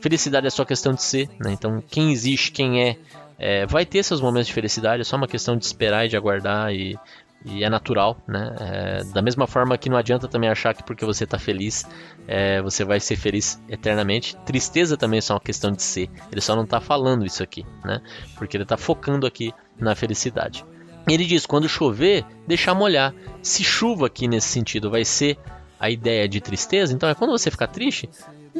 Felicidade 0.02 0.48
é 0.48 0.50
só 0.50 0.66
questão 0.66 0.94
de 0.94 1.04
ser, 1.04 1.30
né? 1.40 1.52
Então, 1.52 1.84
quem 1.88 2.12
existe, 2.12 2.52
quem 2.52 2.82
é, 2.82 2.98
é, 3.40 3.66
vai 3.66 3.86
ter 3.86 4.04
seus 4.04 4.22
momentos 4.22 4.48
de 4.48 4.54
felicidade, 4.54 5.02
é 5.02 5.04
só 5.04 5.16
uma 5.16 5.28
questão 5.28 5.56
de 5.56 5.66
esperar 5.66 6.06
e 6.06 6.10
de 6.10 6.18
aguardar 6.18 6.74
e 6.74 6.98
e 7.46 7.64
é 7.64 7.70
natural, 7.70 8.22
né? 8.28 8.54
É, 8.60 9.04
da 9.14 9.22
mesma 9.22 9.48
forma 9.48 9.78
que 9.78 9.90
não 9.90 9.98
adianta 9.98 10.28
também 10.28 10.50
achar 10.50 10.74
que 10.74 10.84
porque 10.84 11.06
você 11.06 11.24
está 11.24 11.40
feliz 11.40 11.86
é, 12.28 12.62
você 12.62 12.84
vai 12.84 13.00
ser 13.00 13.16
feliz 13.16 13.62
eternamente. 13.70 14.36
Tristeza 14.46 14.98
também 14.98 15.20
é 15.20 15.22
só 15.22 15.36
uma 15.36 15.40
questão 15.40 15.72
de 15.72 15.82
ser. 15.82 16.10
Ele 16.32 16.42
só 16.42 16.56
não 16.56 16.64
está 16.64 16.82
falando 16.82 17.26
isso 17.26 17.42
aqui, 17.42 17.66
né? 17.84 18.02
Porque 18.36 18.58
ele 18.58 18.64
está 18.64 18.76
focando 18.76 19.26
aqui 19.26 19.54
na 19.80 19.96
felicidade. 19.96 20.66
Ele 21.08 21.26
diz: 21.26 21.46
quando 21.46 21.70
chover, 21.70 22.26
deixar 22.46 22.76
molhar. 22.76 23.14
Se 23.42 23.64
chuva 23.64 24.08
aqui 24.08 24.28
nesse 24.28 24.50
sentido 24.50 24.92
vai 24.92 25.06
ser 25.06 25.38
a 25.80 25.90
ideia 25.90 26.28
de 26.28 26.42
tristeza, 26.42 26.94
então 26.94 27.08
é 27.08 27.16
quando 27.16 27.32
você 27.32 27.50
ficar 27.50 27.68
triste, 27.68 28.10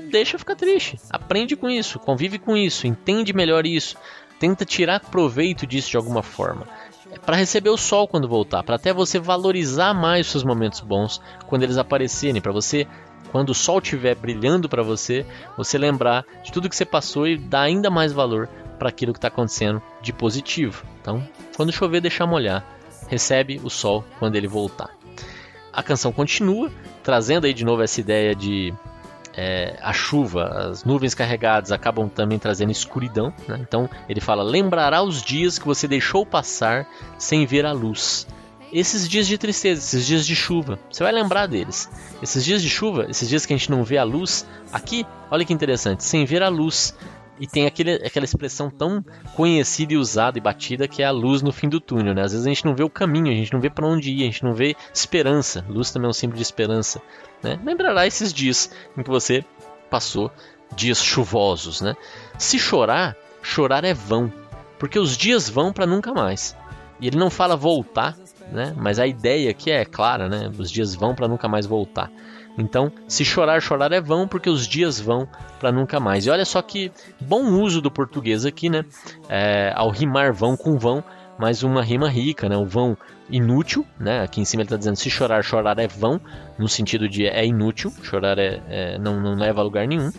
deixa 0.10 0.40
ficar 0.40 0.56
triste. 0.56 0.98
Aprende 1.10 1.58
com 1.58 1.70
isso, 1.70 2.00
convive 2.00 2.40
com 2.40 2.56
isso, 2.56 2.88
entende 2.88 3.34
melhor 3.34 3.66
isso, 3.66 3.98
tenta 4.40 4.66
tirar 4.66 5.00
proveito 5.00 5.68
disso 5.68 5.92
de 5.92 5.98
alguma 5.98 6.24
forma 6.24 6.66
para 7.26 7.36
receber 7.36 7.70
o 7.70 7.78
sol 7.78 8.08
quando 8.08 8.28
voltar, 8.28 8.64
para 8.64 8.76
até 8.76 8.94
você 8.94 9.20
valorizar 9.20 9.94
mais 9.94 10.28
os 10.28 10.32
seus 10.32 10.44
momentos 10.44 10.80
bons 10.80 11.22
quando 11.48 11.64
eles 11.64 11.78
aparecerem, 11.78 12.42
para 12.42 12.52
você 12.52 12.88
quando 13.32 13.50
o 13.50 13.56
sol 13.56 13.80
estiver 13.80 14.16
brilhando 14.16 14.68
para 14.68 14.84
você, 14.84 15.26
você 15.58 15.78
lembrar 15.78 16.26
de 16.44 16.52
tudo 16.52 16.70
que 16.70 16.76
você 16.76 16.86
passou 16.86 17.28
e 17.28 17.38
dar 17.38 17.62
ainda 17.62 17.90
mais 17.90 18.12
valor 18.12 18.48
para 18.78 18.90
aquilo 18.90 19.14
que 19.14 19.20
está 19.20 19.28
acontecendo 19.28 19.82
de 20.02 20.12
positivo. 20.12 20.84
Então, 21.02 21.24
quando 21.56 21.72
chover, 21.72 22.02
deixar 22.02 22.26
molhar. 22.26 22.66
Recebe 23.08 23.60
o 23.64 23.70
sol 23.70 24.04
quando 24.18 24.36
ele 24.36 24.48
voltar. 24.48 24.90
A 25.72 25.84
canção 25.84 26.12
continua, 26.12 26.72
trazendo 27.04 27.46
aí 27.46 27.54
de 27.54 27.66
novo 27.66 27.84
essa 27.84 28.00
ideia 28.00 28.34
de 28.34 28.74
é, 29.42 29.80
a 29.82 29.94
chuva, 29.94 30.70
as 30.70 30.84
nuvens 30.84 31.16
carregadas 31.16 31.72
acabam 31.72 32.10
também 32.10 32.38
trazendo 32.38 32.74
escuridão. 32.74 33.34
Né? 33.48 33.58
Então 33.62 33.90
ele 34.10 34.20
fala: 34.20 34.44
lembrará 34.44 35.02
os 35.02 35.24
dias 35.24 35.58
que 35.58 35.66
você 35.66 35.88
deixou 35.88 36.26
passar 36.26 36.86
sem 37.18 37.46
ver 37.46 37.66
a 37.66 37.72
luz. 37.72 38.28
Esses 38.72 39.08
dias 39.08 39.26
de 39.26 39.38
tristeza, 39.38 39.82
esses 39.82 40.06
dias 40.06 40.28
de 40.28 40.36
chuva, 40.36 40.78
você 40.92 41.04
vai 41.04 41.14
lembrar 41.14 41.48
deles. 41.48 41.90
Esses 42.22 42.44
dias 42.44 42.62
de 42.62 42.70
chuva, 42.70 43.08
esses 43.10 43.30
dias 43.30 43.46
que 43.46 43.54
a 43.54 43.58
gente 43.58 43.72
não 43.72 43.82
vê 43.84 43.98
a 43.98 44.04
luz, 44.04 44.46
aqui, 44.74 45.06
olha 45.32 45.46
que 45.46 45.54
interessante, 45.54 46.04
sem 46.04 46.24
ver 46.26 46.44
a 46.44 46.50
luz, 46.50 46.94
e 47.40 47.48
tem 47.48 47.66
aquele, 47.66 47.94
aquela 47.94 48.26
expressão 48.26 48.70
tão 48.70 49.04
conhecida 49.34 49.94
e 49.94 49.98
usada 49.98 50.38
e 50.38 50.42
batida 50.42 50.88
que 50.88 51.02
é 51.02 51.06
a 51.06 51.12
luz 51.12 51.42
no 51.42 51.52
fim 51.52 51.70
do 51.70 51.80
túnel, 51.80 52.14
né? 52.14 52.22
Às 52.22 52.34
vezes 52.34 52.46
a 52.46 52.50
gente 52.50 52.66
não 52.66 52.76
vê 52.76 52.84
o 52.84 52.90
caminho, 52.90 53.32
a 53.32 53.36
gente 53.36 53.54
não 53.54 53.62
vê 53.62 53.70
para 53.70 53.88
onde 53.88 54.12
ir, 54.12 54.24
a 54.24 54.26
gente 54.26 54.44
não 54.44 54.54
vê 54.54 54.76
esperança. 54.94 55.66
Luz 55.68 55.90
também 55.90 56.08
é 56.08 56.10
um 56.10 56.14
símbolo 56.14 56.38
de 56.38 56.44
esperança, 56.44 57.02
né? 57.44 57.60
Lembrará 57.64 58.06
esses 58.06 58.34
dias 58.34 58.72
em 58.98 59.04
que 59.04 59.10
você 59.10 59.44
passou 59.90 60.32
dias 60.76 61.04
chuvosos, 61.04 61.82
né? 61.82 61.96
Se 62.38 62.60
chorar, 62.60 63.16
chorar 63.42 63.84
é 63.84 63.94
vão, 63.94 64.32
porque 64.78 65.00
os 65.00 65.18
dias 65.18 65.50
vão 65.50 65.74
para 65.74 65.86
nunca 65.86 66.14
mais. 66.14 66.56
E 67.00 67.08
ele 67.08 67.18
não 67.18 67.30
fala 67.30 67.56
voltar, 67.56 68.16
né? 68.52 68.74
Mas 68.78 69.00
a 69.00 69.08
ideia 69.08 69.52
aqui 69.52 69.72
é 69.72 69.86
clara, 69.86 70.28
né? 70.28 70.52
Os 70.58 70.70
dias 70.70 70.94
vão 70.96 71.16
para 71.16 71.28
nunca 71.28 71.48
mais 71.48 71.66
voltar. 71.66 72.12
Então, 72.58 72.92
se 73.08 73.24
chorar, 73.24 73.62
chorar 73.62 73.92
é 73.94 74.02
vão, 74.02 74.28
porque 74.28 74.50
os 74.50 74.68
dias 74.68 75.00
vão 75.00 75.28
para 75.60 75.72
nunca 75.72 76.00
mais. 76.00 76.26
E 76.26 76.30
olha 76.30 76.44
só 76.44 76.62
que 76.62 76.92
bom 77.20 77.46
uso 77.62 77.82
do 77.82 77.90
português 77.90 78.46
aqui, 78.46 78.70
né? 78.70 78.84
É, 79.30 79.72
ao 79.76 79.90
rimar 79.90 80.34
vão 80.34 80.58
com 80.58 80.78
vão, 80.78 81.04
mas 81.40 81.64
uma 81.64 81.82
rima 81.82 82.10
rica, 82.10 82.50
né? 82.50 82.58
O 82.58 82.66
vão 82.66 82.98
inútil, 83.30 83.86
né? 83.98 84.22
Aqui 84.22 84.42
em 84.42 84.46
cima 84.46 84.62
ele 84.62 84.68
está 84.68 84.76
dizendo 84.76 84.98
se 84.98 85.10
chorar, 85.10 85.42
chorar 85.42 85.80
é 85.80 85.88
vão, 85.88 86.20
no 86.58 86.68
sentido 86.68 87.08
de 87.08 87.26
é 87.26 87.46
inútil, 87.46 87.94
chorar 88.04 88.38
é, 88.38 88.62
é 88.68 88.98
não, 89.00 89.22
não 89.22 89.36
leva 89.36 89.62
a 89.62 89.64
lugar 89.64 89.88
nenhum, 89.88 90.12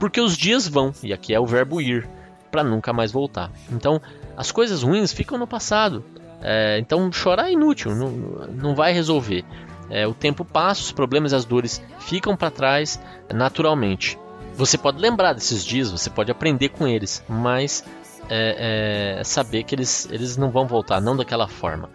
porque 0.00 0.18
os 0.18 0.34
dias 0.34 0.66
vão, 0.66 0.92
e 1.02 1.12
aqui 1.12 1.34
é 1.34 1.38
o 1.38 1.44
verbo 1.44 1.78
ir, 1.78 2.08
para 2.50 2.64
nunca 2.64 2.90
mais 2.90 3.12
voltar. 3.12 3.52
Então, 3.70 4.00
as 4.34 4.50
coisas 4.50 4.82
ruins 4.82 5.12
ficam 5.12 5.36
no 5.36 5.46
passado. 5.46 6.02
É, 6.40 6.78
então, 6.78 7.12
chorar 7.12 7.48
é 7.48 7.52
inútil, 7.52 7.94
não, 7.94 8.10
não 8.48 8.74
vai 8.74 8.94
resolver. 8.94 9.44
É, 9.90 10.06
o 10.06 10.14
tempo 10.14 10.42
passa, 10.42 10.80
os 10.80 10.92
problemas 10.92 11.32
e 11.32 11.36
as 11.36 11.44
dores 11.44 11.82
ficam 12.00 12.34
para 12.34 12.50
trás 12.50 12.98
naturalmente. 13.32 14.18
Você 14.54 14.78
pode 14.78 14.98
lembrar 14.98 15.34
desses 15.34 15.62
dias, 15.62 15.90
você 15.90 16.08
pode 16.08 16.30
aprender 16.30 16.70
com 16.70 16.88
eles, 16.88 17.22
mas 17.28 17.84
é, 18.28 19.18
é, 19.18 19.24
saber 19.24 19.64
que 19.64 19.74
eles, 19.74 20.08
eles 20.10 20.36
não 20.36 20.50
vão 20.50 20.66
voltar, 20.66 21.00
não 21.00 21.16
daquela 21.16 21.48
forma. 21.48 21.90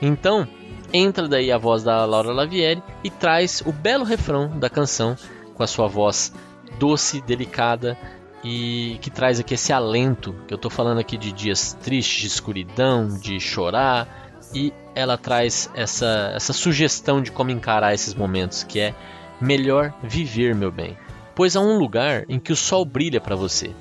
Então, 0.00 0.46
entra 0.92 1.28
daí 1.28 1.50
a 1.50 1.58
voz 1.58 1.82
da 1.82 2.04
Laura 2.04 2.32
Lavieri 2.32 2.82
e 3.02 3.10
traz 3.10 3.62
o 3.64 3.72
belo 3.72 4.04
refrão 4.04 4.58
da 4.58 4.68
canção 4.68 5.16
com 5.54 5.62
a 5.62 5.66
sua 5.66 5.86
voz 5.86 6.32
doce, 6.78 7.20
delicada 7.20 7.96
e 8.42 8.98
que 9.00 9.10
traz 9.10 9.40
aqui 9.40 9.54
esse 9.54 9.72
alento 9.72 10.34
que 10.46 10.52
eu 10.52 10.56
estou 10.56 10.70
falando 10.70 10.98
aqui 10.98 11.16
de 11.16 11.32
dias 11.32 11.72
tristes, 11.82 12.20
de 12.20 12.26
escuridão, 12.26 13.08
de 13.18 13.40
chorar 13.40 14.24
e 14.54 14.72
ela 14.94 15.16
traz 15.16 15.70
essa, 15.74 16.32
essa 16.34 16.52
sugestão 16.52 17.22
de 17.22 17.32
como 17.32 17.50
encarar 17.50 17.94
esses 17.94 18.14
momentos, 18.14 18.62
que 18.62 18.78
é 18.78 18.94
melhor 19.40 19.92
viver, 20.02 20.54
meu 20.54 20.70
bem, 20.70 20.96
pois 21.34 21.56
há 21.56 21.60
um 21.60 21.78
lugar 21.78 22.24
em 22.28 22.38
que 22.38 22.52
o 22.52 22.56
sol 22.56 22.84
brilha 22.84 23.20
para 23.20 23.34
você. 23.34 23.74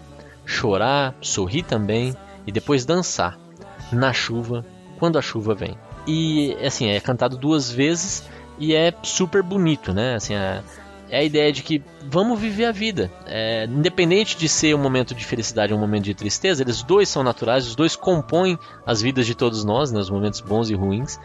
Chorar, 0.46 1.16
sorrir 1.22 1.64
também 1.64 2.16
e 2.46 2.52
depois 2.52 2.86
dançar 2.86 3.38
na 3.92 4.12
chuva, 4.12 4.66
quando 5.00 5.18
a 5.18 5.22
chuva 5.22 5.54
vem. 5.54 5.78
E 6.08 6.56
assim, 6.66 6.90
é 6.90 7.00
cantado 7.00 7.38
duas 7.38 7.72
vezes 7.72 8.24
e 8.58 8.74
é 8.76 8.94
super 9.04 9.42
bonito, 9.42 9.94
né? 9.94 10.16
Assim, 10.16 10.36
é, 10.36 10.62
é 11.10 11.20
a 11.20 11.24
ideia 11.24 11.52
de 11.52 11.64
que 11.64 11.82
vamos 12.10 12.40
viver 12.40 12.66
a 12.66 12.72
vida. 12.72 13.12
É, 13.26 13.66
independente 13.66 14.38
de 14.38 14.50
ser 14.50 14.76
um 14.76 14.80
momento 14.80 15.14
de 15.14 15.26
felicidade 15.26 15.72
ou 15.72 15.78
um 15.78 15.82
momento 15.82 16.06
de 16.06 16.14
tristeza, 16.14 16.64
eles 16.64 16.84
dois 16.84 17.08
são 17.08 17.24
naturais, 17.24 17.68
os 17.68 17.76
dois 17.76 17.96
compõem 17.96 18.58
as 18.86 19.02
vidas 19.02 19.26
de 19.26 19.36
todos 19.36 19.64
nós, 19.64 19.92
né, 19.92 20.00
os 20.00 20.10
momentos 20.10 20.42
bons 20.42 20.70
e 20.70 20.74
ruins. 20.74 21.20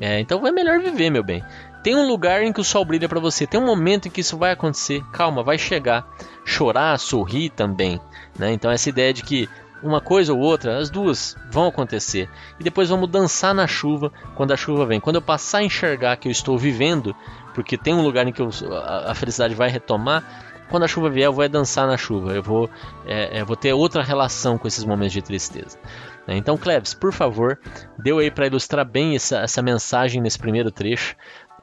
É, 0.00 0.20
então 0.20 0.46
é 0.46 0.52
melhor 0.52 0.80
viver, 0.80 1.10
meu 1.10 1.22
bem. 1.22 1.42
Tem 1.82 1.94
um 1.94 2.06
lugar 2.06 2.42
em 2.42 2.52
que 2.52 2.60
o 2.60 2.64
sol 2.64 2.84
brilha 2.84 3.08
para 3.08 3.20
você, 3.20 3.46
tem 3.46 3.60
um 3.60 3.66
momento 3.66 4.08
em 4.08 4.10
que 4.10 4.20
isso 4.20 4.36
vai 4.36 4.52
acontecer. 4.52 5.04
Calma, 5.12 5.42
vai 5.42 5.58
chegar. 5.58 6.06
Chorar, 6.44 6.98
sorrir 6.98 7.50
também. 7.50 8.00
Né? 8.38 8.52
Então 8.52 8.70
essa 8.70 8.88
ideia 8.88 9.12
de 9.12 9.22
que 9.22 9.48
uma 9.82 10.00
coisa 10.00 10.32
ou 10.32 10.40
outra, 10.40 10.78
as 10.78 10.90
duas 10.90 11.36
vão 11.50 11.66
acontecer. 11.66 12.28
E 12.58 12.64
depois 12.64 12.88
vamos 12.88 13.08
dançar 13.08 13.54
na 13.54 13.66
chuva 13.66 14.12
quando 14.34 14.52
a 14.52 14.56
chuva 14.56 14.86
vem. 14.86 15.00
Quando 15.00 15.16
eu 15.16 15.22
passar 15.22 15.58
a 15.58 15.62
enxergar 15.62 16.16
que 16.16 16.28
eu 16.28 16.32
estou 16.32 16.58
vivendo, 16.58 17.14
porque 17.54 17.76
tem 17.76 17.94
um 17.94 18.02
lugar 18.02 18.26
em 18.26 18.32
que 18.32 18.40
eu, 18.40 18.50
a, 18.72 19.12
a, 19.12 19.14
felicidade 19.14 19.54
vai 19.54 19.68
retomar. 19.68 20.24
Quando 20.68 20.82
a 20.82 20.88
chuva 20.88 21.08
vier, 21.08 21.26
eu 21.26 21.32
vou 21.32 21.48
dançar 21.48 21.86
na 21.86 21.96
chuva. 21.96 22.32
Eu 22.32 22.42
vou, 22.42 22.68
é, 23.06 23.38
é, 23.38 23.44
vou 23.44 23.56
ter 23.56 23.72
outra 23.72 24.02
relação 24.02 24.58
com 24.58 24.66
esses 24.66 24.84
momentos 24.84 25.12
de 25.12 25.22
tristeza. 25.22 25.78
Né? 26.26 26.36
Então, 26.36 26.56
Cleves, 26.56 26.92
por 26.92 27.12
favor, 27.12 27.58
deu 27.96 28.18
aí 28.18 28.30
para 28.30 28.46
ilustrar 28.46 28.84
bem 28.84 29.14
essa, 29.14 29.38
essa 29.38 29.62
mensagem 29.62 30.20
nesse 30.20 30.38
primeiro 30.38 30.72
trecho. 30.72 31.14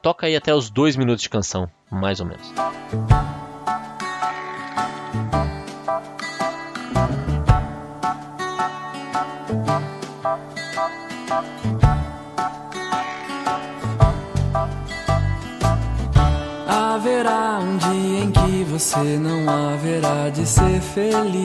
Toca 0.04 0.26
aí 0.26 0.36
até 0.36 0.54
os 0.54 0.68
dois 0.68 0.96
minutos 0.96 1.22
de 1.22 1.30
canção, 1.30 1.66
mais 1.90 2.20
ou 2.20 2.26
menos. 2.26 2.52
você 18.68 19.16
não 19.18 19.48
haverá 19.48 20.28
de 20.30 20.44
ser 20.44 20.80
feliz. 20.80 21.44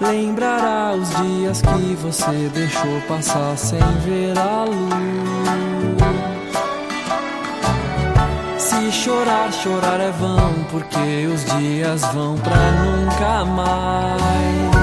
Lembrará 0.00 0.92
os 0.94 1.08
dias 1.08 1.62
que 1.62 1.94
você 1.96 2.50
deixou 2.52 3.00
passar 3.08 3.56
sem 3.56 3.80
ver 4.04 4.38
a 4.38 4.64
luz. 4.64 5.36
Se 8.58 8.92
chorar, 8.92 9.52
chorar 9.52 10.00
é 10.00 10.10
vão, 10.12 10.52
porque 10.70 11.26
os 11.32 11.44
dias 11.58 12.02
vão 12.12 12.36
pra 12.38 12.56
nunca 12.72 13.44
mais. 13.44 14.75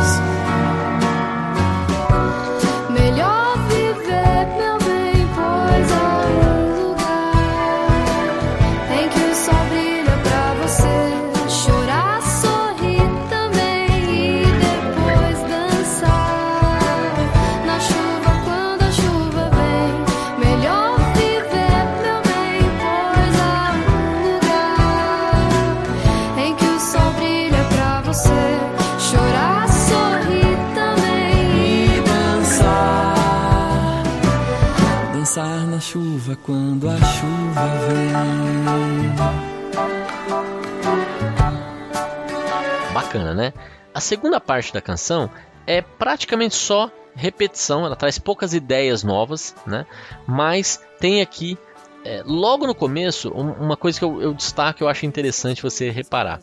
Bacana, 42.94 43.34
né? 43.34 43.54
A 43.94 44.00
segunda 44.00 44.40
parte 44.40 44.72
da 44.72 44.82
canção 44.82 45.30
é 45.66 45.82
praticamente 45.82 46.56
só 46.56 46.92
repetição, 47.16 47.86
ela 47.86 47.96
traz 47.96 48.20
poucas 48.20 48.54
ideias 48.54 49.04
novas, 49.04 49.56
né? 49.66 49.86
Mas 50.28 50.80
tem 51.00 51.22
aqui, 51.22 51.58
é, 52.06 52.22
logo 52.26 52.68
no 52.68 52.76
começo, 52.76 53.32
um, 53.34 53.52
uma 53.54 53.76
coisa 53.76 53.98
que 53.98 54.06
eu, 54.06 54.22
eu 54.22 54.34
destaco 54.34 54.84
eu 54.84 54.88
acho 54.88 55.06
interessante 55.06 55.62
você 55.62 55.90
reparar. 55.90 56.40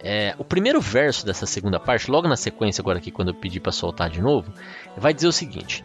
É, 0.00 0.34
o 0.38 0.44
primeiro 0.44 0.80
verso 0.80 1.24
dessa 1.24 1.46
segunda 1.46 1.78
parte, 1.78 2.10
logo 2.10 2.26
na 2.26 2.36
sequência, 2.36 2.80
agora 2.80 2.98
aqui, 2.98 3.10
quando 3.10 3.28
eu 3.28 3.34
pedi 3.34 3.60
para 3.60 3.70
soltar 3.70 4.10
de 4.10 4.20
novo, 4.20 4.52
vai 4.96 5.14
dizer 5.14 5.28
o 5.28 5.32
seguinte: 5.32 5.84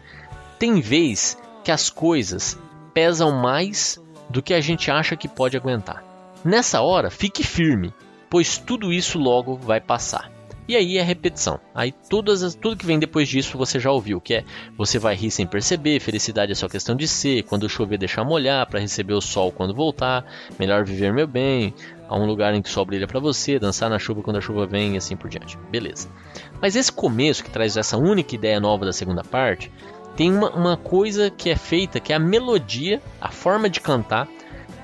Tem 0.58 0.80
vez 0.80 1.38
que 1.62 1.70
as 1.70 1.88
coisas 1.90 2.58
pesam 2.92 3.30
mais 3.30 4.00
do 4.28 4.42
que 4.42 4.54
a 4.54 4.60
gente 4.60 4.90
acha 4.90 5.16
que 5.16 5.28
pode 5.28 5.56
aguentar. 5.56 6.02
Nessa 6.44 6.80
hora, 6.80 7.10
fique 7.10 7.44
firme, 7.44 7.94
pois 8.30 8.58
tudo 8.58 8.92
isso 8.92 9.18
logo 9.18 9.56
vai 9.56 9.80
passar. 9.80 10.30
E 10.68 10.76
aí 10.76 10.98
é 10.98 11.02
repetição. 11.02 11.58
Aí 11.74 11.90
todas 12.10 12.42
as, 12.42 12.54
tudo 12.54 12.76
que 12.76 12.84
vem 12.84 12.98
depois 12.98 13.26
disso 13.26 13.56
você 13.56 13.80
já 13.80 13.90
ouviu, 13.90 14.20
que 14.20 14.34
é 14.34 14.44
você 14.76 14.98
vai 14.98 15.14
rir 15.14 15.30
sem 15.30 15.46
perceber, 15.46 15.98
felicidade 15.98 16.52
é 16.52 16.54
só 16.54 16.68
questão 16.68 16.94
de 16.94 17.08
ser, 17.08 17.44
quando 17.44 17.66
chover 17.70 17.96
deixar 17.96 18.22
molhar 18.22 18.66
para 18.66 18.78
receber 18.78 19.14
o 19.14 19.20
sol 19.20 19.50
quando 19.50 19.74
voltar, 19.74 20.26
melhor 20.58 20.84
viver 20.84 21.10
meu 21.10 21.26
bem, 21.26 21.72
a 22.06 22.14
um 22.18 22.26
lugar 22.26 22.52
em 22.52 22.60
que 22.60 22.68
o 22.68 22.72
sol 22.72 22.84
brilha 22.84 23.06
para 23.06 23.18
você, 23.18 23.58
dançar 23.58 23.88
na 23.88 23.98
chuva 23.98 24.22
quando 24.22 24.36
a 24.36 24.42
chuva 24.42 24.66
vem 24.66 24.92
e 24.92 24.96
assim 24.98 25.16
por 25.16 25.30
diante. 25.30 25.56
Beleza. 25.70 26.06
Mas 26.60 26.76
esse 26.76 26.92
começo 26.92 27.42
que 27.42 27.50
traz 27.50 27.78
essa 27.78 27.96
única 27.96 28.34
ideia 28.34 28.60
nova 28.60 28.84
da 28.84 28.92
segunda 28.92 29.24
parte, 29.24 29.72
tem 30.16 30.30
uma, 30.30 30.50
uma 30.50 30.76
coisa 30.76 31.30
que 31.30 31.48
é 31.48 31.56
feita 31.56 31.98
que 31.98 32.12
é 32.12 32.16
a 32.16 32.18
melodia, 32.18 33.00
a 33.18 33.30
forma 33.30 33.70
de 33.70 33.80
cantar, 33.80 34.28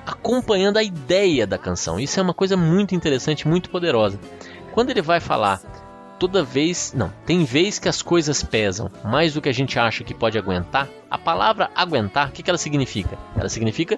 acompanhando 0.05 0.77
a 0.77 0.83
ideia 0.83 1.47
da 1.47 1.57
canção. 1.57 1.99
Isso 1.99 2.19
é 2.19 2.23
uma 2.23 2.33
coisa 2.33 2.55
muito 2.55 2.93
interessante, 2.93 3.47
muito 3.47 3.69
poderosa. 3.69 4.19
Quando 4.73 4.89
ele 4.89 5.01
vai 5.01 5.19
falar 5.19 5.61
toda 6.19 6.43
vez, 6.43 6.93
não, 6.95 7.11
tem 7.25 7.43
vez 7.43 7.79
que 7.79 7.89
as 7.89 8.01
coisas 8.01 8.43
pesam 8.43 8.89
mais 9.03 9.33
do 9.33 9.41
que 9.41 9.49
a 9.49 9.53
gente 9.53 9.77
acha 9.77 10.03
que 10.03 10.13
pode 10.13 10.37
aguentar. 10.37 10.87
A 11.09 11.17
palavra 11.17 11.69
aguentar, 11.75 12.29
o 12.29 12.31
que, 12.31 12.43
que 12.43 12.49
ela 12.49 12.57
significa? 12.57 13.17
Ela 13.37 13.49
significa 13.49 13.97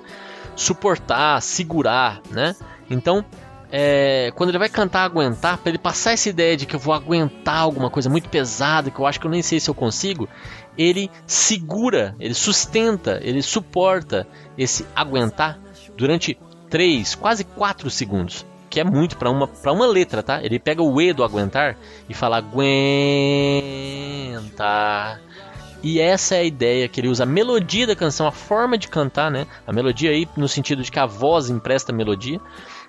suportar, 0.55 1.41
segurar, 1.41 2.21
né? 2.31 2.55
Então, 2.89 3.23
é, 3.71 4.31
quando 4.35 4.49
ele 4.49 4.57
vai 4.57 4.69
cantar 4.69 5.03
aguentar, 5.03 5.57
para 5.57 5.69
ele 5.69 5.77
passar 5.77 6.13
essa 6.13 6.29
ideia 6.29 6.55
de 6.55 6.65
que 6.65 6.75
eu 6.75 6.79
vou 6.79 6.93
aguentar 6.93 7.59
alguma 7.59 7.89
coisa 7.89 8.09
muito 8.09 8.29
pesada, 8.29 8.89
que 8.89 8.99
eu 8.99 9.05
acho 9.05 9.19
que 9.19 9.27
eu 9.27 9.31
nem 9.31 9.41
sei 9.41 9.59
se 9.59 9.69
eu 9.69 9.75
consigo, 9.75 10.27
ele 10.77 11.11
segura, 11.25 12.15
ele 12.19 12.33
sustenta, 12.33 13.19
ele 13.21 13.41
suporta 13.41 14.27
esse 14.57 14.85
aguentar 14.95 15.59
durante 15.97 16.37
3, 16.69 17.15
quase 17.15 17.43
4 17.43 17.89
segundos. 17.89 18.45
Que 18.69 18.79
é 18.79 18.83
muito 18.83 19.17
para 19.17 19.31
uma, 19.31 19.49
uma 19.65 19.87
letra, 19.87 20.21
tá? 20.21 20.43
Ele 20.43 20.59
pega 20.59 20.83
o 20.83 21.01
E 21.01 21.11
do 21.13 21.23
aguentar 21.23 21.77
e 22.07 22.13
fala 22.13 22.37
aguentar. 22.37 22.67
E 25.81 25.99
essa 25.99 26.35
é 26.35 26.39
a 26.39 26.43
ideia 26.43 26.87
que 26.87 26.99
ele 26.99 27.07
usa. 27.07 27.23
A 27.23 27.25
melodia 27.25 27.87
da 27.87 27.95
canção, 27.95 28.27
a 28.27 28.31
forma 28.31 28.77
de 28.77 28.87
cantar, 28.87 29.31
né? 29.31 29.47
A 29.65 29.71
melodia 29.71 30.11
aí 30.11 30.27
no 30.35 30.47
sentido 30.47 30.83
de 30.83 30.91
que 30.91 30.99
a 30.99 31.05
voz 31.05 31.49
empresta 31.49 31.93
melodia 31.93 32.39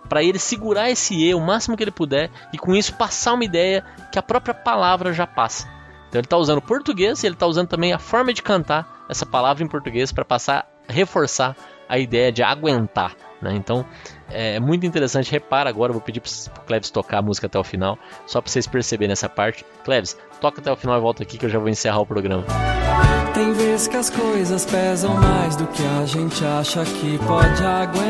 para 0.08 0.22
ele 0.22 0.38
segurar 0.38 0.90
esse 0.90 1.14
E 1.14 1.34
o 1.34 1.40
máximo 1.40 1.76
que 1.76 1.84
ele 1.84 1.90
puder 1.90 2.30
e 2.52 2.58
com 2.58 2.74
isso 2.74 2.94
passar 2.94 3.34
uma 3.34 3.44
ideia 3.44 3.84
que 4.10 4.18
a 4.18 4.22
própria 4.22 4.54
palavra 4.54 5.12
já 5.12 5.26
passa. 5.26 5.68
Então 6.08 6.18
ele 6.18 6.26
está 6.26 6.36
usando 6.36 6.62
português 6.62 7.22
e 7.22 7.26
ele 7.26 7.34
está 7.34 7.46
usando 7.46 7.68
também 7.68 7.92
a 7.92 7.98
forma 7.98 8.32
de 8.32 8.42
cantar 8.42 9.04
essa 9.08 9.26
palavra 9.26 9.62
em 9.62 9.68
português 9.68 10.10
para 10.10 10.24
passar, 10.24 10.66
reforçar 10.88 11.54
a 11.88 11.98
ideia 11.98 12.30
de 12.30 12.42
aguentar. 12.42 13.16
Né? 13.40 13.54
Então 13.54 13.84
é 14.30 14.58
muito 14.60 14.84
interessante. 14.84 15.30
Repara 15.30 15.70
agora, 15.70 15.92
vou 15.92 16.02
pedir 16.02 16.20
para 16.20 16.30
o 16.30 16.66
Cleves 16.66 16.90
tocar 16.90 17.18
a 17.18 17.22
música 17.22 17.46
até 17.46 17.58
o 17.58 17.64
final, 17.64 17.98
só 18.26 18.40
para 18.40 18.50
vocês 18.50 18.66
perceberem 18.66 19.12
essa 19.12 19.28
parte. 19.28 19.64
Cleves, 19.84 20.16
toca 20.40 20.60
até 20.60 20.70
o 20.70 20.76
final 20.76 20.98
e 20.98 21.00
volta 21.00 21.22
aqui 21.22 21.38
que 21.38 21.46
eu 21.46 21.50
já 21.50 21.58
vou 21.58 21.68
encerrar 21.68 22.00
o 22.00 22.06
programa. 22.06 22.44
Tem 23.34 23.52
vezes 23.52 23.88
que 23.88 23.96
as 23.96 24.10
coisas 24.10 24.64
pesam 24.64 25.14
mais 25.14 25.54
do 25.56 25.66
que 25.68 25.82
a 25.84 26.04
gente 26.04 26.44
acha 26.44 26.84
que 26.84 27.18
pode 27.18 27.64
aguentar. 27.64 28.08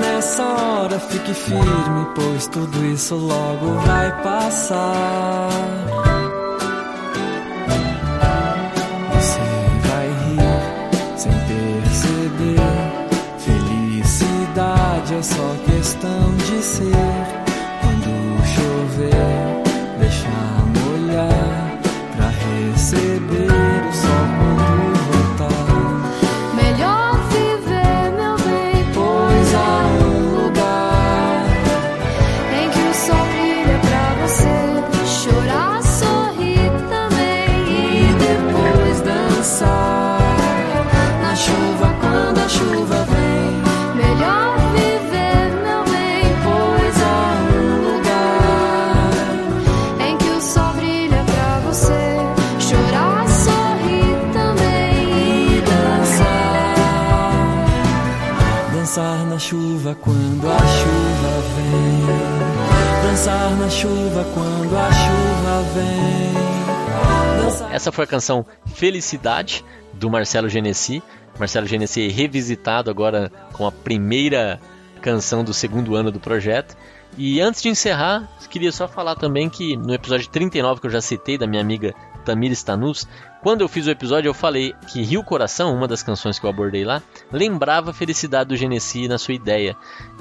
Nessa 0.00 0.42
hora 0.42 0.98
fique 0.98 1.34
firme, 1.34 2.06
pois 2.14 2.46
tudo 2.46 2.84
isso 2.86 3.14
logo 3.16 3.74
vai 3.80 4.22
passar. 4.22 5.81
É 15.18 15.22
só 15.22 15.56
questão 15.66 16.36
de 16.36 16.62
ser. 16.62 16.92
Quando 17.80 18.46
chover, 18.46 19.41
Dançar 63.22 63.56
na 63.56 63.70
chuva 63.70 64.24
quando 64.34 64.76
a 64.76 64.90
chuva 64.90 65.62
vem. 65.74 67.44
Dançar 67.44 67.72
Essa 67.72 67.92
foi 67.92 68.02
a 68.02 68.06
canção 68.08 68.44
Felicidade 68.74 69.64
do 69.92 70.10
Marcelo 70.10 70.48
Genesi. 70.48 71.00
Marcelo 71.38 71.68
Genesi 71.68 72.08
revisitado 72.08 72.90
agora 72.90 73.30
com 73.52 73.64
a 73.64 73.70
primeira 73.70 74.58
canção 75.00 75.44
do 75.44 75.54
segundo 75.54 75.94
ano 75.94 76.10
do 76.10 76.18
projeto. 76.18 76.76
E 77.16 77.40
antes 77.40 77.60
de 77.60 77.68
encerrar, 77.68 78.26
queria 78.48 78.72
só 78.72 78.88
falar 78.88 79.16
também 79.16 79.48
que 79.48 79.76
no 79.76 79.94
episódio 79.94 80.28
39 80.28 80.80
que 80.80 80.86
eu 80.86 80.90
já 80.90 81.00
citei 81.00 81.38
da 81.38 81.46
minha 81.46 81.60
amiga 81.60 81.94
Tamir 82.24 82.52
Stanus, 82.52 83.06
quando 83.42 83.62
eu 83.62 83.68
fiz 83.68 83.86
o 83.86 83.90
episódio 83.90 84.28
eu 84.28 84.34
falei 84.34 84.74
que 84.88 85.02
Rio 85.02 85.24
Coração, 85.24 85.74
uma 85.74 85.88
das 85.88 86.02
canções 86.02 86.38
que 86.38 86.46
eu 86.46 86.50
abordei 86.50 86.84
lá, 86.84 87.02
lembrava 87.30 87.90
a 87.90 87.94
felicidade 87.94 88.48
do 88.48 88.56
Genesi 88.56 89.08
na 89.08 89.18
sua 89.18 89.34
ideia. 89.34 89.76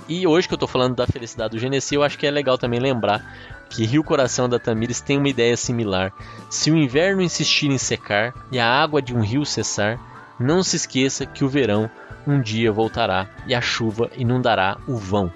E 0.07 0.25
hoje 0.25 0.47
que 0.47 0.53
eu 0.53 0.57
tô 0.57 0.67
falando 0.67 0.95
da 0.95 1.05
felicidade 1.05 1.51
do 1.51 1.59
Genesi, 1.59 1.95
eu 1.95 2.03
acho 2.03 2.17
que 2.17 2.25
é 2.25 2.31
legal 2.31 2.57
também 2.57 2.79
lembrar 2.79 3.23
que 3.69 3.85
Rio 3.85 4.03
Coração 4.03 4.49
da 4.49 4.59
Tamires 4.59 4.99
tem 4.99 5.17
uma 5.17 5.29
ideia 5.29 5.55
similar. 5.55 6.11
Se 6.49 6.71
o 6.71 6.77
inverno 6.77 7.21
insistir 7.21 7.69
em 7.69 7.77
secar 7.77 8.33
e 8.51 8.59
a 8.59 8.67
água 8.67 9.01
de 9.01 9.13
um 9.13 9.21
rio 9.21 9.45
cessar, 9.45 9.99
não 10.39 10.63
se 10.63 10.75
esqueça 10.75 11.25
que 11.25 11.43
o 11.43 11.49
verão 11.49 11.89
um 12.27 12.41
dia 12.41 12.71
voltará 12.71 13.29
e 13.47 13.53
a 13.53 13.61
chuva 13.61 14.09
inundará 14.17 14.77
o 14.87 14.97
vão. 14.97 15.31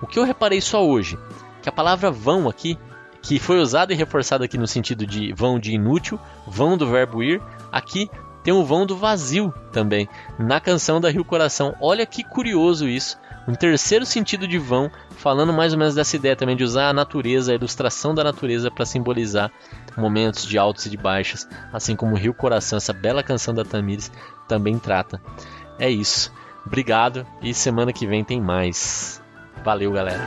O 0.00 0.06
que 0.06 0.18
eu 0.18 0.24
reparei 0.24 0.60
só 0.60 0.86
hoje, 0.86 1.18
que 1.62 1.68
a 1.68 1.72
palavra 1.72 2.10
vão 2.10 2.48
aqui, 2.48 2.78
que 3.22 3.38
foi 3.38 3.60
usada 3.60 3.92
e 3.92 3.96
reforçada 3.96 4.44
aqui 4.44 4.56
no 4.56 4.66
sentido 4.66 5.06
de 5.06 5.32
vão 5.32 5.58
de 5.58 5.72
inútil, 5.72 6.18
vão 6.46 6.76
do 6.76 6.86
verbo 6.86 7.22
ir, 7.22 7.40
aqui 7.70 8.10
tem 8.42 8.54
o 8.54 8.64
vão 8.64 8.86
do 8.86 8.96
vazio 8.96 9.52
também, 9.70 10.08
na 10.38 10.60
canção 10.60 11.00
da 11.00 11.10
Rio 11.10 11.24
Coração. 11.24 11.74
Olha 11.80 12.06
que 12.06 12.24
curioso 12.24 12.88
isso. 12.88 13.18
Um 13.46 13.54
terceiro 13.54 14.06
sentido 14.06 14.46
de 14.46 14.58
vão, 14.58 14.90
falando 15.16 15.52
mais 15.52 15.72
ou 15.72 15.78
menos 15.78 15.94
dessa 15.94 16.16
ideia 16.16 16.36
também 16.36 16.56
de 16.56 16.64
usar 16.64 16.88
a 16.88 16.92
natureza, 16.92 17.52
a 17.52 17.54
ilustração 17.54 18.14
da 18.14 18.24
natureza 18.24 18.70
para 18.70 18.86
simbolizar 18.86 19.50
momentos 19.96 20.46
de 20.46 20.56
altos 20.56 20.86
e 20.86 20.90
de 20.90 20.96
baixas, 20.96 21.48
assim 21.72 21.96
como 21.96 22.16
Rio 22.16 22.32
Coração, 22.32 22.76
essa 22.76 22.92
bela 22.92 23.22
canção 23.22 23.52
da 23.52 23.64
Tamires, 23.64 24.10
também 24.46 24.78
trata. 24.78 25.20
É 25.78 25.90
isso. 25.90 26.32
Obrigado 26.64 27.26
e 27.42 27.52
semana 27.52 27.92
que 27.92 28.06
vem 28.06 28.22
tem 28.22 28.40
mais. 28.40 29.19
Valeu, 29.64 29.92
galera. 29.92 30.24